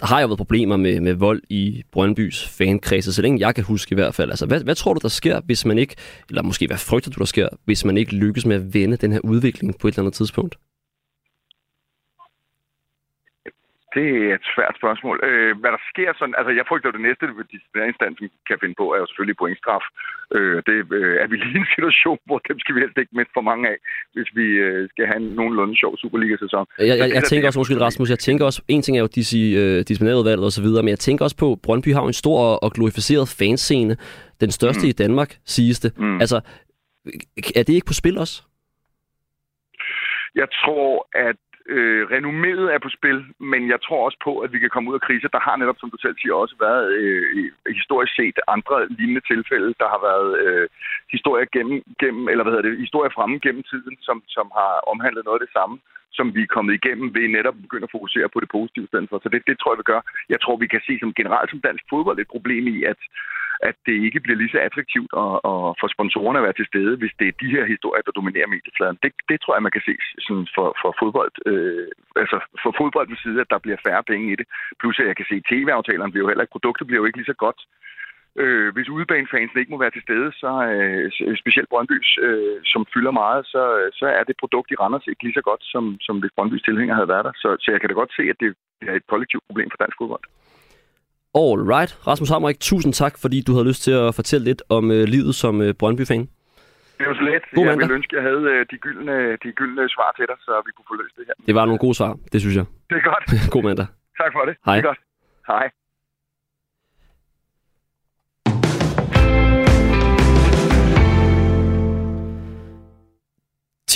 Der 0.01 0.07
har 0.07 0.21
jo 0.21 0.27
været 0.27 0.39
problemer 0.45 0.77
med, 0.77 1.01
med 1.01 1.15
vold 1.15 1.43
i 1.51 1.83
Brøndbys 1.93 2.39
fankredse, 2.59 3.13
så 3.13 3.23
længe 3.23 3.41
jeg 3.47 3.55
kan 3.55 3.65
huske 3.65 3.93
i 3.93 3.95
hvert 3.95 4.15
fald. 4.15 4.31
Altså, 4.31 4.47
hvad, 4.47 4.65
hvad 4.65 4.75
tror 4.75 4.95
du, 4.95 5.01
der 5.03 5.09
sker, 5.09 5.41
hvis 5.41 5.67
man 5.67 5.79
ikke, 5.79 5.95
eller 6.29 6.43
måske 6.43 6.67
hvad 6.67 6.77
frygter 6.77 7.11
du, 7.11 7.19
der 7.19 7.25
sker, 7.25 7.49
hvis 7.65 7.85
man 7.85 7.97
ikke 7.97 8.17
lykkes 8.17 8.47
med 8.47 8.57
at 8.57 8.75
vende 8.75 8.97
den 8.97 9.13
her 9.13 9.21
udvikling 9.25 9.79
på 9.81 9.89
et 9.89 9.93
eller 9.93 10.03
andet 10.03 10.15
tidspunkt? 10.15 10.55
Det 13.97 14.09
er 14.29 14.35
et 14.41 14.47
svært 14.55 14.75
spørgsmål. 14.81 15.17
Øh, 15.29 15.53
hvad 15.61 15.71
der 15.77 15.83
sker 15.93 16.11
sådan... 16.19 16.35
Altså, 16.39 16.53
jeg 16.59 16.65
frygter 16.71 16.91
det 16.97 17.03
næste, 17.07 17.25
disciplinærinstansen 17.55 18.27
kan 18.49 18.59
finde 18.63 18.77
på, 18.81 18.85
er 18.95 18.99
jo 19.03 19.07
selvfølgelig 19.07 19.41
pointstraf. 19.43 19.85
Øh, 20.37 20.59
det 20.69 20.77
øh, 20.99 21.15
er 21.23 21.27
vi 21.31 21.37
lige 21.37 21.59
i 21.59 21.63
en 21.65 21.73
situation, 21.77 22.19
hvor 22.29 22.39
dem 22.49 22.59
skal 22.63 22.75
vi 22.75 22.81
helst 22.85 22.99
ikke 22.99 23.17
miste 23.19 23.35
for 23.37 23.45
mange 23.51 23.65
af, 23.73 23.77
hvis 24.15 24.29
vi 24.39 24.47
øh, 24.67 24.89
skal 24.93 25.05
have 25.11 25.21
en 25.25 25.29
nogenlunde 25.39 25.75
sjov 25.81 25.93
Superliga-sæson. 26.03 26.65
Jeg, 26.79 26.87
jeg, 26.89 26.99
jeg, 26.99 27.09
jeg 27.17 27.25
tænker 27.31 27.47
også, 27.49 27.61
måske 27.61 27.85
Rasmus, 27.87 28.11
jeg 28.15 28.23
tænker 28.29 28.45
også, 28.45 28.61
en 28.75 28.83
ting 28.83 28.95
er 28.97 29.03
jo 29.07 29.11
dis, 29.19 29.31
øh, 29.35 29.79
disciplinærudvalget 29.89 30.45
og 30.49 30.55
så 30.59 30.63
videre, 30.67 30.83
men 30.83 30.93
jeg 30.97 31.03
tænker 31.07 31.23
også 31.25 31.39
på, 31.45 31.49
at 31.53 31.61
Brøndby 31.65 31.91
har 31.97 32.03
en 32.03 32.21
stor 32.23 32.41
og 32.65 32.71
glorificeret 32.77 33.27
fanscene. 33.39 33.97
Den 34.41 34.51
største 34.51 34.85
mm. 34.87 34.89
i 34.89 34.93
Danmark, 34.93 35.31
siges 35.45 35.81
det. 35.81 35.99
Mm. 35.99 36.21
Altså, 36.21 36.41
er 37.59 37.63
det 37.67 37.75
ikke 37.75 37.87
på 37.87 37.99
spil 38.03 38.19
også? 38.19 38.37
Jeg 40.35 40.49
tror, 40.63 41.09
at 41.29 41.46
øh, 41.69 42.03
renomméet 42.15 42.67
er 42.75 42.79
på 42.83 42.91
spil, 42.99 43.19
men 43.39 43.63
jeg 43.73 43.81
tror 43.87 44.05
også 44.05 44.19
på, 44.25 44.33
at 44.45 44.53
vi 44.53 44.59
kan 44.59 44.71
komme 44.71 44.91
ud 44.91 44.95
af 44.95 45.07
kriser. 45.07 45.29
Der 45.29 45.47
har 45.47 45.57
netop, 45.57 45.79
som 45.79 45.91
du 45.91 45.99
selv 46.01 46.17
siger, 46.19 46.35
også 46.35 46.57
været 46.61 46.87
øh, 46.93 47.51
historisk 47.81 48.13
set 48.17 48.39
andre 48.49 48.77
lignende 48.99 49.25
tilfælde. 49.33 49.75
Der 49.83 49.89
har 49.95 50.01
været 50.09 50.31
øh, 50.45 50.69
historier 51.15 51.47
gennem, 51.57 51.83
gennem, 52.01 52.29
eller 52.29 52.43
hvad 52.43 52.53
hedder 52.53 52.69
det, 52.69 52.85
historier 52.87 53.13
fremme 53.17 53.39
gennem 53.47 53.63
tiden, 53.71 53.97
som, 54.01 54.23
som 54.37 54.47
har 54.59 54.73
omhandlet 54.93 55.25
noget 55.25 55.41
af 55.41 55.45
det 55.47 55.53
samme 55.59 55.77
som 56.13 56.35
vi 56.35 56.43
er 56.43 56.55
kommet 56.57 56.75
igennem 56.75 57.15
ved 57.15 57.29
netop 57.29 57.57
at 57.57 57.63
begynde 57.63 57.89
at 57.89 57.95
fokusere 57.97 58.29
på 58.29 58.41
det 58.41 58.49
positive 58.57 58.87
stedet 58.87 59.09
for. 59.11 59.19
Så 59.23 59.29
det, 59.29 59.43
det 59.47 59.57
tror 59.59 59.73
jeg, 59.73 59.79
vi 59.79 59.91
gør. 59.93 60.01
Jeg 60.29 60.41
tror, 60.41 60.57
vi 60.57 60.67
kan 60.67 60.83
se 60.87 60.95
som 61.01 61.15
generelt 61.21 61.51
som 61.51 61.61
dansk 61.61 61.85
fodbold 61.91 62.19
et 62.19 62.35
problem 62.35 62.65
i, 62.75 62.77
at, 62.93 63.01
at 63.69 63.77
det 63.87 63.97
ikke 64.07 64.21
bliver 64.21 64.39
lige 64.39 64.55
så 64.55 64.59
attraktivt 64.69 65.11
at, 65.25 65.35
at 65.51 65.59
for 65.81 65.89
sponsorerne 65.95 66.39
at 66.39 66.47
være 66.47 66.59
til 66.59 66.71
stede, 66.71 66.95
hvis 67.01 67.15
det 67.19 67.27
er 67.29 67.41
de 67.43 67.55
her 67.57 67.65
historier, 67.75 68.05
der 68.07 68.19
dominerer 68.19 68.53
mediefladen. 68.55 68.99
Det, 69.05 69.13
det 69.31 69.37
tror 69.41 69.55
jeg, 69.55 69.67
man 69.67 69.77
kan 69.77 69.87
se 69.89 69.95
sådan 70.27 70.49
for, 70.57 70.69
for 70.83 70.91
fodbold, 71.01 71.35
øh, 71.51 71.89
altså 72.23 72.37
for 72.63 72.73
fodboldens 72.81 73.21
side, 73.25 73.41
at 73.45 73.53
der 73.53 73.65
bliver 73.65 73.85
færre 73.87 74.05
penge 74.11 74.27
i 74.33 74.37
det. 74.41 74.47
Plus 74.81 74.99
at 75.01 75.09
jeg 75.11 75.17
kan 75.17 75.29
se, 75.29 75.37
at 75.41 75.49
tv-aftalerne 75.51 76.13
bliver 76.13 76.25
jo 76.25 76.31
heller 76.31 76.45
ikke, 76.45 76.57
produktet 76.57 76.87
bliver 76.87 77.01
jo 77.01 77.09
ikke 77.09 77.19
lige 77.21 77.33
så 77.33 77.39
godt 77.47 77.61
Øh, 78.43 78.69
hvis 78.75 78.89
udebanefansen 78.95 79.59
ikke 79.59 79.73
må 79.75 79.79
være 79.85 79.95
til 79.95 80.07
stede, 80.07 80.29
så 80.43 80.51
øh, 80.73 81.37
specielt 81.43 81.69
Brøndbys, 81.73 82.11
øh, 82.27 82.57
som 82.73 82.83
fylder 82.95 83.13
meget, 83.23 83.47
så, 83.53 83.63
så 84.01 84.07
er 84.19 84.25
det 84.25 84.37
produkt 84.43 84.71
i 84.71 84.79
Randers 84.81 85.07
ikke 85.11 85.23
lige 85.27 85.39
så 85.39 85.45
godt, 85.51 85.63
som, 85.73 85.85
som 86.07 86.15
hvis 86.21 86.35
Brøndbys 86.37 86.63
tilhænger 86.63 86.95
havde 86.95 87.13
været 87.15 87.25
der. 87.29 87.35
Så, 87.43 87.49
så 87.63 87.69
jeg 87.73 87.81
kan 87.81 87.89
da 87.89 87.95
godt 87.95 88.13
se, 88.19 88.23
at 88.33 88.37
det 88.43 88.49
er 88.91 88.95
et 89.01 89.07
kollektivt 89.13 89.45
problem 89.49 89.69
for 89.71 89.81
dansk 89.83 89.97
fodbold. 90.01 90.25
All 91.43 91.61
right. 91.75 91.93
Rasmus 92.11 92.31
Hammerik, 92.33 92.61
tusind 92.61 92.93
tak, 93.03 93.15
fordi 93.25 93.39
du 93.47 93.53
havde 93.53 93.69
lyst 93.71 93.83
til 93.87 93.95
at 94.05 94.15
fortælle 94.15 94.45
lidt 94.51 94.63
om 94.77 94.85
øh, 94.97 95.05
livet 95.15 95.35
som 95.35 95.55
øh, 95.63 95.75
Brøndby-fan. 95.81 96.25
Det 96.99 97.07
var 97.09 97.15
så 97.15 97.25
let. 97.31 97.45
God 97.55 97.65
jeg 97.67 97.79
ville 97.79 97.95
ønske, 97.95 98.13
at 98.13 98.17
jeg 98.19 98.25
havde 98.31 98.45
øh, 98.55 98.67
de 98.73 98.77
gyldne, 98.85 99.17
de 99.45 99.51
gyldne 99.61 99.89
svar 99.97 100.11
til 100.17 100.25
dig, 100.31 100.39
så 100.47 100.53
vi 100.67 100.71
kunne 100.77 100.89
få 100.91 100.97
løst 101.03 101.15
det 101.19 101.25
her. 101.29 101.35
Det 101.47 101.55
var 101.55 101.65
nogle 101.65 101.79
gode 101.85 101.95
svar, 102.01 102.13
det 102.33 102.41
synes 102.41 102.57
jeg. 102.61 102.67
Det 102.91 102.97
er 103.01 103.05
godt. 103.13 103.25
God 103.55 103.63
mandag. 103.69 103.87
Tak 104.23 104.31
for 104.37 104.43
det. 104.49 104.55
Hej. 104.67 104.77
Det 104.77 104.85
er 104.85 104.89
godt. 104.91 105.01
Hej. 105.53 105.67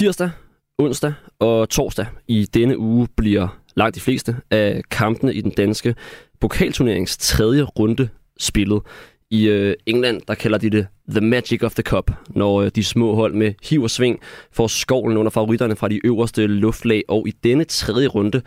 Tirsdag, 0.00 0.30
onsdag 0.78 1.12
og 1.38 1.68
torsdag 1.68 2.06
i 2.28 2.44
denne 2.54 2.78
uge 2.78 3.08
bliver 3.16 3.60
langt 3.76 3.94
de 3.94 4.00
fleste 4.00 4.36
af 4.50 4.82
kampene 4.90 5.34
i 5.34 5.40
den 5.40 5.50
danske 5.50 5.94
pokalturnerings 6.40 7.16
tredje 7.16 7.62
runde 7.62 8.08
spillet. 8.38 8.82
I 9.30 9.48
øh, 9.48 9.74
England, 9.86 10.20
der 10.28 10.34
kalder 10.34 10.58
de 10.58 10.70
det 10.70 10.86
The 11.10 11.20
Magic 11.20 11.62
of 11.62 11.74
the 11.74 11.82
Cup, 11.82 12.10
når 12.28 12.60
øh, 12.60 12.70
de 12.74 12.84
små 12.84 13.14
hold 13.14 13.34
med 13.34 13.54
hiv 13.62 13.82
og 13.82 13.90
sving 13.90 14.20
får 14.52 14.66
skovlen 14.66 15.18
under 15.18 15.30
favoritterne 15.30 15.76
fra 15.76 15.88
de 15.88 16.06
øverste 16.06 16.46
luftlag. 16.46 17.02
Og 17.08 17.28
i 17.28 17.30
denne 17.30 17.64
tredje 17.64 18.06
runde, 18.06 18.42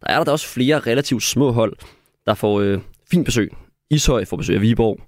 der 0.00 0.06
er 0.06 0.24
der 0.24 0.32
også 0.32 0.46
flere 0.48 0.78
relativt 0.78 1.22
små 1.22 1.50
hold, 1.50 1.76
der 2.26 2.34
får 2.34 2.60
øh, 2.60 2.78
fint 3.10 3.24
besøg. 3.24 3.52
Ishøj 3.90 4.24
får 4.24 4.36
besøg 4.36 4.56
af 4.56 4.62
Viborg, 4.62 5.00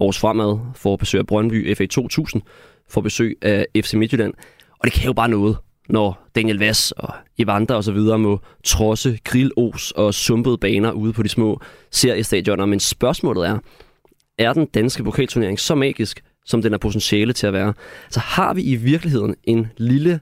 Aarhus 0.00 0.18
Fremad 0.18 0.58
får 0.74 0.96
besøg 0.96 1.18
af 1.18 1.26
Brøndby, 1.26 1.76
FA 1.76 1.86
2000 1.86 2.42
får 2.88 3.00
besøg 3.00 3.38
af 3.42 3.66
FC 3.76 3.94
Midtjylland. 3.94 4.34
Og 4.78 4.84
det 4.84 4.92
kan 4.92 5.06
jo 5.06 5.12
bare 5.12 5.28
noget, 5.28 5.56
når 5.88 6.28
Daniel 6.34 6.58
Vass 6.58 6.92
og 6.92 7.14
Evander 7.38 7.74
og 7.74 7.84
så 7.84 7.92
videre 7.92 8.18
må 8.18 8.40
trodse 8.64 9.18
grillos 9.24 9.90
og 9.90 10.14
sumpede 10.14 10.58
baner 10.58 10.92
ude 10.92 11.12
på 11.12 11.22
de 11.22 11.28
små 11.28 11.60
seriestadioner. 11.90 12.66
Men 12.66 12.80
spørgsmålet 12.80 13.48
er, 13.48 13.58
er 14.38 14.52
den 14.52 14.66
danske 14.66 15.04
pokalturnering 15.04 15.60
så 15.60 15.74
magisk, 15.74 16.24
som 16.44 16.62
den 16.62 16.74
er 16.74 16.78
potentiale 16.78 17.32
til 17.32 17.46
at 17.46 17.52
være? 17.52 17.74
Så 18.10 18.20
har 18.20 18.54
vi 18.54 18.62
i 18.62 18.74
virkeligheden 18.74 19.34
en 19.44 19.66
lille 19.76 20.20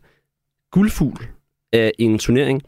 guldfugl 0.70 1.26
af 1.72 1.92
en 1.98 2.18
turnering, 2.18 2.62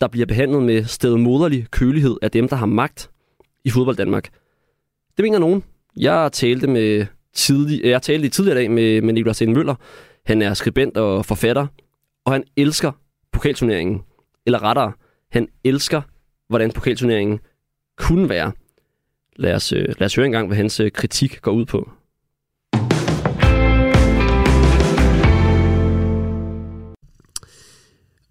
der 0.00 0.08
bliver 0.08 0.26
behandlet 0.26 0.62
med 0.62 0.84
stedmoderlig 0.84 1.66
kølighed 1.70 2.16
af 2.22 2.30
dem, 2.30 2.48
der 2.48 2.56
har 2.56 2.66
magt 2.66 3.10
i 3.64 3.70
fodbold 3.70 3.96
Danmark. 3.96 4.28
Det 5.16 5.22
mener 5.22 5.38
nogen. 5.38 5.64
Jeg 5.96 6.32
talte 6.32 6.66
med 6.66 7.06
tidlig, 7.34 7.84
jeg 7.84 8.02
talte 8.02 8.26
i 8.26 8.30
tidligere 8.30 8.58
dag 8.58 8.70
med, 8.70 9.02
med 9.02 9.12
Nicolas 9.12 9.42
N. 9.42 9.52
Møller, 9.52 9.74
han 10.24 10.42
er 10.42 10.54
skribent 10.54 10.96
og 10.96 11.26
forfatter, 11.26 11.66
og 12.24 12.32
han 12.32 12.44
elsker 12.56 12.92
pokalturneringen. 13.32 14.02
Eller 14.46 14.62
rettere, 14.62 14.92
han 15.30 15.48
elsker, 15.64 16.02
hvordan 16.48 16.72
pokalturneringen 16.72 17.40
kunne 17.96 18.28
være. 18.28 18.52
Lad 19.36 19.54
os, 19.54 19.72
øh, 19.72 19.88
lad 19.98 20.06
os 20.06 20.14
høre 20.14 20.26
engang, 20.26 20.46
hvad 20.46 20.56
hans 20.56 20.80
øh, 20.80 20.90
kritik 20.90 21.42
går 21.42 21.52
ud 21.52 21.64
på. 21.64 21.90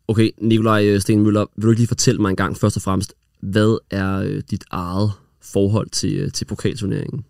Okay, 0.08 0.32
Nikolaj 0.38 0.86
øh, 0.86 1.02
Stenmøller, 1.02 1.46
vil 1.56 1.66
du 1.66 1.70
ikke 1.70 1.80
lige 1.80 1.88
fortælle 1.88 2.22
mig 2.22 2.30
en 2.30 2.36
gang 2.36 2.58
først 2.58 2.76
og 2.76 2.82
fremmest, 2.82 3.14
hvad 3.40 3.78
er 3.92 4.42
dit 4.52 4.64
eget 4.72 5.12
forhold 5.42 5.90
til, 5.90 6.32
til 6.32 6.46
pokalturneringen? 6.46 7.26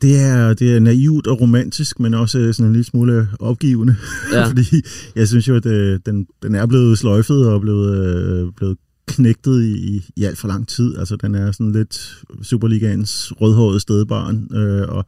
Det 0.00 0.20
er, 0.20 0.54
det 0.54 0.76
er 0.76 0.80
naivt 0.80 1.26
og 1.26 1.40
romantisk, 1.40 2.00
men 2.00 2.14
også 2.14 2.52
sådan 2.52 2.66
en 2.66 2.72
lille 2.72 2.84
smule 2.84 3.28
opgivende. 3.38 3.96
Ja. 4.32 4.46
Fordi 4.48 4.82
jeg 5.16 5.28
synes 5.28 5.48
jo, 5.48 5.56
at 5.56 5.66
øh, 5.66 6.00
den, 6.06 6.26
den 6.42 6.54
er 6.54 6.66
blevet 6.66 6.98
sløjfet 6.98 7.46
og 7.46 7.60
blevet, 7.60 7.96
øh, 7.96 8.52
blevet 8.56 8.76
knægtet 9.06 9.64
i, 9.64 10.10
i 10.16 10.24
alt 10.24 10.38
for 10.38 10.48
lang 10.48 10.68
tid. 10.68 10.98
Altså, 10.98 11.16
den 11.16 11.34
er 11.34 11.52
sådan 11.52 11.72
lidt 11.72 12.22
Superligaens 12.42 13.32
rødhårede 13.40 13.80
stedbarn. 13.80 14.56
Øh, 14.56 14.88
og, 14.88 15.04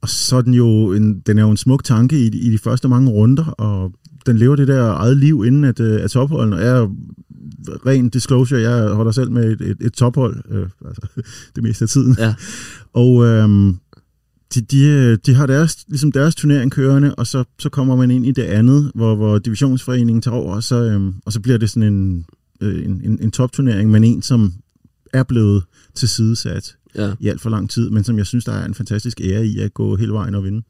og 0.00 0.08
så 0.08 0.36
er 0.36 0.40
den 0.40 0.54
jo 0.54 0.92
en, 0.92 1.20
den 1.20 1.38
er 1.38 1.42
jo 1.42 1.50
en 1.50 1.56
smuk 1.56 1.84
tanke 1.84 2.18
i, 2.18 2.26
i 2.26 2.50
de 2.50 2.58
første 2.58 2.88
mange 2.88 3.10
runder, 3.10 3.44
og 3.44 3.92
den 4.26 4.36
lever 4.36 4.56
det 4.56 4.68
der 4.68 4.92
eget 4.92 5.16
liv 5.16 5.44
inden 5.46 5.64
at, 5.64 5.80
øh, 5.80 6.04
at 6.04 6.10
topholdene 6.10 6.56
er 6.56 6.88
ren 7.86 8.08
disclosure, 8.08 8.60
jeg 8.60 8.88
holder 8.88 9.12
selv 9.12 9.30
med 9.30 9.52
et, 9.52 9.60
et, 9.60 9.76
et 9.80 9.92
tophold, 9.92 10.36
øh, 10.50 10.66
altså 10.86 11.02
det 11.54 11.62
meste 11.62 11.82
af 11.82 11.88
tiden. 11.88 12.16
Ja. 12.18 12.34
Og 12.92 13.24
øhm, 13.26 13.76
de, 14.54 14.60
de, 14.60 15.16
de 15.16 15.34
har 15.34 15.46
deres, 15.46 15.84
ligesom 15.88 16.12
deres 16.12 16.34
turnering 16.34 16.72
kørende, 16.72 17.14
og 17.14 17.26
så, 17.26 17.44
så 17.58 17.68
kommer 17.68 17.96
man 17.96 18.10
ind 18.10 18.26
i 18.26 18.32
det 18.32 18.42
andet, 18.42 18.92
hvor, 18.94 19.14
hvor 19.14 19.38
divisionsforeningen 19.38 20.22
tager 20.22 20.36
over, 20.36 20.54
og 20.54 20.62
så, 20.62 20.76
øhm, 20.84 21.14
og 21.24 21.32
så 21.32 21.40
bliver 21.40 21.58
det 21.58 21.70
sådan 21.70 21.92
en, 21.92 22.26
øh, 22.60 22.84
en, 22.84 23.00
en, 23.04 23.18
en 23.22 23.30
topturnering, 23.30 23.90
men 23.90 24.04
en, 24.04 24.22
som 24.22 24.52
er 25.12 25.22
blevet 25.22 25.62
tilsidesat 25.94 26.76
Ja. 26.94 27.12
i 27.20 27.28
alt 27.28 27.40
for 27.40 27.50
lang 27.50 27.70
tid, 27.70 27.90
men 27.90 28.04
som 28.04 28.18
jeg 28.18 28.26
synes, 28.26 28.44
der 28.44 28.52
er 28.52 28.64
en 28.64 28.74
fantastisk 28.74 29.20
ære 29.20 29.46
i 29.46 29.58
at 29.58 29.74
gå 29.74 29.96
hele 29.96 30.12
vejen 30.12 30.34
og 30.34 30.44
vinde. 30.44 30.62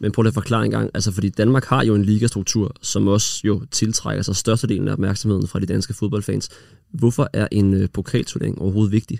Men 0.00 0.12
prøv 0.12 0.22
lige 0.22 0.28
at 0.28 0.34
forklare 0.34 0.64
en 0.64 0.70
gang, 0.70 0.90
altså 0.94 1.12
fordi 1.12 1.28
Danmark 1.28 1.64
har 1.64 1.84
jo 1.84 1.94
en 1.94 2.04
ligastruktur, 2.04 2.72
som 2.82 3.08
også 3.08 3.40
jo 3.44 3.62
tiltrækker 3.70 4.22
sig 4.22 4.36
størstedelen 4.36 4.88
af 4.88 4.92
opmærksomheden 4.92 5.48
fra 5.48 5.60
de 5.60 5.66
danske 5.66 5.94
fodboldfans. 5.94 6.48
Hvorfor 6.92 7.30
er 7.32 7.48
en 7.52 7.74
øh, 7.74 7.88
pokalturnering 7.92 8.58
overhovedet 8.58 8.92
vigtig? 8.92 9.18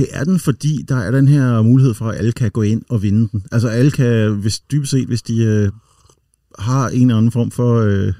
Det 0.00 0.08
er 0.12 0.24
den, 0.24 0.38
fordi 0.38 0.84
der 0.88 0.96
er 0.96 1.10
den 1.10 1.28
her 1.28 1.62
mulighed 1.62 1.94
for, 1.94 2.08
at 2.08 2.18
alle 2.18 2.32
kan 2.32 2.50
gå 2.50 2.62
ind 2.62 2.82
og 2.88 3.02
vinde 3.02 3.28
den. 3.32 3.42
Altså 3.52 3.68
alle 3.68 3.90
kan, 3.90 4.34
hvis 4.34 4.60
dybest 4.60 4.90
set, 4.90 5.06
hvis 5.06 5.22
de 5.22 5.44
øh, 5.44 5.70
har 6.58 6.88
en 6.88 7.00
eller 7.00 7.16
anden 7.16 7.32
form 7.32 7.50
for 7.50 7.80
øh, 7.80 8.12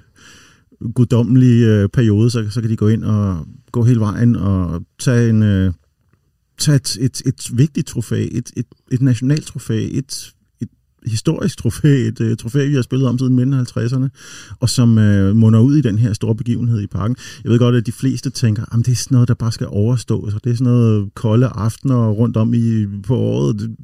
guddommelig 0.95 1.63
øh, 1.63 1.89
periode, 1.89 2.31
så, 2.31 2.51
så 2.51 2.61
kan 2.61 2.71
de 2.71 2.77
gå 2.77 2.89
ind 2.89 3.05
og 3.05 3.47
gå 3.73 3.85
hele 3.85 4.01
vejen 4.01 4.37
og 4.37 4.83
tage 4.99 5.31
en 5.31 5.43
øh, 5.43 5.73
tage 6.59 6.77
et, 6.77 6.97
et, 7.01 7.23
et 7.27 7.51
vigtigt 7.53 7.87
trofæ, 7.87 8.29
et, 8.33 8.51
et, 8.57 8.67
et 8.93 9.03
nationalt 9.03 9.47
trofæ, 9.47 9.85
et, 9.85 9.97
et 9.97 10.35
historisk 11.07 11.59
trofæ, 11.59 12.09
et 12.09 12.21
uh, 12.21 12.37
trofæ, 12.37 12.69
vi 12.69 12.75
har 12.75 12.83
spillet 12.83 13.09
om 13.09 13.19
siden 13.19 13.37
midten 13.37 13.55
af 13.55 13.77
50'erne, 13.77 14.09
og 14.61 14.69
som 14.69 14.99
uh, 14.99 15.37
munder 15.37 15.61
ud 15.61 15.77
i 15.77 15.81
den 15.81 15.99
her 15.99 16.13
store 16.13 16.35
begivenhed 16.35 16.81
i 16.81 16.87
parken. 16.87 17.17
Jeg 17.45 17.53
ved 17.53 17.59
godt, 17.59 17.75
at 17.75 17.87
de 17.87 17.93
fleste 17.93 18.31
tænker, 18.31 18.63
at 18.63 18.87
det 18.87 18.93
er 18.93 18.97
sådan 18.97 19.15
noget, 19.15 19.29
der 19.29 19.35
bare 19.35 19.53
skal 19.53 19.67
overstås, 19.71 20.35
og 20.35 20.45
det 20.45 20.51
er 20.51 20.55
sådan 20.55 20.73
noget 20.73 21.15
kolde 21.15 21.47
aftener 21.47 22.09
rundt 22.09 22.37
om 22.37 22.55
i, 22.55 22.87
på 23.07 23.17
året. 23.17 23.59
Det, 23.61 23.77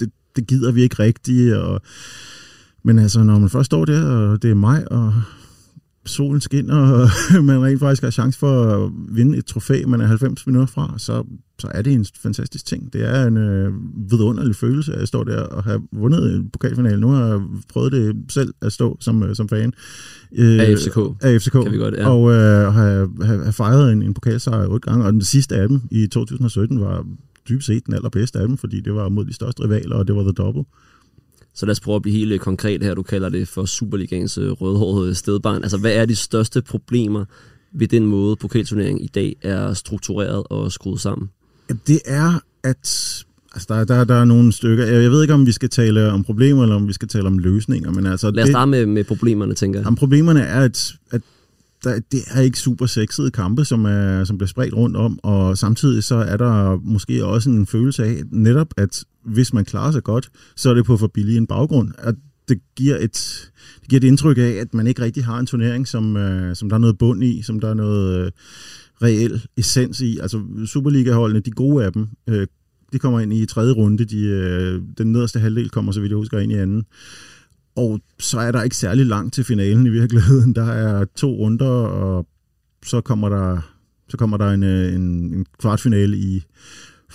det, 0.00 0.10
det 0.36 0.46
gider 0.46 0.72
vi 0.72 0.82
ikke 0.82 0.98
rigtigt. 0.98 1.54
Og, 1.54 1.80
men 2.84 2.98
altså, 2.98 3.22
når 3.22 3.38
man 3.38 3.50
først 3.50 3.66
står 3.66 3.84
der, 3.84 4.04
og 4.04 4.42
det 4.42 4.50
er 4.50 4.54
mig, 4.54 4.92
og 4.92 5.14
solen 6.08 6.40
skinner, 6.40 6.76
og 6.76 7.08
man 7.44 7.64
rent 7.64 7.80
faktisk 7.80 8.02
har 8.02 8.10
chance 8.10 8.38
for 8.38 8.64
at 8.64 8.90
vinde 9.08 9.38
et 9.38 9.46
trofæ, 9.46 9.82
man 9.86 10.00
er 10.00 10.06
90 10.06 10.46
minutter 10.46 10.66
fra, 10.66 10.94
så, 10.96 11.24
så 11.58 11.68
er 11.74 11.82
det 11.82 11.92
en 11.92 12.06
fantastisk 12.22 12.66
ting. 12.66 12.92
Det 12.92 13.04
er 13.04 13.26
en 13.26 13.36
øh, 13.36 13.72
vidunderlig 14.10 14.56
følelse 14.56 14.94
at 14.94 15.08
stå 15.08 15.24
der 15.24 15.42
og 15.42 15.64
have 15.64 15.82
vundet 15.92 16.34
en 16.34 16.50
pokalfinale. 16.50 17.00
Nu 17.00 17.08
har 17.08 17.26
jeg 17.26 17.40
prøvet 17.72 17.92
det 17.92 18.16
selv 18.28 18.54
at 18.62 18.72
stå 18.72 18.96
som, 19.00 19.22
øh, 19.22 19.36
som 19.36 19.48
fan. 19.48 19.72
Øh, 20.32 20.60
af 20.60 20.78
FCK. 20.78 20.96
Af 21.20 21.40
FCK. 21.40 21.52
Kan 21.52 21.72
vi 21.72 21.76
godt, 21.76 21.94
ja. 21.94 22.08
Og 22.10 22.30
øh, 22.30 22.74
have, 22.74 23.10
have, 23.22 23.42
have 23.42 23.52
fejret 23.52 23.92
en, 23.92 24.02
en 24.02 24.14
pokalsejr 24.14 24.66
otte 24.66 24.90
gange, 24.90 25.04
og 25.04 25.12
den 25.12 25.22
sidste 25.22 25.56
af 25.56 25.68
dem 25.68 25.80
i 25.90 26.06
2017 26.06 26.80
var 26.80 27.06
dybest 27.48 27.66
set 27.66 27.86
den 27.86 27.94
allerbedste 27.94 28.38
af 28.38 28.48
dem, 28.48 28.56
fordi 28.56 28.80
det 28.80 28.94
var 28.94 29.08
mod 29.08 29.24
de 29.24 29.32
største 29.32 29.64
rivaler, 29.64 29.96
og 29.96 30.06
det 30.06 30.16
var 30.16 30.22
The 30.22 30.32
Double. 30.32 30.64
Så 31.58 31.66
lad 31.66 31.72
os 31.72 31.80
prøve 31.80 31.96
at 31.96 32.02
blive 32.02 32.16
helt 32.16 32.40
konkret 32.40 32.82
her. 32.82 32.94
Du 32.94 33.02
kalder 33.02 33.28
det 33.28 33.48
for 33.48 33.64
Superligans 33.64 34.38
øh, 34.38 34.50
rødhårede 34.50 35.14
stedbarn. 35.14 35.62
Altså, 35.62 35.78
hvad 35.78 35.92
er 35.92 36.04
de 36.06 36.16
største 36.16 36.62
problemer 36.62 37.24
ved 37.72 37.88
den 37.88 38.06
måde, 38.06 38.36
pokalturneringen 38.36 39.04
i 39.04 39.06
dag 39.06 39.36
er 39.42 39.74
struktureret 39.74 40.42
og 40.50 40.72
skruet 40.72 41.00
sammen? 41.00 41.30
Det 41.86 42.00
er, 42.04 42.40
at 42.64 43.24
Altså, 43.54 43.66
der, 43.68 43.84
der, 43.84 44.04
der 44.04 44.14
er 44.14 44.24
nogle 44.24 44.52
stykker. 44.52 44.86
Jeg 44.86 45.10
ved 45.10 45.22
ikke, 45.22 45.34
om 45.34 45.46
vi 45.46 45.52
skal 45.52 45.68
tale 45.68 46.12
om 46.12 46.24
problemer, 46.24 46.62
eller 46.62 46.76
om 46.76 46.88
vi 46.88 46.92
skal 46.92 47.08
tale 47.08 47.26
om 47.26 47.38
løsninger. 47.38 47.92
Men 47.92 48.06
altså, 48.06 48.30
Lad 48.30 48.44
os 48.44 48.50
starte 48.50 48.70
med, 48.70 48.86
med 48.86 49.04
problemerne, 49.04 49.54
tænker 49.54 49.78
jeg. 49.78 49.84
Jamen, 49.84 49.96
problemerne 49.96 50.40
er, 50.40 50.60
at, 50.60 50.92
at 51.10 51.20
der, 51.84 52.00
det 52.12 52.20
er 52.30 52.40
ikke 52.40 52.58
super 52.58 52.86
sexede 52.86 53.30
kampe, 53.30 53.64
som, 53.64 53.84
er, 53.84 54.24
som 54.24 54.38
bliver 54.38 54.48
spredt 54.48 54.74
rundt 54.74 54.96
om, 54.96 55.18
og 55.22 55.58
samtidig 55.58 56.04
så 56.04 56.14
er 56.14 56.36
der 56.36 56.76
måske 56.82 57.24
også 57.24 57.50
en 57.50 57.66
følelse 57.66 58.04
af 58.04 58.22
netop, 58.30 58.74
at 58.76 59.04
hvis 59.24 59.52
man 59.52 59.64
klarer 59.64 59.92
sig 59.92 60.02
godt, 60.02 60.30
så 60.56 60.70
er 60.70 60.74
det 60.74 60.84
på 60.84 60.96
for 60.96 61.06
billig 61.06 61.36
en 61.36 61.46
baggrund. 61.46 61.92
At 61.98 62.14
det 62.48 62.60
giver 62.76 62.96
et, 62.96 63.50
det 63.80 63.88
giver 63.88 64.00
et 64.00 64.04
indtryk 64.04 64.38
af, 64.38 64.50
at 64.60 64.74
man 64.74 64.86
ikke 64.86 65.02
rigtig 65.02 65.24
har 65.24 65.38
en 65.38 65.46
turnering, 65.46 65.88
som, 65.88 66.16
øh, 66.16 66.56
som 66.56 66.68
der 66.68 66.76
er 66.76 66.80
noget 66.80 66.98
bund 66.98 67.24
i, 67.24 67.42
som 67.42 67.60
der 67.60 67.70
er 67.70 67.74
noget 67.74 68.24
øh, 68.24 68.30
reel 69.02 69.42
essens 69.56 70.00
i. 70.00 70.18
Altså 70.18 70.42
Superliga-holdene, 70.66 71.40
de 71.40 71.50
gode 71.50 71.84
af 71.84 71.92
dem, 71.92 72.08
øh, 72.28 72.46
de 72.92 72.98
kommer 72.98 73.20
ind 73.20 73.32
i 73.32 73.46
tredje 73.46 73.72
runde. 73.72 74.04
De, 74.04 74.24
øh, 74.24 74.82
den 74.98 75.12
nederste 75.12 75.38
halvdel 75.40 75.70
kommer, 75.70 75.92
så 75.92 76.00
vidt 76.00 76.10
jeg 76.10 76.16
husker, 76.16 76.38
ind 76.38 76.52
i 76.52 76.54
anden. 76.54 76.84
Og 77.78 78.00
så 78.18 78.38
er 78.38 78.52
der 78.52 78.62
ikke 78.62 78.76
særlig 78.76 79.06
langt 79.06 79.34
til 79.34 79.44
finalen 79.44 79.86
i 79.86 79.90
virkeligheden. 79.90 80.54
Der 80.54 80.64
er 80.64 81.04
to 81.16 81.30
runder, 81.30 81.66
og 81.66 82.26
så 82.84 83.00
kommer 83.00 83.28
der, 83.28 83.60
så 84.08 84.16
kommer 84.16 84.36
der 84.36 84.50
en, 84.50 84.62
øh, 84.62 84.94
en, 84.94 85.02
en 85.34 85.46
kvartfinale 85.60 86.16
i, 86.16 86.42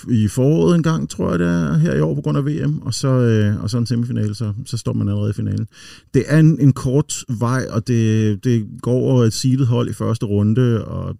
i 0.09 0.27
foråret 0.27 0.75
en 0.75 0.83
gang, 0.83 1.09
tror 1.09 1.29
jeg 1.29 1.39
det 1.39 1.47
er, 1.47 1.77
her 1.77 1.95
i 1.95 1.99
år 1.99 2.15
på 2.15 2.21
grund 2.21 2.37
af 2.37 2.45
VM, 2.45 2.81
og 2.81 2.93
så, 2.93 3.07
øh, 3.07 3.63
og 3.63 3.69
så 3.69 3.77
en 3.77 3.85
semifinale, 3.85 4.35
så, 4.35 4.53
så 4.65 4.77
står 4.77 4.93
man 4.93 5.09
allerede 5.09 5.29
i 5.29 5.33
finalen. 5.33 5.67
Det 6.13 6.23
er 6.27 6.39
en, 6.39 6.59
en 6.59 6.73
kort 6.73 7.13
vej, 7.39 7.65
og 7.69 7.87
det, 7.87 8.43
det 8.43 8.67
går 8.81 8.93
over 8.93 9.23
et 9.23 9.33
seedet 9.33 9.67
hold 9.67 9.89
i 9.89 9.93
første 9.93 10.25
runde, 10.25 10.85
og 10.85 11.15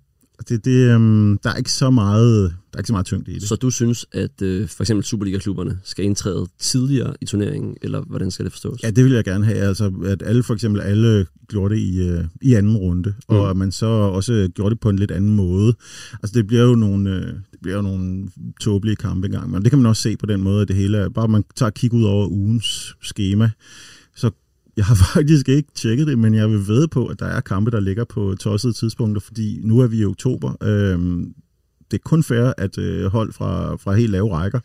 det, 0.50 0.66
det, 0.66 0.94
øhm, 0.94 1.38
der 1.38 1.50
er 1.50 1.56
ikke 1.56 1.72
så 1.72 1.90
meget, 1.90 2.44
der 2.50 2.78
er 2.78 2.80
ikke 2.80 2.88
så 2.88 2.94
meget 2.94 3.06
tyngde 3.06 3.32
i 3.32 3.40
det. 3.40 3.44
Så 3.44 3.56
du 3.56 3.70
synes, 3.70 4.06
at 4.12 4.42
øh, 4.42 4.68
for 4.68 4.84
eksempel 4.84 5.04
Superliga-klubberne 5.04 5.80
skal 5.84 6.06
indtræde 6.06 6.48
tidligere 6.60 7.14
i 7.22 7.26
turneringen, 7.26 7.78
eller 7.82 8.02
hvordan 8.02 8.32
skal 8.32 8.46
det 8.46 8.52
forstås? 8.52 8.84
Ja, 8.84 8.90
det 8.90 9.04
vil 9.04 9.14
jeg 9.14 9.24
gerne 9.24 9.46
have. 9.46 9.58
Altså, 9.58 9.92
at 10.06 10.24
alle 10.26 10.44
for 10.44 10.54
eksempel 10.54 10.82
alle 10.82 11.26
gjorde 11.48 11.76
det 11.76 11.82
i, 11.82 12.08
øh, 12.08 12.24
i 12.42 12.54
anden 12.54 12.78
runde, 12.78 13.14
mm. 13.30 13.36
og 13.36 13.50
at 13.50 13.58
man 13.58 13.72
så 13.72 13.86
også 13.86 14.50
gjorde 14.56 14.70
det 14.70 14.80
på 14.80 14.90
en 14.90 15.00
lidt 15.00 15.12
anden 15.12 15.36
måde. 15.36 15.74
Altså, 16.14 16.34
det 16.34 16.48
bliver 16.48 16.64
jo 16.64 16.76
nogle, 16.76 17.10
øh, 17.10 17.28
det 17.28 17.60
bliver 17.62 17.76
jo 17.76 17.82
nogle 17.82 18.30
tåbelige 18.62 18.96
kampe 18.96 19.26
engang, 19.26 19.52
men 19.52 19.64
det 19.64 19.72
kan 19.72 19.80
man 19.80 19.86
også 19.86 20.02
se 20.02 20.18
på 20.18 20.26
den 20.26 20.42
måde, 20.42 20.62
at 20.62 20.68
det 20.68 20.76
hele 20.76 20.98
er, 20.98 21.10
bare 21.10 21.28
man 21.28 21.44
tager 21.56 21.70
kig 21.70 21.94
ud 21.94 22.04
over 22.04 22.28
ugens 22.28 22.96
schema, 23.02 23.52
så 24.16 24.32
jeg 24.78 24.86
har 24.86 24.96
faktisk 25.14 25.50
ikke 25.50 25.72
tjekket 25.76 26.08
det, 26.08 26.20
men 26.20 26.34
jeg 26.34 26.50
vil 26.50 26.68
ved 26.68 26.88
på, 26.88 27.06
at 27.06 27.20
der 27.20 27.26
er 27.26 27.42
kampe, 27.42 27.72
der 27.72 27.80
ligger 27.80 28.04
på 28.04 28.36
tossede 28.40 28.74
tidspunkter, 28.74 29.22
fordi 29.22 29.60
nu 29.64 29.80
er 29.80 29.88
vi 29.88 29.98
i 29.98 30.06
oktober. 30.06 30.64
Øhm, 30.64 31.34
det 31.92 32.00
er 32.00 32.04
kun 32.04 32.24
fair, 32.24 32.54
at 32.58 32.78
øh, 32.78 33.06
hold 33.06 33.34
fra, 33.34 33.76
fra 33.76 33.94
helt 33.94 34.12
lave 34.12 34.34
rækker, 34.34 34.60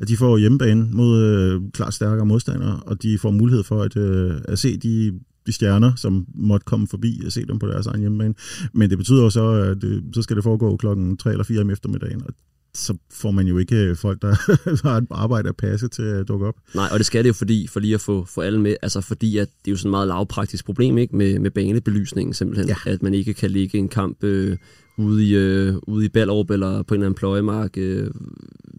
at 0.00 0.08
de 0.08 0.16
får 0.16 0.38
hjemmebane 0.38 0.88
mod 0.92 1.22
øh, 1.22 1.60
klart 1.72 1.94
stærkere 1.94 2.26
modstandere, 2.26 2.80
og 2.86 3.02
de 3.02 3.18
får 3.18 3.30
mulighed 3.30 3.64
for 3.64 3.82
at, 3.82 3.96
øh, 3.96 4.40
at 4.48 4.58
se 4.58 4.76
de, 4.76 5.20
de 5.46 5.52
stjerner, 5.52 5.94
som 5.94 6.26
måtte 6.34 6.64
komme 6.64 6.88
forbi 6.88 7.22
og 7.26 7.32
se 7.32 7.46
dem 7.46 7.58
på 7.58 7.66
deres 7.66 7.86
egen 7.86 8.00
hjemmebane. 8.00 8.34
Men 8.72 8.90
det 8.90 8.98
betyder 8.98 9.22
også, 9.22 9.44
at 9.50 9.82
det, 9.82 10.04
så 10.14 10.22
skal 10.22 10.36
det 10.36 10.44
foregå 10.44 10.76
klokken 10.76 11.16
3 11.16 11.30
eller 11.30 11.44
4 11.44 11.60
om 11.60 11.70
eftermiddagen, 11.70 12.22
og 12.26 12.34
så 12.74 12.96
får 13.10 13.30
man 13.30 13.46
jo 13.46 13.58
ikke 13.58 13.96
folk, 13.96 14.22
der 14.22 14.34
har 14.88 14.96
et 14.96 15.06
arbejde 15.10 15.48
at 15.48 15.56
passe 15.56 15.88
til 15.88 16.02
at 16.02 16.28
dukke 16.28 16.46
op. 16.46 16.54
Nej, 16.74 16.88
og 16.92 16.98
det 16.98 17.06
skal 17.06 17.24
det 17.24 17.28
jo 17.28 17.34
fordi, 17.34 17.66
for 17.66 17.80
lige 17.80 17.94
at 17.94 18.00
få, 18.00 18.24
få 18.24 18.40
alle 18.40 18.60
med, 18.60 18.76
altså 18.82 19.00
fordi 19.00 19.38
at 19.38 19.48
det 19.64 19.70
er 19.70 19.72
jo 19.72 19.76
sådan 19.76 19.88
et 19.88 19.90
meget 19.90 20.08
lavpraktisk 20.08 20.64
problem 20.64 20.98
ikke 20.98 21.16
med, 21.16 21.38
med 21.38 21.50
banebelysningen 21.50 22.34
simpelthen, 22.34 22.68
ja. 22.68 22.76
at 22.86 23.02
man 23.02 23.14
ikke 23.14 23.34
kan 23.34 23.50
ligge 23.50 23.78
en 23.78 23.88
kamp 23.88 24.24
øh, 24.24 24.56
ude 24.96 25.26
i, 25.26 25.34
øh, 25.34 25.74
ude 25.82 26.04
i 26.04 26.08
Ballerup 26.08 26.50
eller 26.50 26.82
på 26.82 26.94
en 26.94 26.98
eller 26.98 27.06
anden 27.06 27.18
pløjemark, 27.18 27.78
øh, 27.78 28.10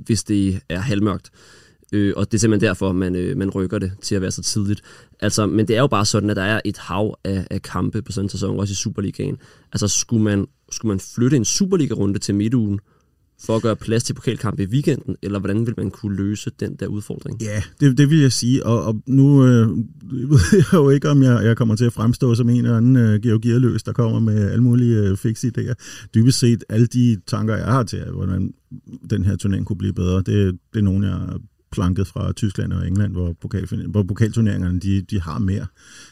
hvis 0.06 0.24
det 0.24 0.60
er 0.70 0.80
halvmørkt. 0.80 1.32
Øh, 1.94 2.14
og 2.16 2.32
det 2.32 2.38
er 2.38 2.40
simpelthen 2.40 2.68
derfor, 2.68 2.92
man, 2.92 3.16
øh, 3.16 3.38
man 3.38 3.50
rykker 3.50 3.80
det 3.80 3.92
til 4.02 4.16
at 4.16 4.22
være 4.22 4.32
så 4.32 4.44
tidligt. 4.44 4.82
Altså, 5.20 5.46
men 5.46 5.68
det 5.68 5.76
er 5.76 5.82
jo 5.82 5.88
bare 5.88 6.06
sådan, 6.06 6.30
at 6.30 6.36
der 6.36 6.44
er 6.44 6.62
et 6.66 6.78
hav 6.78 7.20
af, 7.24 7.48
af 7.52 7.62
kampe 7.62 8.02
på 8.02 8.12
sådan 8.12 8.26
en 8.26 8.30
sæson, 8.30 8.60
også 8.60 8.72
i 8.72 8.76
Superligaen. 8.76 9.38
Altså, 9.74 9.88
skulle 9.88 10.24
man, 10.24 10.48
skulle 10.72 10.90
man 10.90 11.00
flytte 11.00 11.38
en 11.38 11.46
Superliga-runde 11.46 12.20
til 12.20 12.36
midtugen, 12.36 12.80
for 13.40 13.56
at 13.56 13.62
gøre 13.62 13.76
plads 13.76 14.04
til 14.04 14.14
pokalkamp 14.14 14.60
i 14.60 14.66
weekenden, 14.66 15.16
eller 15.22 15.40
hvordan 15.40 15.66
vil 15.66 15.74
man 15.78 15.92
kunne 15.92 16.16
løse 16.16 16.52
den 16.60 16.76
der 16.76 16.88
udfordring? 16.88 17.42
Ja, 17.42 17.64
det, 17.80 17.98
det 17.98 18.10
vil 18.10 18.20
jeg 18.20 18.32
sige, 18.32 18.66
og, 18.66 18.84
og 18.84 19.02
nu 19.08 19.46
øh, 19.46 19.70
ved 20.32 20.40
jeg 20.52 20.74
jo 20.74 20.90
ikke, 20.90 21.10
om 21.10 21.24
jeg, 21.24 21.44
jeg 21.44 21.58
kommer 21.58 21.76
til 21.76 21.86
at 21.86 21.94
fremstå 21.94 22.36
som 22.36 22.50
en 22.50 22.58
eller 22.58 22.78
anden 22.78 22.96
øh, 22.96 23.22
georgierløs, 23.22 23.84
der 23.84 23.94
kommer 23.94 24.20
med 24.20 24.52
alle 24.52 24.64
mulige 24.64 24.98
øh, 24.98 25.18
fikse 25.18 25.52
idéer. 25.58 25.74
Dybest 26.16 26.40
set, 26.40 26.64
alle 26.70 26.88
de 26.88 27.22
tanker, 27.28 27.56
jeg 27.56 27.66
har 27.66 27.84
til, 27.84 28.04
hvordan 28.12 28.54
den 29.10 29.26
her 29.26 29.36
turnering 29.36 29.66
kunne 29.66 29.78
blive 29.78 29.94
bedre, 29.94 30.18
det, 30.18 30.58
det 30.74 30.80
er 30.80 30.84
nogen, 30.84 31.04
jeg 31.04 31.20
planket 31.76 32.08
fra 32.08 32.32
Tyskland 32.34 32.74
og 32.74 32.88
England, 32.88 33.12
hvor, 33.12 33.36
pokal, 33.42 33.68
hvor 33.88 34.04
pokalturneringerne 34.04 34.80
de, 34.80 35.02
de 35.02 35.22
har 35.22 35.40
mere 35.40 35.66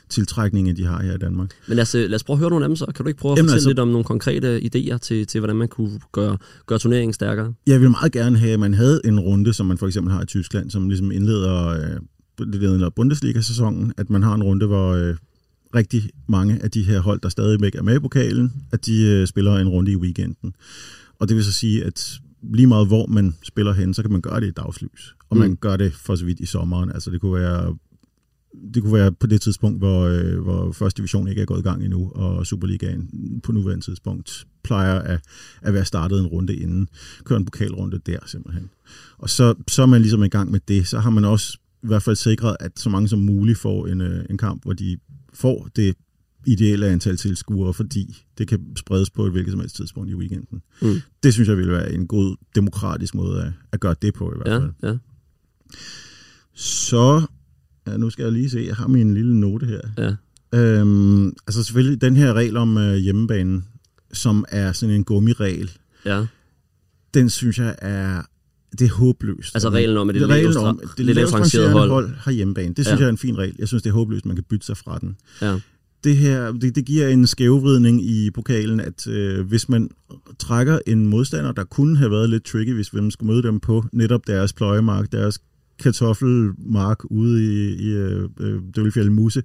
tiltrækning, 0.09 0.69
end 0.69 0.77
de 0.77 0.85
har 0.85 1.03
her 1.03 1.15
i 1.15 1.17
Danmark. 1.17 1.49
Men 1.67 1.75
lad 1.75 1.81
os, 1.81 1.93
lad 1.93 2.13
os 2.13 2.23
prøve 2.23 2.35
at 2.35 2.39
høre 2.39 2.49
nogle 2.49 2.65
af 2.65 2.69
dem 2.69 2.75
så. 2.75 2.85
Kan 2.85 3.03
du 3.05 3.07
ikke 3.07 3.19
prøve 3.19 3.31
at 3.31 3.37
Jamen 3.37 3.49
fortælle 3.49 3.57
altså, 3.57 3.69
lidt 3.69 3.79
om 3.79 3.87
nogle 3.87 4.03
konkrete 4.03 4.61
idéer 4.61 4.97
til, 4.97 5.27
til, 5.27 5.39
hvordan 5.39 5.55
man 5.55 5.67
kunne 5.67 5.99
gøre, 6.11 6.37
gøre 6.65 6.79
turneringen 6.79 7.13
stærkere? 7.13 7.53
Jeg 7.67 7.81
vil 7.81 7.89
meget 7.89 8.11
gerne 8.11 8.37
have, 8.37 8.53
at 8.53 8.59
man 8.59 8.73
havde 8.73 9.01
en 9.05 9.19
runde, 9.19 9.53
som 9.53 9.65
man 9.65 9.77
for 9.77 9.87
eksempel 9.87 10.13
har 10.13 10.21
i 10.21 10.25
Tyskland, 10.25 10.71
som 10.71 10.89
ligesom 10.89 11.11
indleder, 11.11 11.67
øh, 11.67 11.99
det 12.39 12.55
leder 12.55 12.89
Bundesliga-sæsonen, 12.89 13.93
at 13.97 14.09
man 14.09 14.23
har 14.23 14.35
en 14.35 14.43
runde, 14.43 14.65
hvor 14.65 14.93
øh, 14.93 15.15
rigtig 15.75 16.09
mange 16.27 16.63
af 16.63 16.71
de 16.71 16.83
her 16.83 16.99
hold, 16.99 17.21
der 17.21 17.29
stadig 17.29 17.75
er 17.75 17.81
med 17.81 17.95
i 17.95 17.99
pokalen, 17.99 18.53
at 18.71 18.85
de 18.85 19.01
øh, 19.01 19.27
spiller 19.27 19.55
en 19.57 19.67
runde 19.67 19.91
i 19.91 19.95
weekenden. 19.95 20.53
Og 21.19 21.29
det 21.29 21.35
vil 21.35 21.45
så 21.45 21.51
sige, 21.51 21.85
at 21.85 22.19
lige 22.53 22.67
meget 22.67 22.87
hvor 22.87 23.05
man 23.05 23.35
spiller 23.43 23.73
hen, 23.73 23.93
så 23.93 24.01
kan 24.01 24.11
man 24.11 24.21
gøre 24.21 24.39
det 24.39 24.47
i 24.47 24.51
dagslys. 24.51 25.15
Og 25.29 25.37
mm. 25.37 25.41
man 25.41 25.55
gør 25.55 25.77
det 25.77 25.93
for 25.93 26.15
så 26.15 26.25
vidt 26.25 26.39
i 26.39 26.45
sommeren. 26.45 26.91
Altså 26.91 27.11
det 27.11 27.21
kunne 27.21 27.41
være 27.41 27.75
det 28.73 28.83
kunne 28.83 28.93
være 28.93 29.11
på 29.11 29.27
det 29.27 29.41
tidspunkt, 29.41 29.79
hvor, 29.79 30.01
øh, 30.01 30.39
hvor 30.39 30.71
første 30.71 30.97
division 30.97 31.27
ikke 31.27 31.41
er 31.41 31.45
gået 31.45 31.59
i 31.59 31.63
gang 31.63 31.83
endnu, 31.83 32.11
og 32.15 32.45
Superligaen 32.45 33.09
på 33.43 33.51
nuværende 33.51 33.85
tidspunkt 33.85 34.47
plejer 34.63 34.99
at, 34.99 35.19
at 35.61 35.73
være 35.73 35.85
startet 35.85 36.19
en 36.19 36.27
runde 36.27 36.55
inden. 36.55 36.87
Køre 37.23 37.37
en 37.37 37.45
pokalrunde 37.45 37.99
der 38.05 38.19
simpelthen. 38.25 38.69
Og 39.17 39.29
så, 39.29 39.55
så 39.67 39.81
er 39.81 39.85
man 39.85 40.01
ligesom 40.01 40.23
i 40.23 40.27
gang 40.27 40.51
med 40.51 40.59
det. 40.67 40.87
Så 40.87 40.99
har 40.99 41.09
man 41.09 41.25
også 41.25 41.57
i 41.83 41.87
hvert 41.87 42.03
fald 42.03 42.15
sikret, 42.15 42.57
at 42.59 42.79
så 42.79 42.89
mange 42.89 43.07
som 43.07 43.19
muligt 43.19 43.57
får 43.57 43.87
en, 43.87 44.01
øh, 44.01 44.25
en 44.29 44.37
kamp, 44.37 44.63
hvor 44.63 44.73
de 44.73 44.97
får 45.33 45.69
det 45.75 45.95
ideelle 46.45 46.87
antal 46.87 47.17
tilskuere, 47.17 47.73
fordi 47.73 48.23
det 48.37 48.47
kan 48.47 48.61
spredes 48.75 49.09
på 49.09 49.25
et 49.25 49.31
hvilket 49.31 49.51
som 49.51 49.59
helst 49.59 49.75
tidspunkt 49.75 50.09
i 50.09 50.15
weekenden. 50.15 50.61
Mm. 50.81 51.01
Det 51.23 51.33
synes 51.33 51.49
jeg 51.49 51.57
ville 51.57 51.71
være 51.71 51.93
en 51.93 52.07
god 52.07 52.35
demokratisk 52.55 53.15
måde 53.15 53.41
at, 53.41 53.51
at 53.71 53.79
gøre 53.79 53.95
det 54.01 54.13
på 54.13 54.31
i 54.31 54.35
hvert 54.35 54.61
fald. 54.61 54.71
Ja, 54.83 54.87
ja. 54.87 54.97
Så, 56.55 57.25
ja, 57.87 57.97
nu 57.97 58.09
skal 58.09 58.23
jeg 58.23 58.31
lige 58.31 58.49
se, 58.49 58.63
jeg 58.67 58.75
har 58.75 58.87
min 58.87 59.13
lille 59.13 59.39
note 59.39 59.65
her. 59.65 59.81
Ja. 59.97 60.15
Øhm, 60.59 61.27
altså 61.27 61.63
selvfølgelig 61.63 62.01
den 62.01 62.15
her 62.15 62.33
regel 62.33 62.57
om 62.57 62.77
øh, 62.77 62.95
hjemmebanen, 62.95 63.65
som 64.13 64.45
er 64.49 64.71
sådan 64.71 64.95
en 64.95 65.03
gummiregel, 65.03 65.71
ja. 66.05 66.25
den 67.13 67.29
synes 67.29 67.59
jeg 67.59 67.75
er 67.77 68.21
det 68.79 68.85
er 68.85 68.93
håbløst. 68.93 69.55
Altså 69.55 69.69
reglen 69.69 69.97
om, 69.97 70.09
at 70.09 70.15
det, 70.15 70.29
reglen 70.29 70.57
om, 70.57 70.81
det 70.97 71.05
lavest 71.05 71.33
rangerede 71.33 71.71
hold. 71.71 71.89
hold 71.89 72.15
har 72.15 72.31
hjemmebane. 72.31 72.73
Det 72.73 72.85
synes 72.85 72.99
ja. 72.99 73.03
jeg 73.03 73.05
er 73.05 73.09
en 73.09 73.17
fin 73.17 73.37
regel. 73.37 73.55
Jeg 73.59 73.67
synes, 73.67 73.83
det 73.83 73.89
er 73.89 73.93
håbløst, 73.93 74.25
man 74.25 74.35
kan 74.35 74.45
bytte 74.49 74.65
sig 74.65 74.77
fra 74.77 74.99
den. 74.99 75.17
Ja. 75.41 75.59
Det 76.03 76.17
her, 76.17 76.51
det, 76.51 76.75
det 76.75 76.85
giver 76.85 77.07
en 77.07 77.27
skævvridning 77.27 78.05
i 78.05 78.31
pokalen, 78.31 78.79
at 78.79 79.07
øh, 79.07 79.47
hvis 79.47 79.69
man 79.69 79.89
trækker 80.39 80.79
en 80.87 81.07
modstander, 81.07 81.51
der 81.51 81.63
kunne 81.63 81.97
have 81.97 82.11
været 82.11 82.29
lidt 82.29 82.43
tricky, 82.45 82.73
hvis 82.73 82.93
man 82.93 83.11
skulle 83.11 83.33
møde 83.33 83.43
dem 83.43 83.59
på 83.59 83.85
netop 83.93 84.27
deres 84.27 84.53
pløjemark, 84.53 85.11
deres 85.11 85.39
kartoffelmark 85.79 87.11
ude 87.11 87.43
i, 87.43 87.75
i 87.75 87.91
øh, 87.91 88.29
øh 88.39 89.11
Muse, 89.11 89.43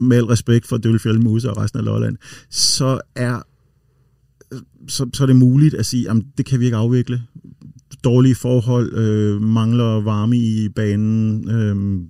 med 0.00 0.16
al 0.16 0.24
respekt 0.24 0.66
for 0.66 0.76
Døvlefjeld 0.76 1.18
Muse 1.18 1.50
og 1.50 1.56
resten 1.56 1.78
af 1.78 1.84
Lolland, 1.84 2.16
så 2.50 3.00
er 3.14 3.42
så, 4.88 5.08
så 5.14 5.22
er 5.22 5.26
det 5.26 5.36
muligt 5.36 5.74
at 5.74 5.86
sige, 5.86 6.10
at 6.10 6.16
det 6.38 6.46
kan 6.46 6.60
vi 6.60 6.64
ikke 6.64 6.76
afvikle. 6.76 7.22
Dårlige 8.04 8.34
forhold, 8.34 8.92
øh, 8.92 9.42
mangler 9.42 10.00
varme 10.00 10.38
i 10.38 10.68
banen, 10.68 11.50
øh, 11.50 12.00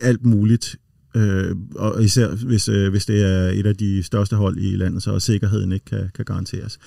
alt 0.00 0.26
muligt. 0.26 0.76
Øh, 1.14 1.56
og 1.74 2.04
især 2.04 2.28
hvis, 2.28 2.68
øh, 2.68 2.90
hvis 2.90 3.06
det 3.06 3.22
er 3.22 3.50
et 3.50 3.66
af 3.66 3.76
de 3.76 4.02
største 4.02 4.36
hold 4.36 4.58
i 4.58 4.76
landet, 4.76 5.02
så 5.02 5.18
sikkerheden 5.18 5.72
ikke 5.72 5.84
kan, 5.84 6.10
kan 6.14 6.24
garanteres. 6.24 6.78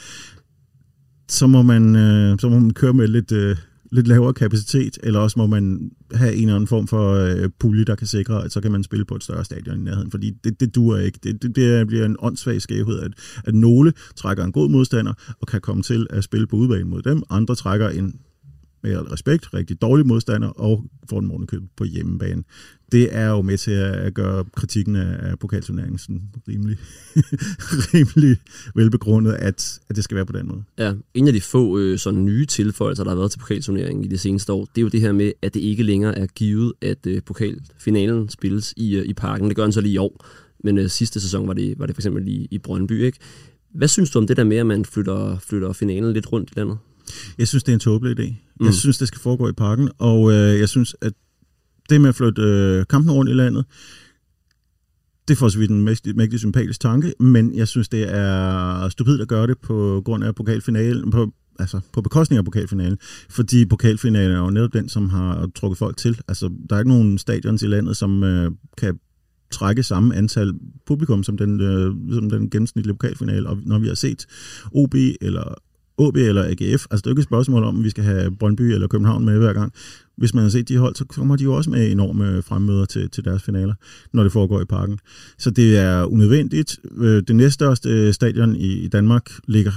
Så 1.30 1.48
må 1.48 1.62
man, 1.62 1.96
øh, 1.96 2.40
så 2.40 2.50
må 2.50 2.60
man 2.60 2.74
køre 2.74 2.94
med 2.94 3.08
lidt, 3.08 3.32
øh, 3.32 3.58
lidt 3.92 4.08
lavere 4.08 4.34
kapacitet, 4.34 4.98
eller 5.04 5.20
også 5.20 5.40
må 5.40 5.48
man 5.48 5.92
have 6.14 6.34
en 6.34 6.42
eller 6.42 6.56
anden 6.56 6.68
form 6.68 6.88
for 6.88 7.14
øh, 7.14 7.50
pulje, 7.60 7.86
der 7.86 7.96
kan 7.96 8.08
sikre, 8.08 8.46
at 8.46 8.52
så 8.52 8.62
kan 8.62 8.72
man 8.72 8.84
spille 8.84 9.06
på 9.06 9.16
et 9.16 9.24
større 9.24 9.46
stadion 9.46 9.80
i 9.80 9.84
nærheden, 9.84 10.12
fordi 10.12 10.32
det, 10.44 10.60
det 10.60 10.76
duer 10.76 10.98
ikke. 10.98 11.20
Det, 11.24 11.42
det, 11.42 11.56
det 11.56 11.88
bliver 11.88 12.06
en 12.06 12.16
åndssvag 12.20 12.62
skævhed, 12.62 13.00
at, 13.00 13.12
at 13.44 13.56
nogle 13.56 13.94
trækker 14.16 14.44
en 14.44 14.52
god 14.52 14.70
modstander 14.70 15.14
og 15.42 15.48
kan 15.48 15.62
komme 15.62 15.84
til 15.84 16.08
at 16.10 16.24
spille 16.24 16.48
på 16.48 16.56
udbanen 16.56 16.90
mod 16.90 17.02
dem, 17.02 17.24
andre 17.30 17.56
trækker 17.56 17.90
en 17.90 18.16
med 18.84 18.92
al 18.92 19.04
respekt, 19.04 19.54
rigtig 19.54 19.82
dårlig 19.82 20.08
modstander, 20.08 20.48
og 20.48 20.86
får 21.10 21.20
den 21.20 21.28
morgenkøb 21.28 21.62
på 21.76 21.84
hjemmebane. 21.84 22.44
Det 22.92 23.16
er 23.16 23.30
jo 23.30 23.42
med 23.42 23.58
til 23.58 23.72
at 23.72 24.14
gøre 24.14 24.46
kritikken 24.56 24.96
af 24.96 25.40
pokalturneringen 25.40 25.98
sådan 25.98 26.22
rimelig, 26.48 26.78
rimelig 27.94 28.38
velbegrundet, 28.76 29.34
at, 29.34 29.80
at 29.90 29.96
det 29.96 30.04
skal 30.04 30.16
være 30.16 30.26
på 30.26 30.34
den 30.34 30.48
måde. 30.48 30.64
Ja, 30.78 30.94
en 31.14 31.28
af 31.28 31.34
de 31.34 31.42
få 31.42 31.78
øh, 31.80 32.00
sådan 32.00 32.26
nye 32.26 32.46
tilføjelser, 32.46 33.04
der 33.04 33.12
har 33.12 33.18
været 33.18 33.32
til 33.32 33.40
pokalturneringen 33.40 34.04
i 34.04 34.08
det 34.08 34.20
seneste 34.20 34.54
år, 34.54 34.66
det 34.66 34.78
er 34.78 34.82
jo 34.82 34.88
det 34.88 35.02
her 35.02 35.12
med, 35.12 35.32
at 35.42 35.54
det 35.54 35.60
ikke 35.60 35.84
længere 35.84 36.18
er 36.18 36.26
givet, 36.26 36.74
at 36.82 37.08
øh, 37.08 37.22
pokalfinalen 37.26 38.30
spilles 38.30 38.74
i, 38.78 38.96
øh, 38.96 39.06
i 39.06 39.14
parken. 39.14 39.48
Det 39.48 39.56
gør 39.56 39.64
den 39.64 39.72
så 39.72 39.82
lige 39.82 39.94
i 39.94 39.98
år, 39.98 40.26
men 40.64 40.78
øh, 40.78 40.90
sidste 40.90 41.20
sæson 41.20 41.48
var 41.48 41.54
det, 41.54 41.80
var 41.80 41.86
det 41.86 41.96
for 41.96 42.02
eksempel 42.02 42.28
i, 42.28 42.48
i 42.52 42.58
Brøndby. 42.58 43.04
Ikke? 43.04 43.20
Hvad 43.74 43.88
synes 43.88 44.12
du 44.12 44.20
om 44.20 44.28
det 44.28 44.38
der 44.38 44.44
med, 44.44 44.58
at 44.58 44.66
man 44.66 44.86
flytter, 44.86 45.38
flytter 45.40 45.74
finalen 45.74 46.14
lidt 46.14 46.32
rundt 46.32 46.50
i 46.52 46.60
landet? 46.60 46.78
Jeg 47.38 47.48
synes, 47.48 47.64
det 47.64 47.72
er 47.72 47.74
en 47.74 47.80
tåbelig 47.80 48.20
idé. 48.20 48.30
Mm. 48.60 48.66
Jeg 48.66 48.74
synes, 48.74 48.98
det 48.98 49.08
skal 49.08 49.22
foregå 49.22 49.50
i 49.50 49.54
parken, 49.54 49.90
og 49.98 50.32
øh, 50.32 50.60
jeg 50.60 50.70
synes, 50.70 50.96
at 51.02 51.14
det 51.90 52.02
med 52.02 52.10
at 52.10 52.16
flytte 52.16 52.42
øh, 52.42 52.86
kampen 52.90 53.12
rundt 53.12 53.32
i 53.32 53.34
landet, 53.34 53.66
det 55.28 55.38
får 55.38 55.50
så 55.50 55.60
vidt 55.60 55.72
en 55.72 55.84
mægtig, 55.84 56.16
mægtig 56.16 56.40
sympatisk 56.40 56.80
tanke, 56.80 57.14
men 57.20 57.56
jeg 57.56 57.68
synes, 57.68 57.90
det 57.90 58.16
er 58.16 58.90
stupidt 58.90 59.22
at 59.22 59.28
gøre 59.28 59.48
det 59.48 59.58
på 59.58 60.02
grund 60.06 60.24
af 60.24 60.36
pokalfinalen, 60.36 61.12
på, 61.12 61.32
altså 61.60 61.80
på 61.94 62.02
bekostning 62.02 62.38
af 62.38 62.46
pokalfinalen, 62.46 62.98
fordi 63.30 63.66
pokalfinalen 63.66 64.36
er 64.36 64.40
jo 64.40 64.50
netop 64.50 64.74
den, 64.74 64.90
som 64.90 65.10
har 65.10 65.50
trukket 65.56 65.78
folk 65.78 65.98
til. 65.98 66.22
Altså, 66.28 66.50
der 66.70 66.76
er 66.76 66.80
ikke 66.80 66.92
nogen 66.92 67.18
stadions 67.18 67.62
i 67.62 67.68
landet, 67.68 67.98
som 67.98 68.24
øh, 68.24 68.52
kan 68.78 69.00
trække 69.52 69.84
samme 69.84 70.16
antal 70.16 70.54
publikum 70.86 71.24
som 71.24 71.38
den, 71.38 71.62
øh, 71.62 72.14
som 72.14 72.30
den 72.30 72.50
gennemsnitlige 72.50 72.94
pokalfinale, 72.94 73.50
og 73.50 73.58
når 73.66 73.80
vi 73.80 73.88
har 73.88 73.96
set 73.96 74.26
OB 74.72 74.96
eller 75.22 75.54
OB 75.98 76.16
eller 76.16 76.44
AGF. 76.44 76.86
Altså, 76.92 77.02
det 77.02 77.06
er 77.06 77.10
jo 77.10 77.12
ikke 77.12 77.20
et 77.20 77.26
spørgsmål 77.26 77.64
om, 77.64 77.78
at 77.78 77.84
vi 77.84 77.90
skal 77.90 78.04
have 78.04 78.32
Brøndby 78.32 78.62
eller 78.62 78.88
København 78.88 79.26
med 79.26 79.38
hver 79.38 79.54
gang. 79.54 79.74
Hvis 80.18 80.34
man 80.34 80.44
har 80.44 80.50
set 80.50 80.70
de 80.70 80.78
hold, 80.78 80.96
så 80.96 81.06
kommer 81.06 81.36
de 81.36 81.44
jo 81.44 81.54
også 81.54 81.70
med 81.70 81.92
enorme 81.92 82.42
fremmøder 82.42 82.86
til, 82.86 83.10
til 83.10 83.26
deres 83.26 83.44
finaler, 83.44 83.74
når 84.14 84.24
det 84.24 84.32
foregår 84.32 84.62
i 84.62 84.66
parken. 84.66 85.00
Så 85.38 85.52
det 85.52 85.78
er 85.78 86.06
unødvendigt. 86.06 86.80
Øh, 86.98 87.24
det 87.28 87.36
næststørste 87.36 87.90
øh, 87.90 88.14
stadion 88.14 88.56
i, 88.56 88.88
Danmark 88.88 89.30
ligger 89.48 89.72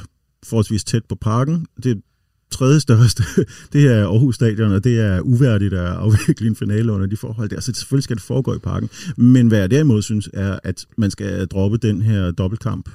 forholdsvis 0.45 0.85
tæt 0.85 1.05
på 1.09 1.15
parken. 1.15 1.67
Det 1.83 2.03
tredje 2.51 2.81
største, 2.81 3.23
det 3.73 3.93
er 3.93 4.07
Aarhus 4.07 4.35
Stadion, 4.35 4.73
og 4.73 4.85
det 4.85 5.01
er 5.01 5.21
uværdigt 5.21 5.75
at 5.75 5.87
afvikle 5.87 6.47
en 6.47 6.57
finale 6.57 6.93
under 6.93 7.07
de 7.07 7.17
forhold 7.17 7.49
der. 7.49 7.61
Så 7.61 7.73
selvfølgelig 7.75 8.05
skal 8.05 8.17
det 8.17 8.25
foregå 8.25 8.55
i 8.55 8.59
parken. 8.59 8.91
Men 9.17 9.49
hvad 9.49 9.59
jeg 9.59 9.71
derimod 9.71 10.03
synes, 10.03 10.31
er, 10.33 10.59
at 10.65 10.87
man 10.97 11.11
skal 11.11 11.47
droppe 11.47 11.77
den 11.79 12.03
her 12.03 12.31
dobbeltkamp 12.31 12.89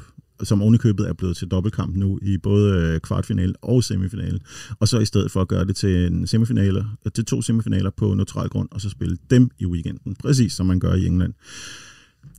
som 0.44 0.62
ovenikøbet 0.62 1.10
er 1.10 1.14
blevet 1.14 1.38
til 1.38 1.48
dobbeltkamp 1.48 1.96
nu 1.96 2.20
i 2.22 2.38
både 2.38 2.74
øh, 2.74 3.00
kvartfinale 3.00 3.54
og 3.62 3.84
semifinale. 3.84 4.40
Og 4.80 4.88
så 4.88 5.00
i 5.00 5.06
stedet 5.06 5.32
for 5.32 5.42
at 5.42 5.48
gøre 5.48 5.66
det 5.66 5.76
til 5.76 6.06
en 6.06 6.28
semifinale, 6.28 6.86
til 7.16 7.26
to 7.26 7.42
semifinaler 7.42 7.90
på 7.90 8.14
neutral 8.14 8.50
grund, 8.50 8.70
og 8.72 8.82
så 8.82 8.90
spille 8.90 9.18
dem 9.30 9.50
i 9.60 9.66
weekenden, 9.66 10.16
præcis 10.16 10.54
som 10.54 10.66
man 10.66 10.80
gør 10.80 10.94
i 10.94 11.06
England. 11.06 11.34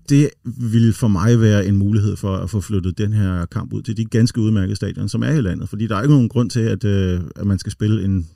Det 0.09 0.31
vil 0.45 0.93
for 0.93 1.09
mig 1.09 1.41
være 1.41 1.67
en 1.67 1.77
mulighed 1.77 2.17
for 2.17 2.37
at 2.37 2.51
få 2.51 2.61
flyttet 2.61 2.99
den 2.99 3.13
her 3.13 3.47
kamp 3.47 3.73
ud 3.73 3.83
til 3.83 3.97
de 3.97 4.05
ganske 4.05 4.41
udmærkede 4.41 4.77
stadion, 4.77 5.09
som 5.09 5.23
er 5.23 5.31
i 5.31 5.41
landet. 5.41 5.69
Fordi 5.69 5.87
der 5.87 5.97
er 5.97 6.03
ikke 6.03 6.15
nogen 6.15 6.29
grund 6.29 6.51
til, 6.51 6.61
at, 6.61 6.85
øh, 6.85 7.21
at 7.37 7.47
man 7.47 7.59
skal 7.59 7.73
spille 7.73 8.05
en 8.05 8.29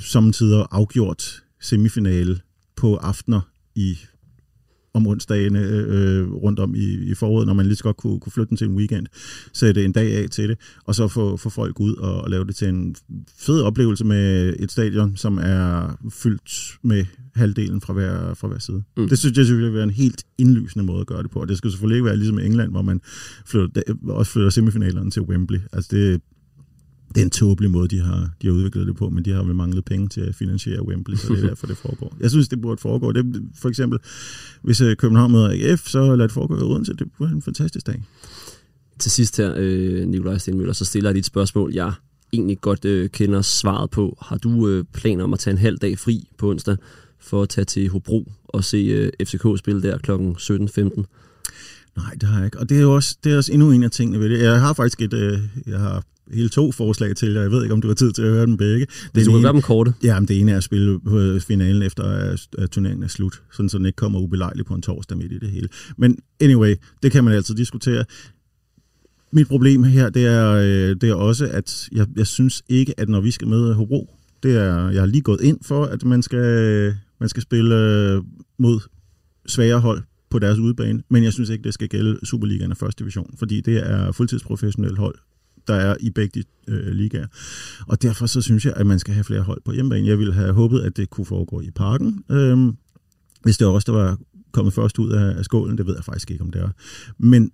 samtidig 0.00 0.66
afgjort 0.70 1.42
semifinale 1.60 2.40
på 2.76 2.96
aftener 2.96 3.40
i 3.74 3.98
om 4.98 5.06
onsdagene 5.06 5.60
øh, 5.60 6.32
rundt 6.32 6.58
om 6.58 6.74
i, 6.74 7.10
i 7.10 7.14
foråret, 7.14 7.46
når 7.46 7.54
man 7.54 7.66
lige 7.66 7.76
så 7.76 7.84
godt 7.84 7.96
kunne, 7.96 8.20
kunne 8.20 8.32
flytte 8.32 8.48
den 8.48 8.56
til 8.56 8.68
en 8.68 8.76
weekend, 8.76 9.06
sætte 9.52 9.84
en 9.84 9.92
dag 9.92 10.16
af 10.16 10.30
til 10.30 10.48
det, 10.48 10.58
og 10.84 10.94
så 10.94 11.08
få, 11.08 11.36
få 11.36 11.50
folk 11.50 11.80
ud 11.80 11.94
og, 11.94 12.20
og 12.20 12.30
lave 12.30 12.44
det 12.44 12.56
til 12.56 12.68
en 12.68 12.96
fed 13.38 13.60
oplevelse 13.60 14.04
med 14.04 14.54
et 14.58 14.72
stadion, 14.72 15.16
som 15.16 15.38
er 15.38 15.98
fyldt 16.10 16.78
med 16.82 17.04
halvdelen 17.34 17.80
fra 17.80 17.92
hver, 17.92 18.34
fra 18.34 18.48
hver 18.48 18.58
side. 18.58 18.82
Mm. 18.96 19.08
Det 19.08 19.18
synes 19.18 19.38
jeg 19.38 19.56
vil 19.56 19.74
være 19.74 19.82
en 19.82 19.90
helt 19.90 20.24
indlysende 20.38 20.84
måde 20.84 21.00
at 21.00 21.06
gøre 21.06 21.22
det 21.22 21.30
på, 21.30 21.40
og 21.40 21.48
det 21.48 21.58
skal 21.58 21.70
selvfølgelig 21.70 21.96
ikke 21.96 22.06
være 22.06 22.16
ligesom 22.16 22.38
i 22.38 22.46
England, 22.46 22.70
hvor 22.70 22.82
man 22.82 23.00
flytter, 23.46 23.82
også 24.08 24.32
flytter 24.32 24.50
semifinalerne 24.50 25.10
til 25.10 25.22
Wembley. 25.22 25.60
Altså 25.72 25.88
det, 25.96 26.20
det 27.14 27.20
er 27.20 27.24
en 27.24 27.30
tåbelig 27.30 27.70
måde, 27.70 27.88
de 27.88 28.00
har, 28.00 28.30
de 28.42 28.46
har 28.46 28.54
udviklet 28.54 28.86
det 28.86 28.96
på, 28.96 29.08
men 29.08 29.24
de 29.24 29.32
har 29.32 29.42
vel 29.42 29.54
manglet 29.54 29.84
penge 29.84 30.08
til 30.08 30.20
at 30.20 30.34
finansiere 30.34 30.86
Wembley, 30.86 31.16
så 31.16 31.34
det 31.34 31.44
er 31.44 31.48
derfor, 31.48 31.66
det 31.66 31.76
foregår. 31.76 32.16
Jeg 32.20 32.30
synes, 32.30 32.48
det 32.48 32.60
burde 32.60 32.80
foregå. 32.80 33.12
Det, 33.12 33.42
for 33.54 33.68
eksempel, 33.68 33.98
hvis 34.62 34.80
øh, 34.80 34.96
København 34.96 35.32
møder 35.32 35.50
AGF, 35.50 35.88
så 35.88 36.16
lad 36.16 36.28
det 36.28 36.32
foregå 36.32 36.58
i 36.58 36.62
Odense. 36.62 36.92
Det 36.92 37.12
bliver 37.16 37.30
en 37.30 37.42
fantastisk 37.42 37.86
dag. 37.86 38.02
Til 38.98 39.10
sidst 39.10 39.36
her, 39.36 39.54
øh, 39.56 40.06
Nikolaj 40.06 40.38
Stenmøller, 40.38 40.72
så 40.72 40.84
stiller 40.84 41.10
jeg 41.10 41.14
dit 41.14 41.26
spørgsmål, 41.26 41.72
jeg 41.74 41.92
egentlig 42.32 42.60
godt 42.60 42.84
øh, 42.84 43.10
kender 43.10 43.42
svaret 43.42 43.90
på. 43.90 44.18
Har 44.22 44.38
du 44.38 44.68
øh, 44.68 44.84
planer 44.92 45.24
om 45.24 45.32
at 45.32 45.38
tage 45.38 45.52
en 45.52 45.58
halv 45.58 45.78
dag 45.78 45.98
fri 45.98 46.28
på 46.38 46.50
onsdag 46.50 46.76
for 47.20 47.42
at 47.42 47.48
tage 47.48 47.64
til 47.64 47.88
Hobro 47.88 48.32
og 48.48 48.64
se 48.64 48.76
øh, 48.76 49.26
FCK 49.26 49.58
spille 49.58 49.82
der 49.82 49.98
kl. 49.98 50.10
17.15? 50.10 51.04
Nej, 51.96 52.14
det 52.20 52.28
har 52.28 52.36
jeg 52.36 52.44
ikke. 52.44 52.58
Og 52.58 52.68
det 52.68 52.76
er 52.76 52.82
jo 52.82 52.94
også, 52.94 53.16
det 53.24 53.32
er 53.32 53.36
også 53.36 53.52
endnu 53.52 53.70
en 53.70 53.82
af 53.82 53.90
tingene 53.90 54.20
ved 54.20 54.28
det. 54.28 54.42
Jeg 54.42 54.60
har 54.60 54.72
faktisk 54.72 55.02
et, 55.02 55.12
øh, 55.12 55.38
jeg 55.66 55.78
har 55.78 56.02
hele 56.32 56.48
to 56.48 56.72
forslag 56.72 57.16
til, 57.16 57.36
og 57.36 57.42
jeg 57.42 57.50
ved 57.50 57.62
ikke, 57.62 57.74
om 57.74 57.80
du 57.80 57.88
har 57.88 57.94
tid 57.94 58.12
til 58.12 58.22
at 58.22 58.28
høre 58.28 58.46
dem 58.46 58.56
begge. 58.56 58.86
Det 59.14 59.26
du 59.26 59.32
kan 59.32 59.42
gøre 59.42 59.52
dem 59.52 59.62
korte. 59.62 59.94
Ja, 60.02 60.20
men 60.20 60.28
det 60.28 60.40
ene 60.40 60.52
er 60.52 60.56
at 60.56 60.64
spille 60.64 61.00
på 61.00 61.38
finalen 61.40 61.82
efter, 61.82 62.04
at 62.58 62.70
turneringen 62.70 63.02
er 63.02 63.08
slut, 63.08 63.42
sådan 63.52 63.68
så 63.68 63.78
den 63.78 63.86
ikke 63.86 63.96
kommer 63.96 64.20
ubelejligt 64.20 64.68
på 64.68 64.74
en 64.74 64.82
torsdag 64.82 65.18
midt 65.18 65.32
i 65.32 65.38
det 65.38 65.50
hele. 65.50 65.68
Men 65.96 66.18
anyway, 66.40 66.74
det 67.02 67.12
kan 67.12 67.24
man 67.24 67.34
altid 67.34 67.54
diskutere. 67.54 68.04
Mit 69.30 69.48
problem 69.48 69.82
her, 69.82 70.10
det 70.10 70.26
er, 70.26 70.52
øh, 70.52 70.96
det 71.00 71.04
er 71.04 71.14
også, 71.14 71.46
at 71.46 71.88
jeg, 71.92 72.06
jeg 72.16 72.26
synes 72.26 72.62
ikke, 72.68 73.00
at 73.00 73.08
når 73.08 73.20
vi 73.20 73.30
skal 73.30 73.48
møde 73.48 73.74
Hobro, 73.74 74.14
det 74.42 74.56
er, 74.56 74.88
jeg 74.90 75.02
har 75.02 75.06
lige 75.06 75.22
gået 75.22 75.40
ind 75.40 75.58
for, 75.62 75.84
at 75.84 76.04
man 76.04 76.22
skal, 76.22 76.94
man 77.20 77.28
skal 77.28 77.42
spille 77.42 77.74
øh, 77.74 78.22
mod 78.58 78.80
svære 79.46 79.80
hold 79.80 80.02
på 80.30 80.38
deres 80.38 80.58
udebane, 80.58 81.02
men 81.08 81.24
jeg 81.24 81.32
synes 81.32 81.50
ikke, 81.50 81.64
det 81.64 81.74
skal 81.74 81.88
gælde 81.88 82.26
Superligaen 82.26 82.70
og 82.70 82.76
første 82.76 83.02
division, 83.02 83.34
fordi 83.38 83.60
det 83.60 83.90
er 83.90 84.12
fuldtidsprofessionelt 84.12 84.98
hold, 84.98 85.14
der 85.68 85.74
er 85.74 85.96
i 86.00 86.10
begge 86.10 86.40
de 86.40 86.72
øh, 86.72 86.92
ligaer. 86.92 87.26
Og 87.86 88.02
derfor 88.02 88.26
så 88.26 88.40
synes 88.40 88.64
jeg, 88.64 88.72
at 88.76 88.86
man 88.86 88.98
skal 88.98 89.14
have 89.14 89.24
flere 89.24 89.42
hold 89.42 89.60
på 89.64 89.72
hjemmebane. 89.72 90.06
Jeg 90.06 90.18
ville 90.18 90.32
have 90.32 90.52
håbet, 90.52 90.80
at 90.80 90.96
det 90.96 91.10
kunne 91.10 91.26
foregå 91.26 91.60
i 91.60 91.70
parken. 91.70 92.24
Øh, 92.30 92.72
hvis 93.42 93.58
det 93.58 93.66
var 93.66 93.72
os, 93.72 93.84
der 93.84 93.92
var 93.92 94.18
kommet 94.52 94.74
først 94.74 94.98
ud 94.98 95.10
af, 95.10 95.38
af 95.38 95.44
skålen, 95.44 95.78
det 95.78 95.86
ved 95.86 95.94
jeg 95.94 96.04
faktisk 96.04 96.30
ikke, 96.30 96.44
om 96.44 96.50
det 96.50 96.62
er. 96.62 96.68
Men 97.18 97.50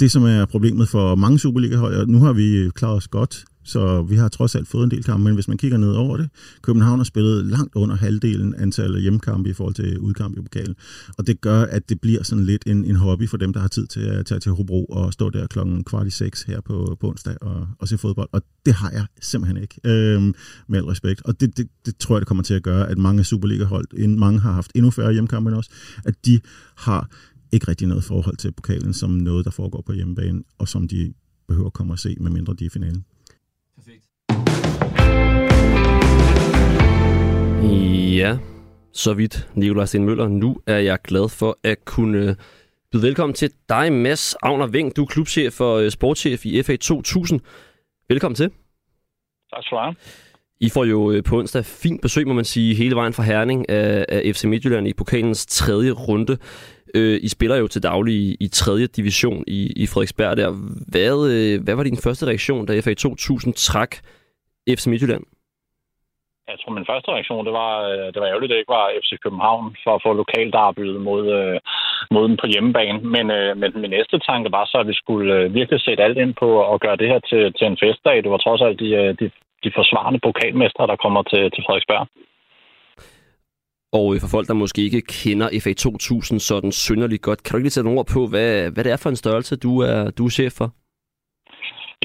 det, 0.00 0.10
som 0.10 0.22
er 0.22 0.44
problemet 0.44 0.88
for 0.88 1.14
mange 1.14 1.38
Superliga-hold, 1.38 1.96
og 1.96 2.08
nu 2.08 2.18
har 2.18 2.32
vi 2.32 2.70
klaret 2.74 2.96
os 2.96 3.08
godt 3.08 3.44
så 3.64 4.02
vi 4.02 4.16
har 4.16 4.28
trods 4.28 4.54
alt 4.54 4.68
fået 4.68 4.84
en 4.84 4.90
del 4.90 5.04
kampe, 5.04 5.24
men 5.24 5.34
hvis 5.34 5.48
man 5.48 5.58
kigger 5.58 5.78
ned 5.78 5.92
over 5.92 6.16
det, 6.16 6.28
København 6.62 6.98
har 6.98 7.04
spillet 7.04 7.46
langt 7.46 7.74
under 7.74 7.96
halvdelen 7.96 8.54
antal 8.54 9.00
hjemmekampe 9.00 9.50
i 9.50 9.52
forhold 9.52 9.74
til 9.74 9.98
udkamp 9.98 10.38
i 10.38 10.40
pokalen. 10.40 10.74
Og 11.18 11.26
det 11.26 11.40
gør, 11.40 11.62
at 11.62 11.88
det 11.88 12.00
bliver 12.00 12.22
sådan 12.22 12.44
lidt 12.44 12.62
en, 12.66 12.84
en 12.84 12.96
hobby 12.96 13.28
for 13.28 13.36
dem, 13.36 13.52
der 13.52 13.60
har 13.60 13.68
tid 13.68 13.86
til 13.86 14.00
at 14.00 14.26
tage 14.26 14.40
til 14.40 14.52
Hobro 14.52 14.84
og 14.84 15.12
stå 15.12 15.30
der 15.30 15.46
klokken 15.46 15.84
kvart 15.84 16.06
i 16.06 16.10
seks 16.10 16.42
her 16.42 16.60
på, 16.60 16.96
på 17.00 17.08
onsdag 17.08 17.36
og, 17.40 17.68
og 17.78 17.88
se 17.88 17.98
fodbold. 17.98 18.28
Og 18.32 18.42
det 18.66 18.74
har 18.74 18.90
jeg 18.90 19.06
simpelthen 19.20 19.62
ikke, 19.62 19.80
øhm, 19.84 20.34
med 20.68 20.78
al 20.78 20.84
respekt. 20.84 21.22
Og 21.24 21.40
det, 21.40 21.56
det, 21.56 21.68
det 21.86 21.96
tror 21.96 22.14
jeg, 22.14 22.20
det 22.20 22.28
kommer 22.28 22.42
til 22.42 22.54
at 22.54 22.62
gøre, 22.62 22.88
at 22.88 22.98
mange 22.98 23.24
Superliga-hold, 23.24 24.06
mange 24.08 24.40
har 24.40 24.52
haft 24.52 24.72
endnu 24.74 24.90
færre 24.90 25.12
hjemmekampe 25.12 25.50
end 25.50 25.58
os, 25.58 25.68
at 26.04 26.14
de 26.26 26.40
har 26.76 27.10
ikke 27.52 27.68
rigtig 27.68 27.88
noget 27.88 28.04
forhold 28.04 28.36
til 28.36 28.52
pokalen 28.52 28.94
som 28.94 29.10
noget, 29.10 29.44
der 29.44 29.50
foregår 29.50 29.82
på 29.86 29.92
hjemmebane, 29.92 30.42
og 30.58 30.68
som 30.68 30.88
de 30.88 31.12
behøver 31.48 31.66
at 31.66 31.72
komme 31.72 31.92
og 31.92 31.98
se, 31.98 32.16
medmindre 32.20 32.54
de 32.54 32.64
er 32.64 32.66
i 32.66 32.70
finalen. 32.70 33.04
Ja, 38.16 38.38
så 38.92 39.14
vidt 39.14 39.48
Nikolaj 39.54 39.86
Sten 39.86 40.04
Møller. 40.04 40.28
Nu 40.28 40.56
er 40.66 40.78
jeg 40.78 40.98
glad 41.04 41.28
for 41.28 41.58
at 41.64 41.84
kunne 41.84 42.36
byde 42.92 43.02
velkommen 43.02 43.34
til 43.34 43.50
dig, 43.68 43.92
Mads 43.92 44.34
Agner 44.42 44.66
Ving. 44.66 44.96
Du 44.96 45.02
er 45.02 45.06
klubchef 45.06 45.60
og 45.60 45.84
øh, 45.84 45.90
sportschef 45.90 46.46
i 46.46 46.62
FA 46.62 46.76
2000. 46.76 47.40
Velkommen 48.08 48.36
til. 48.36 48.50
Tak 49.54 49.62
skal 49.62 49.76
du 49.76 49.82
have. 49.82 49.94
I 50.60 50.68
får 50.68 50.84
jo 50.84 51.12
øh, 51.12 51.22
på 51.22 51.38
onsdag 51.38 51.64
fint 51.64 52.02
besøg, 52.02 52.26
må 52.26 52.32
man 52.34 52.44
sige, 52.44 52.74
hele 52.74 52.96
vejen 52.96 53.12
fra 53.12 53.22
Herning 53.22 53.68
af, 53.70 54.06
af 54.08 54.34
FC 54.34 54.44
Midtjylland 54.44 54.88
i 54.88 54.92
pokalens 54.92 55.46
tredje 55.46 55.90
runde. 55.90 56.38
Øh, 56.94 57.18
I 57.22 57.28
spiller 57.28 57.56
jo 57.56 57.68
til 57.68 57.82
daglig 57.82 58.14
i, 58.14 58.36
i 58.40 58.48
tredje 58.48 58.86
division 58.86 59.44
i, 59.46 59.60
i 59.82 59.86
Frederiksberg 59.92 60.36
der. 60.36 60.50
Hvad, 60.92 61.16
øh, 61.34 61.64
hvad 61.64 61.74
var 61.76 61.84
din 61.84 62.02
første 62.04 62.26
reaktion, 62.26 62.66
da 62.66 62.80
FA 62.80 62.94
2000 62.94 63.54
trak 63.54 63.92
FC 64.78 64.86
Midtjylland? 64.86 65.24
Jeg 66.48 66.56
tror, 66.58 66.72
min 66.72 66.90
første 66.90 67.10
reaktion, 67.10 67.46
det 67.46 67.52
var, 67.52 67.72
øh, 67.90 68.06
det 68.12 68.18
var 68.20 68.28
ærgerligt, 68.30 68.50
at 68.50 68.54
det 68.54 68.60
ikke 68.60 68.76
var 68.78 68.92
FC 69.02 69.10
København 69.24 69.76
for 69.84 69.92
at 69.94 70.02
få 70.06 70.12
lokaldarbyet 70.12 71.00
mod, 71.08 71.24
øh, 71.38 71.60
mod 72.14 72.28
den 72.28 72.36
på 72.42 72.46
hjemmebane. 72.46 72.98
Men, 73.14 73.26
men 73.60 73.70
min 73.82 73.90
næste 73.96 74.18
tanke 74.18 74.52
var 74.52 74.64
så, 74.64 74.76
at 74.80 74.88
vi 74.90 74.94
skulle 75.02 75.48
virkelig 75.58 75.80
sætte 75.80 76.04
alt 76.04 76.18
ind 76.18 76.34
på 76.42 76.48
at 76.72 76.80
gøre 76.80 76.96
det 76.96 77.08
her 77.12 77.20
til, 77.30 77.42
til 77.58 77.66
en 77.66 77.78
festdag. 77.84 78.16
Det 78.22 78.30
var 78.30 78.42
trods 78.42 78.62
alt 78.66 78.80
de, 78.80 78.88
de, 79.20 79.30
de 79.64 79.70
forsvarende 79.78 80.20
pokalmestre, 80.26 80.86
der 80.86 81.02
kommer 81.04 81.22
til, 81.22 81.42
til 81.54 81.64
Frederiksberg. 81.66 82.06
Og 83.98 84.14
øh, 84.14 84.20
for 84.20 84.28
folk, 84.28 84.46
der 84.48 84.54
måske 84.54 84.80
ikke 84.82 85.00
kender 85.00 85.48
FA 85.62 85.72
2000 85.72 86.40
sådan 86.40 86.72
synderligt 86.72 87.22
godt, 87.22 87.42
kan 87.42 87.52
du 87.52 87.56
ikke 87.56 87.64
lige 87.64 87.76
sætte 87.76 87.88
nogle 87.88 88.00
ord 88.00 88.10
på, 88.14 88.26
hvad, 88.26 88.70
hvad 88.70 88.84
det 88.84 88.92
er 88.92 88.96
for 89.02 89.10
en 89.10 89.22
størrelse, 89.24 89.56
du 89.56 89.72
er, 89.80 90.10
du 90.10 90.24
er 90.26 90.30
chef 90.30 90.52
for? 90.52 90.68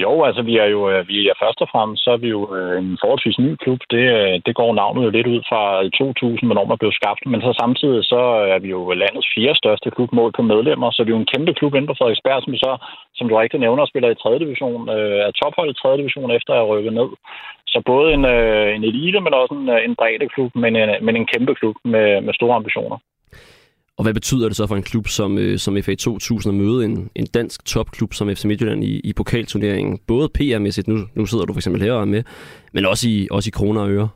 Jo, 0.04 0.12
altså 0.28 0.42
vi 0.50 0.54
er 0.64 0.70
jo 0.76 0.82
øh, 0.92 1.08
vi 1.08 1.18
er 1.32 1.38
først 1.44 1.60
og 1.62 1.70
fremmest, 1.74 2.04
så 2.04 2.10
er 2.16 2.22
vi 2.26 2.30
jo 2.36 2.42
øh, 2.56 2.74
en 2.82 2.98
forholdsvis 3.02 3.40
ny 3.46 3.52
klub. 3.64 3.80
Det, 3.94 4.06
det 4.46 4.54
går 4.60 4.72
navnet 4.82 5.06
jo 5.06 5.10
lidt 5.10 5.28
ud 5.34 5.42
fra 5.50 5.62
2000, 5.90 6.48
hvornår 6.48 6.66
man 6.72 6.82
blev 6.82 6.92
skabt. 7.00 7.22
Men 7.32 7.42
så 7.42 7.52
samtidig 7.62 8.02
så 8.14 8.22
er 8.54 8.60
vi 8.60 8.70
jo 8.76 8.82
landets 9.04 9.30
fire 9.36 9.54
største 9.62 9.90
klub 9.96 10.12
mål 10.20 10.32
på 10.36 10.42
medlemmer, 10.52 10.90
så 10.92 11.00
vi 11.04 11.10
er 11.10 11.16
jo 11.16 11.24
en 11.24 11.34
kæmpe 11.34 11.54
klub 11.54 11.74
inden 11.74 11.90
for 11.90 11.98
Frederiksberg, 12.00 12.40
som 12.44 12.54
vi 12.54 12.60
så, 12.66 12.74
som 13.18 13.28
du 13.28 13.34
rigtig 13.36 13.60
nævner, 13.60 13.86
spiller 13.86 14.10
i 14.12 14.22
3. 14.24 14.40
division, 14.44 14.82
er 15.28 15.32
topholdet 15.42 15.74
i 15.74 15.82
3. 15.82 15.98
division 16.02 16.32
efter 16.38 16.52
at 16.54 16.60
have 16.60 16.72
rykket 16.74 16.94
ned. 17.00 17.10
Så 17.78 17.84
både 17.86 18.14
en, 18.14 18.26
øh, 18.26 18.76
en 18.76 18.84
elite, 18.84 19.20
men 19.22 19.34
også 19.34 19.54
en, 19.60 19.70
øh, 19.70 19.86
en 19.88 19.96
bredde 20.00 20.28
klub, 20.36 20.52
men 20.64 20.76
en, 20.76 20.90
men 21.06 21.16
en 21.16 21.28
kæmpe 21.34 21.54
klub 21.56 21.76
med, 21.94 22.22
med 22.26 22.34
store 22.34 22.56
ambitioner. 22.56 22.98
Og 23.98 24.04
hvad 24.04 24.14
betyder 24.14 24.48
det 24.48 24.58
så 24.58 24.68
for 24.68 24.76
en 24.76 24.90
klub 24.92 25.08
som, 25.08 25.38
øh, 25.38 25.58
som 25.58 25.78
FA 25.84 25.96
2000 25.96 26.54
at 26.54 26.60
møde 26.64 26.86
en, 26.86 27.10
en 27.16 27.28
dansk 27.34 27.66
topklub 27.66 28.14
som 28.14 28.36
FC 28.36 28.46
Midtjylland 28.46 28.84
i, 28.84 29.00
i 29.10 29.14
pokalturneringen? 29.14 30.00
Både 30.08 30.30
PR-mæssigt, 30.38 30.88
nu, 30.88 30.98
nu 31.16 31.26
sidder 31.26 31.46
du 31.46 31.54
for 31.54 31.60
eksempel 31.60 31.82
her 31.82 32.06
med, 32.06 32.24
men 32.74 32.86
også 32.86 33.10
i, 33.10 33.28
også 33.32 33.48
i 33.50 33.58
kroner 33.58 33.82
og 33.82 33.90
øre. 33.90 34.10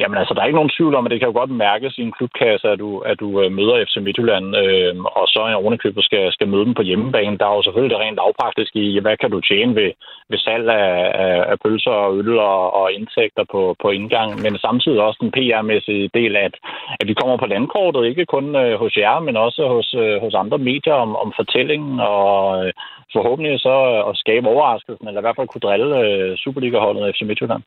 Jamen 0.00 0.18
altså, 0.18 0.32
der 0.34 0.40
er 0.40 0.48
ikke 0.48 0.60
nogen 0.60 0.76
tvivl 0.76 0.94
om, 0.94 1.06
at 1.06 1.10
det 1.10 1.20
kan 1.20 1.30
jo 1.30 1.38
godt 1.40 1.62
mærkes 1.66 1.98
i 1.98 2.02
en 2.02 2.16
klubkasse, 2.18 2.68
at 2.68 2.78
du, 2.78 2.98
at 3.10 3.16
du 3.20 3.28
øh, 3.42 3.52
møder 3.58 3.84
FC 3.84 3.96
Midtjylland, 4.06 4.46
øh, 4.62 4.92
og 5.18 5.26
så 5.34 5.40
en 5.46 5.60
ovenikøbet 5.60 6.04
skal, 6.04 6.32
skal 6.32 6.48
møde 6.48 6.64
dem 6.68 6.74
på 6.74 6.82
hjemmebane. 6.82 7.38
Der 7.38 7.46
er 7.46 7.54
jo 7.56 7.62
selvfølgelig 7.62 7.94
det 7.94 8.02
rent 8.02 8.20
lavpraktisk 8.20 8.72
i, 8.76 8.98
hvad 9.04 9.16
kan 9.16 9.30
du 9.30 9.40
tjene 9.40 9.74
ved, 9.80 9.90
ved 10.30 10.38
salg 10.38 10.68
af, 10.68 10.90
af, 11.24 11.36
af 11.52 11.56
pølser 11.64 11.90
og 11.90 12.18
øl 12.18 12.38
og, 12.38 12.74
og 12.80 12.92
indtægter 12.92 13.44
på, 13.52 13.76
på 13.82 13.88
indgang, 13.90 14.30
men 14.42 14.58
samtidig 14.58 15.00
også 15.00 15.18
den 15.24 15.34
PR-mæssige 15.36 16.10
del 16.14 16.36
af, 16.36 16.44
at, 16.44 16.56
at 17.00 17.08
vi 17.08 17.14
kommer 17.14 17.36
på 17.36 17.46
landkortet, 17.46 18.06
ikke 18.06 18.26
kun 18.26 18.56
øh, 18.56 18.74
hos 18.82 18.96
jer, 18.96 19.20
men 19.20 19.36
også 19.36 19.62
hos, 19.74 19.94
øh, 20.02 20.20
hos 20.24 20.34
andre 20.34 20.58
medier 20.58 20.94
om, 21.04 21.16
om 21.16 21.32
fortællingen, 21.36 22.00
og 22.00 22.66
øh, 22.66 22.72
forhåbentlig 23.12 23.60
så 23.60 23.76
at 24.10 24.16
skabe 24.16 24.48
overraskelsen, 24.48 25.08
eller 25.08 25.20
i 25.20 25.26
hvert 25.26 25.36
fald 25.36 25.48
kunne 25.48 25.66
drille 25.68 25.90
øh, 26.06 26.36
Superliga-holdet 26.36 27.14
FC 27.14 27.22
Midtjylland. 27.22 27.62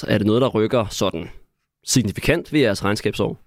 Så 0.00 0.06
er 0.10 0.18
det 0.18 0.26
noget, 0.26 0.42
der 0.42 0.50
rykker 0.58 0.84
sådan 0.90 1.28
signifikant 1.86 2.52
ved 2.52 2.60
jeres 2.60 2.84
regnskabsår? 2.84 3.45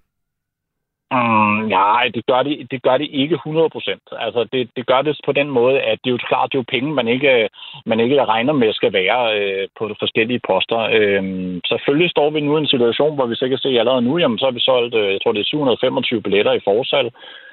Mm, 1.12 1.58
nej, 1.68 2.10
det 2.14 2.26
gør 2.26 2.42
det, 2.42 2.70
det 2.70 2.82
gør 2.82 2.96
det 2.98 3.08
ikke 3.10 3.34
100 3.34 3.68
procent. 3.70 4.02
Altså, 4.12 4.44
det, 4.52 4.70
det 4.76 4.86
gør 4.86 5.02
det 5.02 5.20
på 5.24 5.32
den 5.32 5.50
måde, 5.50 5.80
at 5.80 5.98
det 6.04 6.10
er 6.10 6.16
jo 6.16 6.26
klart, 6.28 6.52
det 6.52 6.58
er 6.58 6.62
jo 6.62 6.74
penge, 6.74 6.94
man 6.94 7.08
ikke, 7.08 7.48
man 7.86 8.00
ikke 8.00 8.24
regner 8.24 8.52
med 8.52 8.72
skal 8.72 8.92
være 8.92 9.20
øh, 9.38 9.68
på 9.78 9.94
forskellige 9.98 10.40
poster. 10.46 10.80
Øh, 10.98 11.22
selvfølgelig 11.68 12.10
står 12.10 12.30
vi 12.30 12.40
nu 12.40 12.56
i 12.56 12.60
en 12.60 12.72
situation, 12.74 13.14
hvor 13.14 13.26
vi 13.26 13.34
så 13.34 13.48
kan 13.48 13.58
se 13.58 13.68
allerede 13.68 14.02
nu, 14.02 14.18
jamen, 14.18 14.38
så 14.38 14.44
har 14.44 14.52
vi 14.52 14.60
solgt, 14.60 14.94
øh, 14.94 15.12
jeg 15.12 15.20
tror 15.22 15.32
det 15.32 15.40
er 15.40 15.44
725 15.44 16.22
billetter 16.22 16.52
i 16.52 16.64
forsal. 16.64 17.10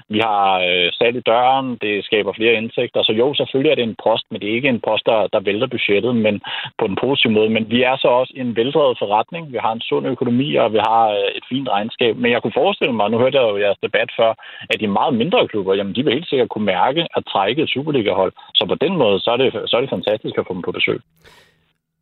Vi 0.09 0.19
har 0.19 0.59
øh, 0.69 0.89
sat 0.99 1.15
i 1.15 1.27
døren, 1.31 1.77
det 1.81 2.05
skaber 2.05 2.33
flere 2.33 2.53
indtægter. 2.53 3.03
Så 3.03 3.11
jo, 3.11 3.33
selvfølgelig 3.33 3.71
er 3.71 3.75
det 3.75 3.83
en 3.83 4.01
post, 4.03 4.25
men 4.31 4.41
det 4.41 4.49
er 4.49 4.55
ikke 4.55 4.69
en 4.69 4.85
post, 4.87 5.05
der, 5.05 5.27
der 5.33 5.39
vælter 5.39 5.67
budgettet 5.67 6.15
men 6.15 6.41
på 6.79 6.87
den 6.87 6.97
positive 7.01 7.33
måde. 7.33 7.49
Men 7.49 7.69
vi 7.69 7.83
er 7.83 7.95
så 7.97 8.07
også 8.07 8.33
en 8.35 8.55
veldrevet 8.55 8.97
forretning. 8.99 9.51
Vi 9.53 9.57
har 9.61 9.71
en 9.71 9.81
sund 9.81 10.07
økonomi, 10.07 10.55
og 10.55 10.73
vi 10.73 10.77
har 10.77 11.03
øh, 11.09 11.29
et 11.37 11.45
fint 11.49 11.69
regnskab. 11.69 12.17
Men 12.17 12.31
jeg 12.31 12.41
kunne 12.41 12.59
forestille 12.61 12.93
mig, 12.93 13.09
nu 13.09 13.17
hørte 13.17 13.37
jeg 13.37 13.46
jo 13.51 13.57
jeres 13.65 13.79
debat 13.83 14.09
før, 14.19 14.31
at 14.71 14.79
de 14.79 14.87
meget 14.87 15.13
mindre 15.13 15.47
klubber, 15.47 15.73
jamen 15.73 15.95
de 15.95 16.03
vil 16.03 16.13
helt 16.13 16.29
sikkert 16.29 16.49
kunne 16.49 16.65
mærke 16.65 17.01
at 17.17 17.23
trække 17.33 17.61
et 17.63 17.69
Superliga-hold. 17.69 18.33
Så 18.55 18.65
på 18.65 18.75
den 18.75 18.97
måde, 18.97 19.19
så 19.19 19.29
er 19.31 19.37
det, 19.37 19.49
så 19.69 19.77
er 19.77 19.81
det 19.81 19.89
fantastisk 19.89 20.37
at 20.37 20.47
få 20.47 20.53
dem 20.53 20.61
på 20.61 20.71
besøg. 20.71 20.99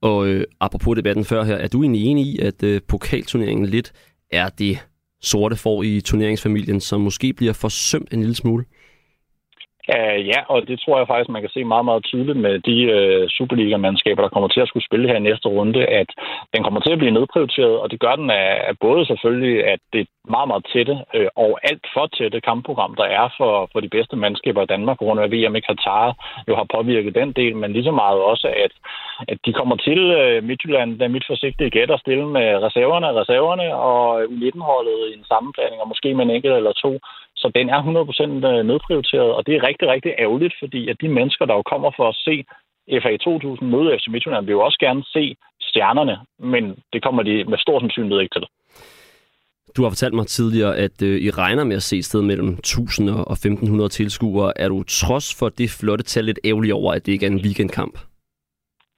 Og 0.02 0.28
øh, 0.28 0.43
apropos 0.60 0.96
debatten 0.96 1.26
før 1.26 1.43
her, 1.43 1.56
er 1.56 1.68
du 1.68 1.82
egentlig 1.82 2.06
enig 2.06 2.26
i, 2.26 2.39
at 2.39 2.64
øh, 2.64 2.82
pokalturneringen 2.89 3.66
lidt 3.66 3.93
er 4.32 4.50
det 4.50 4.76
sorte 5.22 5.56
får 5.56 5.84
i 5.84 6.02
turneringsfamilien, 6.02 6.80
som 6.82 7.02
måske 7.02 7.34
bliver 7.34 7.54
forsømt 7.54 8.14
en 8.14 8.20
lille 8.20 8.36
smule? 8.36 8.66
Uh, 9.93 10.19
ja, 10.31 10.39
og 10.53 10.67
det 10.67 10.77
tror 10.79 10.97
jeg 10.97 11.07
faktisk, 11.07 11.29
man 11.29 11.41
kan 11.41 11.53
se 11.53 11.63
meget, 11.63 11.86
meget 11.86 12.03
tydeligt 12.05 12.39
med 12.45 12.55
de 12.69 12.77
uh, 12.95 13.23
Superliga-mandskaber, 13.38 14.21
der 14.21 14.33
kommer 14.33 14.49
til 14.49 14.61
at 14.61 14.67
skulle 14.67 14.88
spille 14.89 15.07
her 15.07 15.17
i 15.17 15.27
næste 15.29 15.47
runde, 15.49 15.86
at 15.86 16.09
den 16.53 16.63
kommer 16.63 16.79
til 16.79 16.91
at 16.93 16.97
blive 17.01 17.17
nedprioriteret, 17.17 17.75
og 17.83 17.91
det 17.91 17.99
gør 17.99 18.15
den 18.15 18.29
af, 18.29 18.49
af 18.69 18.73
både 18.79 19.05
selvfølgelig, 19.05 19.67
at 19.73 19.79
det 19.93 20.07
meget, 20.36 20.47
meget 20.47 20.65
tætte 20.73 20.95
uh, 21.17 21.29
og 21.43 21.51
alt 21.69 21.86
for 21.93 22.05
tætte 22.07 22.41
kampprogram, 22.41 22.95
der 22.95 23.07
er 23.19 23.27
for, 23.38 23.69
for 23.71 23.79
de 23.79 23.89
bedste 23.95 24.15
mandskaber 24.15 24.61
i 24.63 24.71
Danmark, 24.73 24.97
på 24.97 25.05
grund 25.05 25.19
af 25.19 25.31
VM 25.31 25.55
i 25.55 25.65
Katar 25.67 26.07
jo 26.47 26.55
har 26.55 26.67
påvirket 26.75 27.15
den 27.15 27.31
del, 27.31 27.55
men 27.55 27.73
lige 27.73 27.89
så 27.89 27.91
meget 27.91 28.19
også, 28.31 28.47
at, 28.65 28.73
at 29.31 29.38
de 29.45 29.53
kommer 29.53 29.75
til 29.75 30.01
uh, 30.19 30.43
Midtjylland, 30.47 30.99
der 30.99 31.05
er 31.05 31.15
mit 31.15 31.29
forsigtige 31.29 31.69
gæt 31.69 31.91
at 31.91 31.99
stille 31.99 32.27
med 32.38 32.47
reserverne 32.67 33.07
reserverne, 33.21 33.67
og 33.75 34.23
U19-holdet 34.23 34.99
i 35.09 35.13
en 35.17 35.25
sammenblanding, 35.31 35.81
og 35.81 35.88
måske 35.88 36.13
med 36.13 36.25
en 36.25 36.36
enkelt 36.36 36.55
eller 36.55 36.73
to, 36.83 36.91
så 37.36 37.51
den 37.55 37.69
er 37.69 37.79
100% 37.81 38.47
øh, 38.49 38.65
nedprioriteret, 38.71 39.31
og 39.38 39.45
det 39.45 39.55
er 39.55 39.67
rigtig, 39.67 39.88
rigtig 39.88 40.11
ærgerligt, 40.19 40.55
fordi 40.59 40.89
at 40.89 40.97
de 41.01 41.09
mennesker, 41.09 41.45
der 41.45 41.55
jo 41.55 41.61
kommer 41.61 41.91
for 41.97 42.07
at 42.09 42.15
se 42.15 42.36
FA 43.03 43.17
2000 43.17 43.69
møde 43.69 43.97
FC 43.97 44.07
Midtjylland, 44.07 44.45
vil 44.45 44.57
jo 44.57 44.65
også 44.67 44.79
gerne 44.79 45.03
se 45.03 45.36
stjernerne, 45.61 46.17
men 46.39 46.63
det 46.93 47.03
kommer 47.03 47.23
de 47.23 47.43
med 47.43 47.57
stor 47.57 47.79
sandsynlighed 47.79 48.21
ikke 48.21 48.39
til. 48.39 48.47
Du 49.77 49.83
har 49.83 49.89
fortalt 49.89 50.13
mig 50.13 50.27
tidligere, 50.27 50.77
at 50.77 51.01
øh, 51.03 51.21
I 51.21 51.29
regner 51.29 51.63
med 51.63 51.75
at 51.75 51.83
se 51.83 52.03
sted 52.03 52.21
mellem 52.21 52.49
1000 52.49 53.09
og 53.09 53.31
1500 53.31 53.89
tilskuere. 53.89 54.53
Er 54.55 54.69
du 54.69 54.83
trods 54.83 55.39
for 55.39 55.49
det 55.49 55.69
flotte 55.79 56.03
tal 56.03 56.25
lidt 56.25 56.39
ærgerlig 56.45 56.73
over, 56.73 56.93
at 56.93 57.05
det 57.05 57.11
ikke 57.11 57.25
er 57.25 57.31
en 57.31 57.43
weekendkamp? 57.45 57.95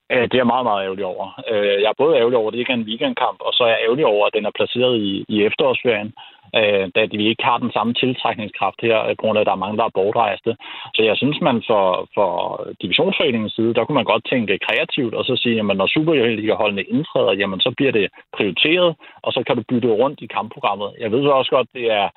Det 0.09 0.33
er 0.33 0.43
jeg 0.43 0.53
meget, 0.55 0.65
meget 0.69 0.83
ærgerlig 0.85 1.05
over. 1.05 1.25
Øh, 1.51 1.81
jeg 1.83 1.89
er 1.89 2.01
både 2.03 2.17
ærgerlig 2.17 2.37
over, 2.37 2.47
at 2.49 2.53
det 2.53 2.59
ikke 2.59 2.71
er 2.71 2.81
en 2.81 2.89
weekendkamp, 2.91 3.39
og 3.47 3.51
så 3.53 3.63
er 3.63 3.67
jeg 3.67 3.83
ærgerlig 3.85 4.05
over, 4.05 4.23
at 4.27 4.33
den 4.37 4.45
er 4.45 4.57
placeret 4.59 4.95
i, 5.09 5.25
i 5.29 5.35
efterårsferien 5.49 6.13
øh, 6.59 6.85
da 6.95 7.01
vi 7.21 7.25
ikke 7.27 7.43
har 7.49 7.57
den 7.57 7.71
samme 7.71 7.93
tiltrækningskraft 7.93 8.79
her, 8.81 8.97
på 9.19 9.21
grund 9.21 9.37
af, 9.37 9.41
at 9.41 9.47
der 9.47 9.55
er 9.55 9.63
mange, 9.63 9.77
der 9.77 9.85
er 9.85 9.97
bortrejste. 9.99 10.51
Så 10.95 11.01
jeg 11.09 11.15
synes, 11.17 11.37
man 11.41 11.63
for, 11.69 11.85
for 12.15 12.31
divisionsforeningens 12.81 13.53
side, 13.53 13.73
der 13.73 13.85
kunne 13.85 13.99
man 14.01 14.11
godt 14.13 14.25
tænke 14.29 14.59
kreativt, 14.67 15.13
og 15.13 15.23
så 15.25 15.33
sige, 15.43 15.59
at 15.59 15.77
når 15.77 15.87
Superliga-holdene 15.87 16.83
indtræder, 16.83 17.33
jamen 17.41 17.59
så 17.59 17.73
bliver 17.77 17.91
det 17.91 18.07
prioriteret, 18.37 18.95
og 19.25 19.33
så 19.33 19.43
kan 19.47 19.55
du 19.55 19.63
bytte 19.69 19.89
rundt 20.01 20.21
i 20.21 20.27
kampprogrammet. 20.37 20.89
Jeg 20.99 21.11
ved 21.11 21.19
også 21.39 21.51
godt, 21.51 21.67
det 21.73 21.85
er 21.91 22.09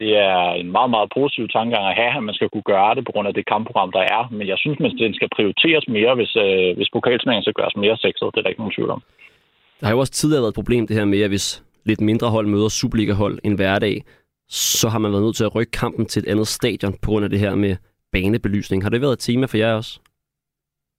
det 0.00 0.10
er 0.16 0.40
en 0.62 0.70
meget, 0.76 0.90
meget 0.90 1.08
positiv 1.18 1.44
tankegang 1.48 1.86
at 1.88 1.98
have, 2.00 2.16
at 2.16 2.26
man 2.28 2.34
skal 2.34 2.48
kunne 2.50 2.70
gøre 2.74 2.94
det 2.94 3.04
på 3.04 3.12
grund 3.12 3.28
af 3.28 3.34
det 3.34 3.46
kampprogram, 3.54 3.92
der 3.92 4.04
er. 4.16 4.22
Men 4.36 4.48
jeg 4.48 4.58
synes, 4.58 4.78
at 4.80 5.00
den 5.04 5.14
skal 5.14 5.28
prioriteres 5.36 5.84
mere, 5.88 6.14
hvis, 6.18 6.32
øh, 6.44 6.76
hvis 6.76 6.90
pokalsmængden 6.92 7.42
skal 7.42 7.58
gøres 7.60 7.76
mere 7.76 7.96
sexet. 7.96 8.28
Det 8.32 8.38
er 8.38 8.42
der 8.42 8.52
ikke 8.52 8.62
nogen 8.62 8.76
tvivl 8.76 8.90
om. 8.90 9.02
Der 9.80 9.86
har 9.86 9.94
jo 9.94 9.98
også 9.98 10.12
tidligere 10.12 10.42
været 10.42 10.54
et 10.54 10.60
problem, 10.60 10.86
det 10.86 10.96
her 10.96 11.04
med, 11.04 11.20
at 11.20 11.30
hvis 11.30 11.48
lidt 11.86 12.00
mindre 12.00 12.30
hold 12.30 12.46
møder 12.46 12.68
Superliga-hold 12.68 13.38
en 13.44 13.54
hverdag, 13.54 14.04
så 14.48 14.88
har 14.88 14.98
man 14.98 15.12
været 15.12 15.24
nødt 15.24 15.36
til 15.36 15.44
at 15.44 15.54
rykke 15.54 15.70
kampen 15.70 16.06
til 16.06 16.22
et 16.22 16.28
andet 16.28 16.48
stadion 16.48 16.92
på 16.92 17.10
grund 17.10 17.24
af 17.24 17.30
det 17.30 17.38
her 17.38 17.54
med 17.54 17.76
banebelysning. 18.12 18.82
Har 18.82 18.90
det 18.90 19.00
været 19.00 19.12
et 19.12 19.18
tema 19.18 19.46
for 19.46 19.56
jer 19.56 19.72
også? 19.72 20.00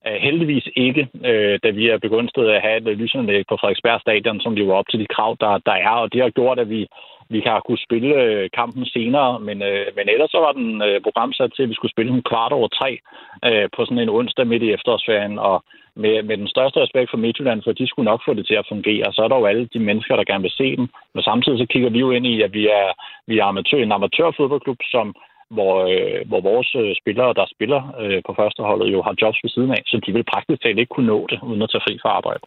Øh, 0.07 0.21
heldigvis 0.21 0.67
ikke, 0.75 1.07
øh, 1.25 1.59
da 1.63 1.69
vi 1.69 1.89
er 1.89 1.97
begyndt 1.97 2.37
at 2.37 2.61
have 2.61 2.91
et 2.91 2.97
lysanlæg 2.97 3.43
på 3.49 3.57
Frederiksberg 3.59 4.01
Stadion, 4.01 4.41
som 4.41 4.55
lever 4.55 4.73
op 4.75 4.89
til 4.89 4.99
de 4.99 5.13
krav, 5.15 5.37
der, 5.39 5.57
der 5.65 5.71
er, 5.71 5.89
og 5.89 6.13
det 6.13 6.21
har 6.21 6.29
gjort, 6.29 6.59
at 6.59 6.69
vi, 6.69 6.87
vi 7.29 7.39
har 7.45 7.59
kunne 7.59 7.85
spille 7.87 8.13
øh, 8.23 8.49
kampen 8.53 8.85
senere, 8.85 9.39
men, 9.39 9.61
øh, 9.61 9.85
men 9.95 10.09
ellers 10.09 10.31
så 10.31 10.39
var 10.39 10.51
den 10.51 10.81
øh, 10.81 11.01
programsat 11.01 11.51
til, 11.55 11.63
at 11.63 11.69
vi 11.69 11.73
skulle 11.73 11.95
spille 11.95 12.11
den 12.11 12.23
kvart 12.29 12.51
over 12.51 12.67
tre 12.67 12.99
øh, 13.47 13.69
på 13.75 13.85
sådan 13.85 13.99
en 14.03 14.15
onsdag 14.17 14.47
midt 14.47 14.63
i 14.63 14.71
efterårsferien, 14.71 15.39
og 15.39 15.63
med, 15.95 16.23
med 16.23 16.37
den 16.37 16.47
største 16.47 16.81
respekt 16.81 17.09
for 17.09 17.17
Midtjylland, 17.17 17.61
for 17.63 17.71
de 17.71 17.87
skulle 17.87 18.09
nok 18.11 18.21
få 18.25 18.33
det 18.33 18.47
til 18.47 18.53
at 18.53 18.69
fungere. 18.69 19.13
Så 19.13 19.21
er 19.23 19.27
der 19.27 19.37
jo 19.37 19.45
alle 19.45 19.69
de 19.73 19.79
mennesker, 19.79 20.15
der 20.15 20.23
gerne 20.23 20.41
vil 20.41 20.57
se 20.61 20.75
den, 20.75 20.89
men 21.13 21.23
samtidig 21.23 21.57
så 21.59 21.65
kigger 21.65 21.89
vi 21.89 21.99
jo 21.99 22.11
ind 22.11 22.25
i, 22.27 22.41
at 22.41 22.53
vi 22.53 22.67
er, 22.67 22.87
vi 23.27 23.39
er 23.39 23.45
amatør, 23.45 23.77
en 23.77 23.91
amatørfodboldklub, 23.91 24.77
som 24.91 25.15
hvor, 25.55 25.75
øh, 25.93 26.19
hvor 26.29 26.41
vores 26.41 26.69
øh, 26.81 26.91
spillere, 27.01 27.33
der 27.39 27.45
spiller 27.55 27.81
øh, 28.03 28.21
på 28.27 28.31
førsteholdet, 28.39 28.87
jo 28.95 29.01
har 29.01 29.13
jobs 29.21 29.39
ved 29.43 29.49
siden 29.49 29.71
af, 29.71 29.81
så 29.85 29.95
de 30.05 30.11
vil 30.15 30.23
praktisk 30.33 30.61
talt 30.61 30.79
ikke 30.79 30.93
kunne 30.95 31.11
nå 31.13 31.27
det, 31.31 31.39
uden 31.49 31.61
at 31.61 31.69
tage 31.71 31.83
fri 31.87 31.93
fra 32.01 32.09
arbejde. 32.09 32.43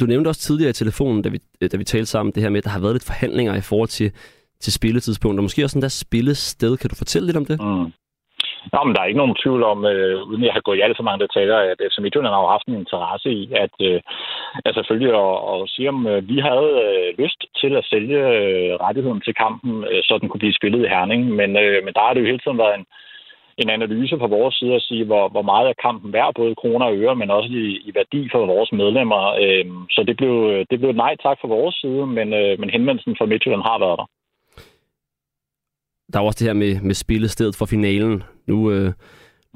Du 0.00 0.06
nævnte 0.06 0.28
også 0.28 0.40
tidligere 0.40 0.70
i 0.70 0.80
telefonen, 0.82 1.22
da 1.22 1.28
vi, 1.28 1.38
da 1.72 1.76
vi 1.76 1.84
talte 1.84 2.06
sammen, 2.06 2.32
det 2.34 2.42
her 2.42 2.50
med, 2.50 2.58
at 2.58 2.64
der 2.64 2.70
har 2.70 2.80
været 2.80 2.94
lidt 2.94 3.10
forhandlinger 3.12 3.54
i 3.56 3.60
forhold 3.70 3.88
til, 3.88 4.12
til 4.60 4.72
spilletidspunkter. 4.72 5.42
Måske 5.42 5.64
også 5.64 5.74
sådan 5.74 5.82
der 5.82 5.88
spillested. 5.88 6.76
Kan 6.76 6.90
du 6.90 6.96
fortælle 6.96 7.26
lidt 7.26 7.36
om 7.36 7.46
det? 7.50 7.60
Mm. 7.60 7.92
Nå, 8.72 8.78
men 8.84 8.94
der 8.94 9.00
er 9.00 9.10
ikke 9.10 9.22
nogen 9.22 9.40
tvivl 9.42 9.62
om, 9.62 9.78
øh, 9.84 10.22
uden 10.28 10.44
jeg 10.44 10.52
har 10.52 10.60
gået 10.60 10.78
i 10.78 10.84
alt 10.84 10.96
for 10.96 11.02
mange 11.08 11.24
detaljer, 11.24 11.56
at 11.56 11.78
FC 11.90 11.98
Midtjylland 11.98 12.34
har 12.34 12.54
haft 12.56 12.66
en 12.66 12.80
interesse 12.82 13.28
i, 13.40 13.42
at, 13.64 13.74
øh, 13.88 14.00
at 14.64 14.74
selvfølgelig 14.74 15.12
at, 15.24 15.36
at 15.52 15.68
sige, 15.74 15.88
om 15.88 16.06
øh, 16.06 16.28
vi 16.28 16.38
havde 16.48 16.70
øh, 16.86 17.08
lyst 17.22 17.40
til 17.60 17.72
at 17.76 17.84
sælge 17.92 18.20
øh, 18.40 18.72
rettigheden 18.84 19.20
til 19.20 19.34
kampen, 19.34 19.84
øh, 19.90 20.00
så 20.06 20.18
den 20.20 20.28
kunne 20.28 20.44
blive 20.44 20.58
spillet 20.58 20.84
i 20.84 20.92
Herning. 20.94 21.22
Men, 21.40 21.50
øh, 21.64 21.84
men 21.84 21.94
der 21.94 22.00
har 22.04 22.12
det 22.14 22.20
jo 22.20 22.30
hele 22.30 22.42
tiden 22.42 22.58
været 22.58 22.74
en, 22.78 22.86
en 23.62 23.70
analyse 23.70 24.18
fra 24.18 24.34
vores 24.36 24.54
side 24.54 24.74
at 24.74 24.86
sige, 24.88 25.04
hvor, 25.04 25.28
hvor 25.28 25.42
meget 25.42 25.68
er 25.68 25.82
kampen 25.86 26.12
værd, 26.12 26.34
både 26.34 26.54
kroner 26.54 26.86
og 26.86 26.96
øre, 26.96 27.16
men 27.16 27.30
også 27.30 27.50
i, 27.50 27.66
i 27.88 27.90
værdi 27.94 28.28
for 28.32 28.46
vores 28.46 28.72
medlemmer. 28.72 29.22
Øh, 29.42 29.64
så 29.90 30.00
det 30.08 30.16
blev, 30.16 30.34
øh, 30.52 30.66
det 30.70 30.78
blev 30.78 30.90
et 30.90 31.02
nej 31.04 31.16
tak 31.22 31.38
fra 31.40 31.48
vores 31.48 31.74
side, 31.74 32.06
men, 32.06 32.28
øh, 32.40 32.60
men 32.60 32.70
henvendelsen 32.70 33.16
fra 33.18 33.26
Midtjylland 33.26 33.62
har 33.62 33.78
været 33.78 33.98
der 33.98 34.06
der 36.12 36.18
er 36.18 36.22
også 36.22 36.36
det 36.38 36.46
her 36.46 36.54
med, 36.54 36.80
med 36.80 36.94
spillestedet 36.94 37.56
for 37.56 37.66
finalen. 37.66 38.22
Nu, 38.46 38.70
øh, 38.70 38.92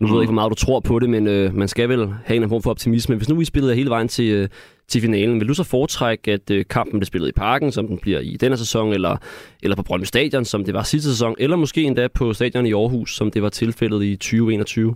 nu 0.00 0.06
ved 0.06 0.14
jeg 0.14 0.22
ikke, 0.22 0.32
hvor 0.32 0.34
meget 0.34 0.50
du 0.50 0.54
tror 0.54 0.80
på 0.80 0.98
det, 0.98 1.10
men 1.10 1.26
øh, 1.26 1.54
man 1.54 1.68
skal 1.68 1.88
vel 1.88 2.14
have 2.24 2.42
en 2.42 2.48
form 2.48 2.62
for 2.62 2.70
optimisme. 2.70 3.16
Hvis 3.16 3.28
nu 3.28 3.36
vi 3.36 3.44
spillede 3.44 3.74
hele 3.74 3.90
vejen 3.90 4.08
til, 4.08 4.30
øh, 4.30 4.48
til 4.88 5.00
finalen, 5.00 5.40
vil 5.40 5.48
du 5.48 5.54
så 5.54 5.64
foretrække, 5.64 6.32
at 6.32 6.50
øh, 6.50 6.64
kampen 6.70 7.00
bliver 7.00 7.06
spillet 7.06 7.28
i 7.28 7.32
parken, 7.32 7.72
som 7.72 7.86
den 7.86 7.98
bliver 7.98 8.20
i 8.20 8.36
denne 8.36 8.56
sæson, 8.56 8.92
eller, 8.92 9.16
eller 9.62 9.76
på 9.76 9.82
Brøndby 9.82 10.04
Stadion, 10.04 10.44
som 10.44 10.64
det 10.64 10.74
var 10.74 10.82
sidste 10.82 11.10
sæson, 11.10 11.34
eller 11.38 11.56
måske 11.56 11.82
endda 11.82 12.08
på 12.08 12.32
stadion 12.32 12.66
i 12.66 12.72
Aarhus, 12.72 13.16
som 13.16 13.30
det 13.30 13.42
var 13.42 13.48
tilfældet 13.48 14.02
i 14.02 14.16
2021? 14.16 14.94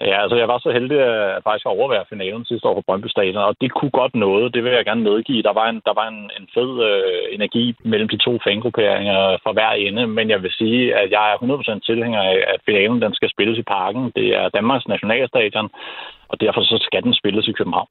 Ja, 0.00 0.22
altså 0.22 0.36
jeg 0.36 0.48
var 0.48 0.58
så 0.58 0.70
heldig 0.76 0.98
at 1.00 1.42
faktisk 1.44 1.66
overvære 1.66 2.10
finalen 2.12 2.44
sidste 2.44 2.68
år 2.68 2.74
på 2.74 2.84
Brøndby 2.86 3.08
Stadion, 3.08 3.48
og 3.50 3.56
det 3.60 3.70
kunne 3.72 3.94
godt 4.00 4.14
noget, 4.14 4.54
det 4.54 4.64
vil 4.64 4.72
jeg 4.72 4.84
gerne 4.84 5.08
medgive. 5.10 5.42
Der 5.42 5.52
var 5.60 5.66
en, 5.68 5.80
der 5.88 5.94
var 6.00 6.06
en, 6.08 6.20
en 6.38 6.46
fed 6.54 6.70
øh, 6.90 7.22
energi 7.36 7.64
mellem 7.84 8.08
de 8.08 8.18
to 8.26 8.32
fangrupperinger 8.46 9.18
fra 9.42 9.52
hver 9.52 9.72
ende, 9.86 10.06
men 10.06 10.30
jeg 10.30 10.42
vil 10.42 10.52
sige, 10.60 10.94
at 11.00 11.10
jeg 11.10 11.24
er 11.32 11.36
100% 11.36 11.86
tilhænger 11.88 12.22
af, 12.22 12.38
at 12.54 12.60
finalen 12.68 13.02
den 13.02 13.14
skal 13.14 13.30
spilles 13.30 13.58
i 13.58 13.62
parken. 13.76 14.12
Det 14.16 14.28
er 14.40 14.48
Danmarks 14.48 14.88
nationalstadion, 14.88 15.68
og 16.28 16.40
derfor 16.40 16.60
så 16.60 16.78
skal 16.86 17.02
den 17.02 17.14
spilles 17.14 17.48
i 17.48 17.52
København. 17.52 17.88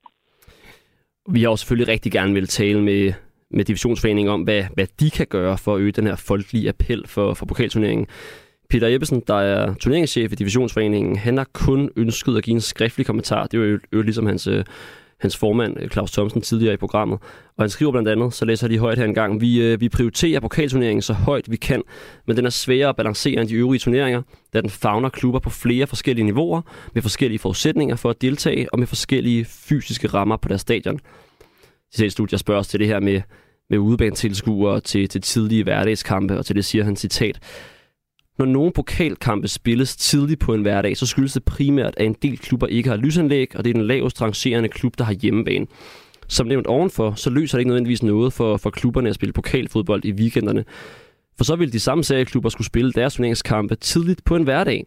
Vi 1.34 1.42
har 1.42 1.50
jo 1.50 1.56
selvfølgelig 1.56 1.92
rigtig 1.94 2.12
gerne 2.12 2.34
vil 2.34 2.48
tale 2.48 2.82
med, 2.82 3.14
med 3.52 3.64
divisionsforeningen 3.66 4.34
om, 4.34 4.42
hvad, 4.42 4.64
hvad 4.74 4.88
de 5.00 5.10
kan 5.10 5.28
gøre 5.30 5.58
for 5.64 5.76
at 5.76 5.82
øge 5.82 5.92
den 5.92 6.08
her 6.08 6.24
folkelige 6.28 6.70
appel 6.70 7.08
for, 7.08 7.34
for 7.34 7.46
pokalturneringen. 7.46 8.08
Peter 8.70 8.88
Jeppesen, 8.88 9.24
der 9.28 9.36
er 9.36 9.74
turneringschef 9.74 10.32
i 10.32 10.36
Divisionsforeningen, 10.36 11.16
han 11.16 11.38
har 11.38 11.48
kun 11.54 11.90
ønsket 11.96 12.38
at 12.38 12.44
give 12.44 12.54
en 12.54 12.62
skriftlig 12.62 13.06
kommentar. 13.06 13.48
Det 13.48 13.60
var 13.60 13.66
jo, 13.66 13.80
jo 13.94 14.02
ligesom 14.02 14.26
hans, 14.26 14.48
øh, 14.48 14.64
hans 15.20 15.38
formand, 15.38 15.78
øh, 15.80 15.90
Claus 15.90 16.12
Thomsen, 16.12 16.42
tidligere 16.42 16.74
i 16.74 16.78
programmet. 16.78 17.20
Og 17.58 17.64
han 17.64 17.70
skriver 17.70 17.92
blandt 17.92 18.10
andet, 18.10 18.34
så 18.34 18.46
læser 18.46 18.68
jeg 18.68 18.70
lige 18.70 18.80
højt 18.80 18.98
her 18.98 19.06
en 19.06 19.14
gang, 19.14 19.42
vi, 19.42 19.62
øh, 19.62 19.82
vi 19.82 19.90
prioriterer 19.90 20.40
pokalturneringen 20.40 21.02
så 21.02 21.14
højt 21.14 21.52
vi 21.52 21.56
kan, 21.56 21.82
men 22.28 22.38
den 22.38 22.46
er 22.46 22.50
sværere 22.50 22.90
at 22.90 22.96
balancere 22.96 23.42
end 23.42 23.50
de 23.50 23.56
øvrige 23.56 23.80
turneringer, 23.80 24.22
da 24.54 24.62
den 24.62 24.70
fagner 24.70 25.10
klubber 25.10 25.40
på 25.40 25.50
flere 25.50 25.88
forskellige 25.88 26.26
niveauer, 26.26 26.62
med 26.94 27.02
forskellige 27.02 27.40
forudsætninger 27.40 27.96
for 27.96 28.10
at 28.10 28.22
deltage, 28.22 28.74
og 28.74 28.80
med 28.80 28.88
forskellige 28.88 29.46
fysiske 29.46 30.08
rammer 30.08 30.38
på 30.38 30.48
deres 30.48 30.62
stadion. 30.62 31.00
Til 31.94 32.12
studier 32.12 32.38
spørger 32.38 32.60
os 32.60 32.68
til 32.68 32.80
det 32.80 32.88
her 32.88 33.00
med, 33.00 33.22
med 33.70 33.78
udebanetilskuere 33.78 34.80
til, 34.80 35.10
til 35.10 35.22
tidlige 35.22 35.64
hverdagskampe, 35.64 36.38
og 36.38 36.46
til 36.46 36.56
det 36.56 36.66
siger 36.66 36.84
han 36.84 36.96
citat, 36.96 37.40
når 38.38 38.46
nogle 38.46 38.72
pokalkampe 38.72 39.48
spilles 39.48 39.96
tidligt 39.96 40.40
på 40.40 40.54
en 40.54 40.62
hverdag, 40.62 40.98
så 40.98 41.06
skyldes 41.06 41.34
det 41.34 41.44
primært, 41.44 41.94
at 41.98 42.06
en 42.06 42.16
del 42.22 42.38
klubber 42.38 42.68
ikke 42.68 42.90
har 42.90 42.98
lysanlæg, 42.98 43.56
og 43.56 43.64
det 43.64 43.70
er 43.70 43.74
den 43.74 43.88
lavest 43.88 44.22
rangerende 44.22 44.70
klub, 44.70 44.98
der 44.98 45.04
har 45.04 45.14
hjemmebane. 45.14 45.68
Som 46.28 46.48
nævnt 46.48 46.68
ovenfor, 46.68 47.14
så 47.16 47.30
løser 47.30 47.58
det 47.58 47.62
ikke 47.62 47.70
nødvendigvis 47.70 48.04
noget 48.04 48.34
for, 48.34 48.58
for 48.58 48.70
klubberne 48.70 49.10
at 49.10 49.16
spille 49.16 49.34
pokalfodbold 49.34 50.06
i 50.06 50.12
weekenderne. 50.12 50.66
For 51.38 51.44
så 51.44 51.56
vil 51.56 51.74
de 51.74 51.80
samme 51.80 52.04
serieklubber 52.04 52.50
skulle 52.50 52.68
spille 52.68 52.92
deres 52.92 53.14
turneringskampe 53.14 53.76
tidligt 53.76 54.24
på 54.26 54.36
en 54.36 54.44
hverdag. 54.44 54.86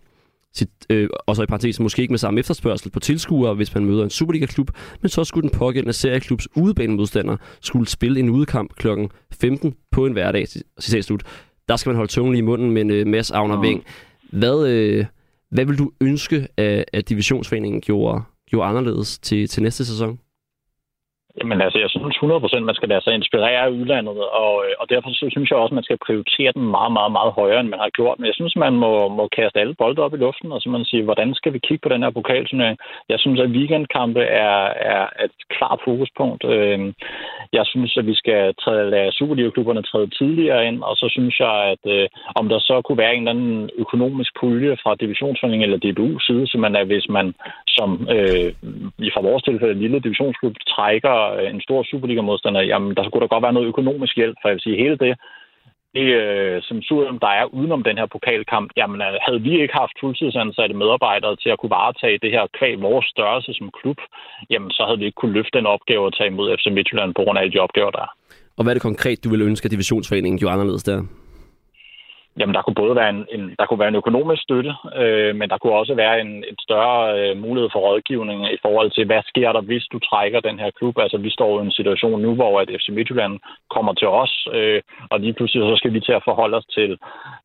Sit, 0.55 0.69
øh, 0.91 1.09
og 1.27 1.37
så 1.37 1.43
i 1.43 1.47
parentes 1.47 1.81
måske 1.81 2.03
ikke 2.03 2.13
med 2.13 2.19
samme 2.19 2.41
efterspørgsel 2.41 2.91
på 2.91 3.01
tilskuere, 3.01 3.55
hvis 3.55 3.75
man 3.75 3.85
møder 3.85 4.05
en 4.05 4.11
Superliga-klub, 4.11 4.71
men 5.03 5.09
så 5.09 5.25
skulle 5.25 5.51
den 5.51 5.59
pågældende 5.59 5.93
serieklubs 5.93 6.49
udebanemodstander 6.57 7.37
skulle 7.61 7.89
spille 7.89 8.21
en 8.21 8.29
udekamp 8.29 8.75
kl. 8.75 8.89
15 9.33 9.75
på 9.91 10.07
en 10.07 10.13
hverdag. 10.13 10.47
Citat 10.81 11.05
slut 11.05 11.23
der 11.69 11.77
skal 11.77 11.91
man 11.91 11.97
holde 11.97 12.13
tungen 12.13 12.35
i 12.35 12.41
munden 12.41 12.71
med 12.71 12.83
en 12.83 12.91
øh, 12.91 13.07
masse 13.07 13.35
Agner 13.35 13.61
Ving. 13.61 13.85
Hvad, 14.33 14.67
øh, 14.69 15.07
hvad 15.51 15.65
vil 15.65 15.79
du 15.79 15.91
ønske, 16.01 16.49
at, 16.57 16.85
at 16.93 17.09
divisionsforeningen 17.09 17.81
gjorde, 17.81 18.23
gjorde 18.51 18.69
anderledes 18.69 19.19
til, 19.19 19.49
til 19.49 19.63
næste 19.63 19.85
sæson? 19.85 20.19
Jamen 21.41 21.61
altså, 21.61 21.79
jeg 21.79 21.91
synes 21.91 22.17
100% 22.17 22.61
man 22.61 22.75
skal 22.75 22.89
lade 22.89 23.03
sig 23.05 23.15
inspirere 23.15 23.63
af 23.67 23.75
udlandet, 23.79 24.19
og, 24.45 24.55
øh, 24.65 24.73
og 24.81 24.87
derfor 24.93 25.09
så 25.11 25.27
synes 25.31 25.51
jeg 25.51 25.59
også, 25.59 25.75
man 25.75 25.89
skal 25.89 26.05
prioritere 26.07 26.53
den 26.57 26.65
meget, 26.77 26.93
meget, 26.99 27.13
meget 27.19 27.33
højere, 27.41 27.61
end 27.61 27.69
man 27.69 27.85
har 27.85 27.91
gjort. 27.99 28.19
Men 28.19 28.27
jeg 28.27 28.35
synes, 28.35 28.57
man 28.57 28.75
må, 28.85 29.09
må 29.09 29.29
kaste 29.39 29.61
alle 29.61 29.75
bolde 29.75 30.03
op 30.03 30.15
i 30.15 30.23
luften, 30.27 30.53
og 30.53 30.61
så 30.61 30.69
man 30.69 30.85
siger, 30.85 31.05
hvordan 31.05 31.35
skal 31.35 31.53
vi 31.53 31.59
kigge 31.59 31.83
på 31.83 31.89
den 31.95 32.03
her 32.03 32.11
pokalturnering? 32.11 32.79
Jeg 33.09 33.19
synes, 33.21 33.41
at 33.41 33.51
weekendkampe 33.57 34.21
er, 34.21 34.59
er 34.95 35.03
et 35.25 35.37
klart 35.57 35.81
fokuspunkt. 35.85 36.45
Øhm, 36.45 36.95
jeg 37.53 37.65
synes, 37.67 37.97
at 37.97 38.07
vi 38.07 38.15
skal 38.15 38.55
træde, 38.63 38.91
lade 38.91 39.13
Superliga-klubberne 39.13 39.83
træde 39.83 40.11
tidligere 40.19 40.67
ind, 40.69 40.83
og 40.83 40.97
så 40.97 41.07
synes 41.11 41.41
jeg, 41.41 41.55
at 41.73 41.85
øh, 41.97 42.09
om 42.35 42.49
der 42.49 42.59
så 42.59 42.83
kunne 42.83 42.99
være 42.99 43.15
en 43.15 43.29
eller 43.29 43.31
anden 43.31 43.71
økonomisk 43.79 44.31
pulje 44.41 44.77
fra 44.83 44.95
divisionsforeningen 44.95 45.67
eller 45.67 45.85
DBU 45.85 46.19
side, 46.19 46.47
så 46.47 46.59
man 46.59 46.77
er, 46.77 46.85
hvis 46.85 47.09
man 47.09 47.35
som 47.77 47.91
øh, 48.17 48.49
fra 49.15 49.27
vores 49.29 49.43
tilfælde 49.43 49.83
lille 49.83 50.01
divisionsklub 50.01 50.55
trækker 50.75 51.17
øh, 51.37 51.51
en 51.55 51.61
stor 51.61 51.83
Superliga-modstander, 51.83 52.61
jamen 52.61 52.95
der 52.97 53.05
skulle 53.05 53.23
der 53.23 53.35
godt 53.35 53.47
være 53.47 53.57
noget 53.57 53.73
økonomisk 53.73 54.17
hjælp, 54.17 54.37
for 54.41 54.49
jeg 54.49 54.55
vil 54.55 54.67
sige, 54.67 54.83
hele 54.85 54.97
det, 55.05 55.13
det 55.97 56.07
øh, 56.23 56.63
som 56.69 56.83
surium, 56.83 57.19
der 57.25 57.33
er 57.41 57.45
udenom 57.59 57.83
den 57.89 57.99
her 58.01 58.07
pokalkamp, 58.15 58.69
jamen 58.77 59.01
øh, 59.07 59.15
havde 59.27 59.41
vi 59.47 59.53
ikke 59.63 59.79
haft 59.83 59.95
fuldtidsansatte 60.01 60.75
medarbejdere 60.83 61.37
til 61.43 61.51
at 61.51 61.59
kunne 61.59 61.77
varetage 61.81 62.23
det 62.25 62.31
her 62.37 62.45
kvæg 62.59 62.75
vores 62.89 63.07
størrelse 63.15 63.53
som 63.59 63.71
klub, 63.79 63.99
jamen 64.53 64.71
så 64.77 64.83
havde 64.87 64.99
vi 64.99 65.05
ikke 65.07 65.21
kunne 65.21 65.37
løfte 65.39 65.59
den 65.59 65.67
opgave 65.67 66.07
at 66.07 66.15
tage 66.19 66.31
imod 66.33 66.57
FC 66.57 66.67
Midtjylland 66.77 67.15
på 67.15 67.23
grund 67.23 67.39
af 67.39 67.43
alle 67.43 67.53
de 67.55 67.65
opgaver, 67.67 67.91
der 67.91 68.03
er. 68.07 68.13
Og 68.57 68.63
hvad 68.63 68.73
er 68.73 68.79
det 68.79 68.89
konkret, 68.91 69.25
du 69.25 69.29
vil 69.31 69.43
ønske, 69.43 69.65
at 69.67 69.71
divisionsforeningen 69.71 70.39
gjorde 70.39 70.55
anderledes 70.55 70.83
der? 70.83 70.99
Jamen, 72.41 72.55
der 72.55 72.63
kunne 72.63 72.83
både 72.83 72.97
være 72.97 73.11
en, 73.11 73.27
en, 73.35 73.43
der 73.59 73.67
kunne 73.67 73.83
være 73.83 73.93
en 73.95 74.03
økonomisk 74.03 74.43
støtte, 74.43 74.73
øh, 75.03 75.37
men 75.39 75.51
der 75.51 75.59
kunne 75.59 75.73
også 75.81 75.95
være 75.95 76.21
en, 76.21 76.31
en 76.51 76.59
større 76.67 77.01
øh, 77.19 77.37
mulighed 77.45 77.71
for 77.73 77.81
rådgivning 77.81 78.41
i 78.57 78.59
forhold 78.63 78.91
til, 78.91 79.05
hvad 79.07 79.23
sker 79.27 79.53
der, 79.53 79.61
hvis 79.61 79.85
du 79.93 79.99
trækker 79.99 80.41
den 80.41 80.59
her 80.59 80.71
klub? 80.79 80.99
Altså, 80.99 81.19
vi 81.19 81.31
står 81.31 81.61
i 81.61 81.65
en 81.65 81.79
situation 81.79 82.23
nu, 82.23 82.35
hvor 82.35 82.61
at 82.61 82.69
FC 82.79 82.89
Midtjylland 82.89 83.35
kommer 83.75 83.93
til 83.95 84.09
os, 84.09 84.49
øh, 84.53 84.81
og 85.11 85.21
lige 85.21 85.33
pludselig 85.33 85.63
så 85.63 85.77
skal 85.77 85.93
vi 85.93 86.01
til 86.01 86.13
at 86.13 86.27
forholde 86.29 86.57
os 86.57 86.67
til, 86.77 86.99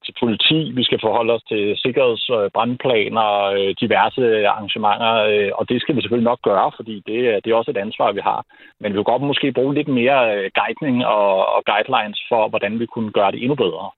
til 0.05 0.13
politi, 0.19 0.71
vi 0.79 0.83
skal 0.83 0.99
forholde 1.01 1.33
os 1.33 1.43
til 1.51 1.77
sikkerhedsbrandplaner, 1.77 3.29
øh, 3.55 3.75
diverse 3.83 4.47
arrangementer, 4.47 5.13
øh, 5.31 5.51
og 5.59 5.69
det 5.69 5.81
skal 5.81 5.95
vi 5.95 6.01
selvfølgelig 6.01 6.31
nok 6.31 6.41
gøre, 6.41 6.71
fordi 6.75 6.95
det, 7.07 7.17
det 7.43 7.49
er 7.51 7.55
også 7.55 7.71
et 7.71 7.83
ansvar, 7.85 8.11
vi 8.11 8.21
har. 8.23 8.45
Men 8.79 8.91
vi 8.91 8.97
kunne 8.97 9.13
godt 9.13 9.29
måske 9.31 9.51
bruge 9.51 9.73
lidt 9.73 9.87
mere 9.87 10.19
øh, 10.35 10.51
guidning 10.59 11.05
og, 11.05 11.31
og 11.55 11.61
guidelines 11.71 12.19
for, 12.29 12.47
hvordan 12.47 12.79
vi 12.79 12.85
kunne 12.85 13.11
gøre 13.11 13.31
det 13.31 13.41
endnu 13.43 13.55
bedre. 13.55 13.89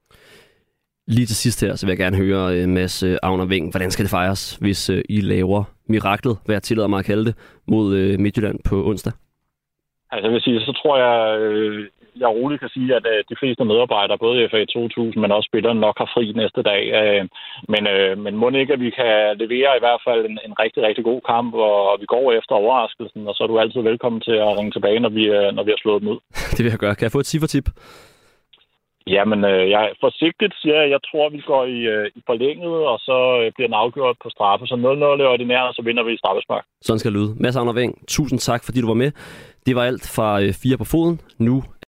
Lige 1.07 1.25
til 1.25 1.35
sidst 1.35 1.61
her, 1.61 1.75
så 1.75 1.85
vil 1.85 1.91
jeg 1.91 1.97
gerne 1.97 2.17
høre 2.17 2.63
uh, 2.63 2.69
Mads 2.69 3.03
uh, 3.03 3.15
Agner 3.23 3.45
Ving. 3.45 3.71
Hvordan 3.71 3.91
skal 3.91 4.05
det 4.05 4.11
fejres, 4.11 4.55
hvis 4.55 4.89
uh, 4.89 4.97
I 5.09 5.21
laver 5.21 5.63
miraklet, 5.89 6.37
hvad 6.45 6.55
jeg 6.55 6.63
tillader 6.63 6.87
mig 6.87 6.99
at 6.99 7.05
kalde 7.05 7.25
det, 7.25 7.35
mod 7.67 8.17
Midtjylland 8.17 8.59
på 8.69 8.85
onsdag? 8.89 9.13
Altså, 10.11 10.27
jeg 10.27 10.33
vil 10.33 10.41
sige, 10.41 10.59
så 10.59 10.73
tror 10.81 10.95
jeg, 11.05 11.39
øh, 11.39 11.87
jeg 12.21 12.29
roligt 12.39 12.61
kan 12.61 12.69
sige, 12.75 12.95
at 12.95 13.05
øh, 13.13 13.19
de 13.31 13.39
fleste 13.41 13.63
medarbejdere, 13.71 14.23
både 14.25 14.37
i 14.43 14.47
FA 14.51 14.65
2000, 14.65 15.21
men 15.21 15.31
også 15.31 15.47
spillerne, 15.51 15.79
nok 15.79 15.97
har 16.01 16.09
fri 16.15 16.25
næste 16.41 16.61
dag. 16.71 16.83
Øh, 16.99 17.23
men, 17.73 17.83
øh, 17.93 18.13
men 18.23 18.33
må 18.41 18.49
ikke, 18.49 18.73
at 18.73 18.83
vi 18.87 18.91
kan 18.99 19.13
levere 19.43 19.71
i 19.75 19.83
hvert 19.85 20.01
fald 20.07 20.21
en, 20.29 20.37
en 20.47 20.53
rigtig, 20.63 20.81
rigtig 20.87 21.03
god 21.11 21.21
kamp, 21.31 21.51
og 21.53 21.97
vi 22.01 22.05
går 22.15 22.25
efter 22.39 22.53
overraskelsen, 22.55 23.27
og 23.27 23.33
så 23.35 23.43
er 23.43 23.47
du 23.47 23.59
altid 23.59 23.81
velkommen 23.81 24.21
til 24.21 24.37
at 24.45 24.57
ringe 24.57 24.71
tilbage, 24.71 24.99
når 25.05 25.11
vi, 25.17 25.23
øh, 25.37 25.49
når 25.55 25.63
vi 25.63 25.71
har 25.73 25.81
slået 25.81 26.01
dem 26.01 26.09
ud. 26.13 26.19
det 26.55 26.61
vil 26.63 26.73
jeg 26.73 26.83
gøre. 26.83 26.95
Kan 26.95 27.07
jeg 27.07 27.15
få 27.15 27.23
et 27.23 27.31
ciffertip? 27.33 27.67
Jamen, 29.07 29.39
øh, 29.51 29.69
jeg 29.69 29.83
forsigtigt 30.05 30.53
siger 30.61 30.75
jeg, 30.81 30.89
jeg 30.89 30.99
tror, 31.09 31.29
vi 31.29 31.41
går 31.51 31.63
i, 31.65 31.79
øh, 31.95 32.05
i 32.15 32.21
forlænget, 32.29 32.75
og 32.91 32.97
så 33.07 33.17
øh, 33.41 33.51
bliver 33.55 33.67
den 33.67 33.81
afgjort 33.83 34.17
på 34.23 34.29
straffe. 34.29 34.65
Så 34.65 34.75
0-0 34.75 35.23
er 35.23 35.27
ordinær, 35.35 35.61
og 35.69 35.73
så 35.73 35.81
vinder 35.81 36.03
vi 36.03 36.13
i 36.13 36.17
straffespark. 36.17 36.65
Sådan 36.81 36.99
skal 36.99 37.11
det 37.11 37.19
lyde. 37.19 37.35
Mads 37.39 37.55
Agner 37.55 37.73
Veng, 37.73 37.93
tusind 38.07 38.39
tak, 38.39 38.61
fordi 38.65 38.81
du 38.81 38.87
var 38.87 39.01
med. 39.03 39.11
Det 39.65 39.75
var 39.75 39.83
alt 39.83 40.05
fra 40.15 40.41
øh, 40.41 40.53
Fire 40.61 40.77
på 40.77 40.83
Foden. 40.83 41.21
Nu 41.39 41.63